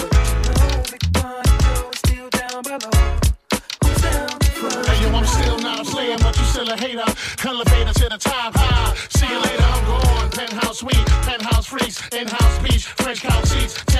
I'm 5.14 5.28
still 5.28 5.60
not 5.60 5.80
a 5.80 5.84
but 6.18 6.38
you 6.38 6.44
still 6.46 6.70
a 6.70 6.78
hater. 6.78 7.06
Elevator 7.46 7.94
to 7.94 8.10
the 8.10 8.18
top 8.18 8.56
high. 8.56 8.96
See 9.10 9.28
you 9.28 9.40
later, 9.40 9.64
I'm. 9.86 10.30
Penthouse 10.32 10.80
suite, 10.80 11.06
penthouse 11.28 11.68
freaks, 11.68 12.02
in-house 12.10 12.60
beach, 12.64 12.86
French 12.88 13.22
couch 13.22 13.46
seats, 13.46 13.91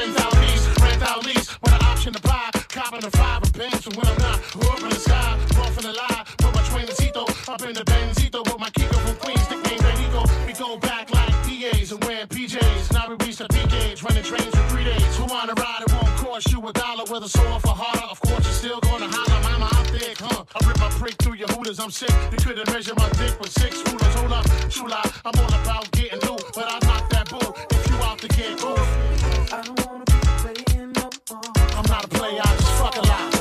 I'm 21.92 21.96
sick. 21.96 22.16
You 22.32 22.38
couldn't 22.38 22.72
measure 22.72 22.96
my 22.96 23.10
dick 23.20 23.38
with 23.42 23.52
six 23.52 23.84
rulers. 23.92 24.16
Hold 24.16 24.32
up, 24.32 24.46
true 24.70 24.88
lie, 24.88 25.12
I'm 25.26 25.38
all 25.38 25.54
about 25.62 25.92
getting 25.92 26.22
loot, 26.22 26.42
but 26.56 26.64
I 26.70 26.80
knock 26.88 27.10
that 27.10 27.30
bull 27.30 27.54
if 27.70 27.90
you 27.90 27.96
out 27.98 28.18
to 28.20 28.30
get 28.30 28.64
oof. 28.64 29.52
I 29.52 29.62
don't 29.62 29.86
wanna 29.86 30.06
be 30.06 30.14
playing 30.40 30.94
no 30.94 31.10
more. 31.30 31.52
I'm 31.76 31.84
not 31.90 32.06
a 32.06 32.08
player, 32.08 32.40
I 32.42 32.56
just 32.56 32.74
fuck 32.80 32.96
a 32.96 33.02
lot. 33.02 33.34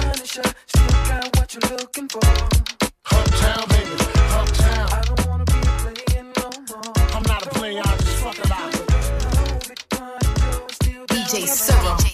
Punisher, 0.00 0.48
still 0.64 0.86
got 1.08 1.36
what 1.36 1.52
you're 1.52 1.76
looking 1.76 2.08
for. 2.08 2.24
Uptown, 3.12 3.68
baby, 3.68 3.96
uptown. 4.32 4.88
I 4.88 5.02
don't 5.04 5.26
wanna 5.28 5.44
be 5.44 5.60
playing 5.82 6.32
no 6.38 6.48
more. 6.70 6.92
I'm 7.12 7.22
not 7.24 7.44
a 7.44 7.50
player, 7.50 7.82
I 7.84 7.96
just 7.98 8.16
fuck 8.16 8.38
a 8.38 8.48
lot. 8.48 8.72
DJ 11.10 11.46
Serum. 11.46 12.13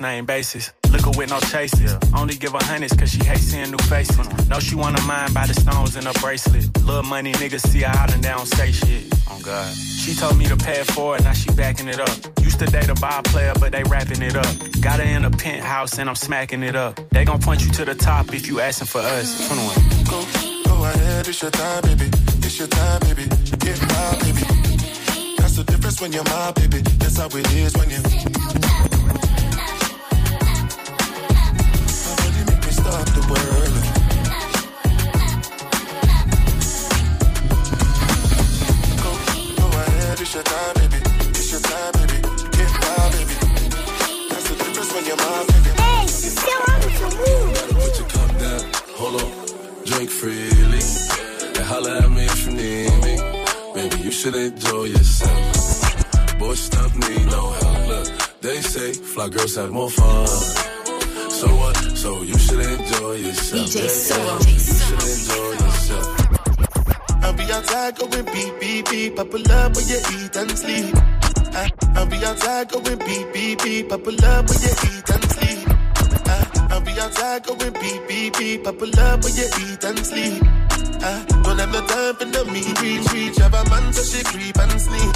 First 0.00 0.16
name 0.16 0.24
basis. 0.24 0.72
Liquor 0.90 1.10
with 1.16 1.30
no 1.30 1.40
chases. 1.40 1.96
Only 2.14 2.34
give 2.34 2.52
her 2.52 2.62
hundreds 2.62 2.94
cause 2.94 3.10
she 3.10 3.22
hates 3.24 3.42
seeing 3.42 3.70
new 3.70 3.84
faces. 3.88 4.16
Know 4.48 4.58
she 4.58 4.74
wanna 4.74 5.00
mind 5.02 5.34
by 5.34 5.46
the 5.46 5.54
stones 5.54 5.96
in 5.96 6.04
her 6.04 6.12
bracelet. 6.20 6.64
Little 6.84 7.02
money 7.02 7.32
niggas 7.32 7.66
see 7.68 7.82
her 7.82 7.94
out 8.00 8.12
and 8.12 8.22
down 8.22 8.46
say 8.46 8.72
shit. 8.72 9.04
Oh 9.28 9.40
God. 9.42 9.74
She 9.74 10.14
told 10.14 10.36
me 10.36 10.46
to 10.46 10.56
pay 10.56 10.74
for 10.74 10.80
it 10.80 10.90
forward, 10.92 11.24
now 11.24 11.32
she 11.32 11.50
backing 11.52 11.88
it 11.88 12.00
up. 12.00 12.16
Used 12.42 12.58
to 12.58 12.66
date 12.66 12.88
a 12.88 12.94
bar 12.94 13.22
player, 13.24 13.52
but 13.60 13.72
they 13.72 13.82
wrapping 13.84 14.22
it 14.22 14.36
up. 14.36 14.52
Got 14.80 15.00
her 15.00 15.06
in 15.16 15.24
a 15.24 15.30
penthouse 15.30 15.98
and 15.98 16.08
I'm 16.08 16.16
smacking 16.16 16.62
it 16.62 16.76
up. 16.76 16.98
They 17.10 17.24
gon' 17.24 17.40
point 17.40 17.64
you 17.64 17.70
to 17.72 17.84
the 17.84 17.94
top 17.94 18.32
if 18.34 18.48
you 18.48 18.60
asking 18.60 18.88
for 18.88 19.00
us. 19.00 19.48
21. 19.48 20.04
Go, 20.10 20.18
go 20.68 20.84
ahead, 20.84 21.28
it's 21.28 21.42
your 21.42 21.50
time, 21.50 21.82
baby 21.82 22.10
it's 22.50 22.58
your 22.58 22.68
time, 22.68 23.00
baby. 23.00 23.24
Get 23.64 23.78
my 23.92 24.18
baby. 24.22 24.42
That's 25.38 25.56
the 25.56 25.64
difference 25.64 26.00
when 26.00 26.12
you're 26.12 26.24
my 26.24 26.50
baby. 26.52 26.78
That's 26.98 27.16
how 27.18 27.26
it 27.26 27.52
is 27.54 27.76
when 27.76 27.90
you. 27.90 28.79
Have 59.60 59.72
more 59.72 59.90
fun. 59.90 60.26
So 61.38 61.46
what? 61.60 61.76
So 62.02 62.22
you 62.22 62.38
should 62.38 62.60
enjoy 62.60 63.14
yourself. 63.26 63.66
DJ 63.68 63.76
yeah, 63.76 64.16
yeah. 64.16 64.38
You 64.48 64.58
should 64.58 65.02
enjoy 65.14 65.50
yourself. 65.64 66.06
I'll 67.24 67.34
be 67.34 67.44
outside 67.52 67.96
going 67.98 68.24
beep, 68.24 68.60
beep, 68.60 68.90
beep. 68.90 69.18
I 69.18 69.24
pull 69.24 69.52
up 69.52 69.76
when 69.76 69.86
you 69.88 70.00
eat 70.16 70.36
and 70.36 70.58
sleep. 70.58 70.94
I, 71.52 71.68
I'll 71.94 72.06
be 72.06 72.16
outside 72.24 72.68
going 72.70 72.98
beep, 72.98 73.32
beep, 73.34 73.62
beep. 73.62 73.92
I 73.92 73.98
pull 73.98 74.24
up 74.24 74.48
when 74.48 74.60
you 74.64 74.74
eat 74.90 75.10
and 75.14 75.24
sleep. 75.34 75.68
I, 76.34 76.68
I'll 76.70 76.80
be 76.80 76.92
outside 76.98 77.44
going 77.44 77.72
beep, 77.74 78.08
beep, 78.08 78.38
beep. 78.38 78.66
I 78.66 78.72
pull 78.72 78.98
up 78.98 79.24
when 79.24 79.34
you 79.36 79.48
eat 79.64 79.84
and 79.84 80.06
sleep. 80.06 80.42
I 81.02 81.24
don't 81.44 81.58
have 81.58 81.72
no 81.72 81.80
time 81.86 82.14
for 82.16 82.24
the 82.24 82.44
mean 82.46 82.74
reach, 82.80 83.12
reach. 83.12 83.36
Have 83.38 83.54
a 83.54 83.68
man 83.68 83.92
so 83.92 84.02
she 84.04 84.24
creep 84.24 84.56
and 84.58 84.80
sneak. 84.80 85.14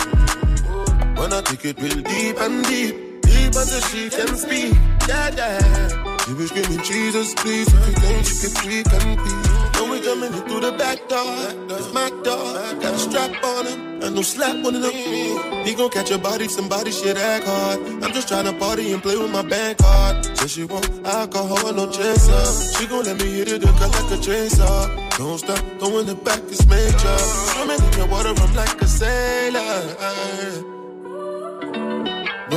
Wanna 1.16 1.40
take 1.42 1.64
it 1.64 1.80
real 1.80 2.02
deep 2.02 2.36
and 2.40 2.64
deep, 2.66 3.13
until 3.56 3.80
she 3.80 4.10
can 4.10 4.36
speak. 4.36 4.74
Yeah, 5.08 5.30
yeah. 5.34 6.18
She 6.24 6.34
be 6.34 6.46
screaming, 6.46 6.82
Jesus, 6.82 7.34
please. 7.34 7.68
If 7.68 7.86
you 7.86 7.94
think 7.94 8.26
she 8.26 8.34
can 8.40 8.52
freak 8.62 8.86
and 8.92 9.16
be. 9.18 9.54
Know 9.74 9.90
we 9.90 10.00
coming 10.00 10.32
in 10.32 10.42
through 10.48 10.60
the 10.60 10.72
back 10.72 11.08
door. 11.08 11.76
It's 11.76 11.92
my 11.92 12.08
door. 12.22 12.54
Got 12.80 12.94
a 12.94 12.98
strap 12.98 13.44
on 13.44 13.66
him. 13.66 14.02
And 14.02 14.14
no 14.14 14.22
slap 14.22 14.64
of 14.64 14.72
them. 14.72 15.64
He 15.64 15.74
gon' 15.74 15.90
catch 15.90 16.10
a 16.10 16.18
body, 16.18 16.48
somebody 16.48 16.90
shit 16.90 17.16
act 17.16 17.46
hard. 17.46 17.80
I'm 18.02 18.12
just 18.12 18.28
trying 18.28 18.44
to 18.44 18.52
party 18.52 18.92
and 18.92 19.02
play 19.02 19.16
with 19.16 19.30
my 19.30 19.42
bank 19.42 19.78
card. 19.78 20.24
Says 20.36 20.52
she 20.52 20.64
want 20.64 20.88
alcohol, 21.06 21.72
no 21.72 21.90
chaser. 21.90 22.78
She 22.78 22.86
gon' 22.86 23.04
let 23.04 23.18
me 23.18 23.32
hit 23.32 23.48
it, 23.48 23.62
cut 23.62 23.80
like 23.80 24.12
a 24.12 24.20
chainsaw. 24.20 25.18
Don't 25.18 25.38
stop, 25.38 25.64
throwing 25.78 26.08
it 26.08 26.24
back, 26.24 26.40
it's 26.48 26.66
major. 26.66 27.18
Swimming 27.18 27.82
in 27.82 27.98
your 27.98 28.08
water, 28.08 28.34
I'm 28.36 28.54
like 28.54 28.82
a 28.82 28.86
sailor. 28.86 30.73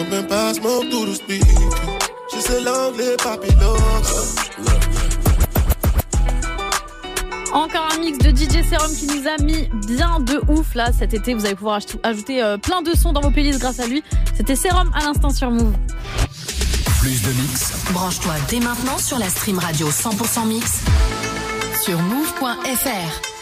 Bumping 0.10 0.28
past, 0.30 0.62
smoke 0.62 0.90
through 0.90 1.06
the 1.08 1.16
speaker. 1.16 1.46
She 2.32 2.42
said, 2.42 2.64
long 2.64 2.96
live 2.96 3.18
Poppy 3.18 3.54
Love. 3.56 3.80
Encore 7.52 7.90
un 7.94 8.00
mix 8.00 8.18
de 8.20 8.30
DJ 8.30 8.64
Serum 8.64 8.94
qui 8.96 9.08
nous 9.08 9.28
a 9.28 9.38
mis 9.44 9.70
bien 9.86 10.20
de 10.20 10.40
ouf 10.50 10.76
là 10.76 10.92
cet 10.98 11.14
été. 11.14 11.34
Vous 11.34 11.46
allez 11.46 11.56
pouvoir 11.56 11.82
ajouter 12.04 12.42
euh, 12.42 12.58
plein 12.58 12.82
de 12.82 12.96
sons 12.96 13.12
dans 13.12 13.22
vos 13.22 13.32
playlists 13.32 13.60
grâce 13.60 13.80
à 13.80 13.88
lui. 13.88 14.04
C'était 14.36 14.56
Serum 14.56 14.92
à 14.96 15.04
l'instant 15.04 15.30
sur 15.30 15.52
Move. 15.52 15.74
Plus 17.02 17.22
de 17.24 17.30
mix. 17.42 17.74
Branche-toi 17.92 18.34
dès 18.50 18.60
maintenant 18.60 18.98
sur 18.98 19.20
la 19.20 19.30
stream 19.30 19.60
radio 19.60 19.90
100% 19.90 20.48
mix 20.48 20.84
sur 21.84 22.00
move.fr. 22.00 23.37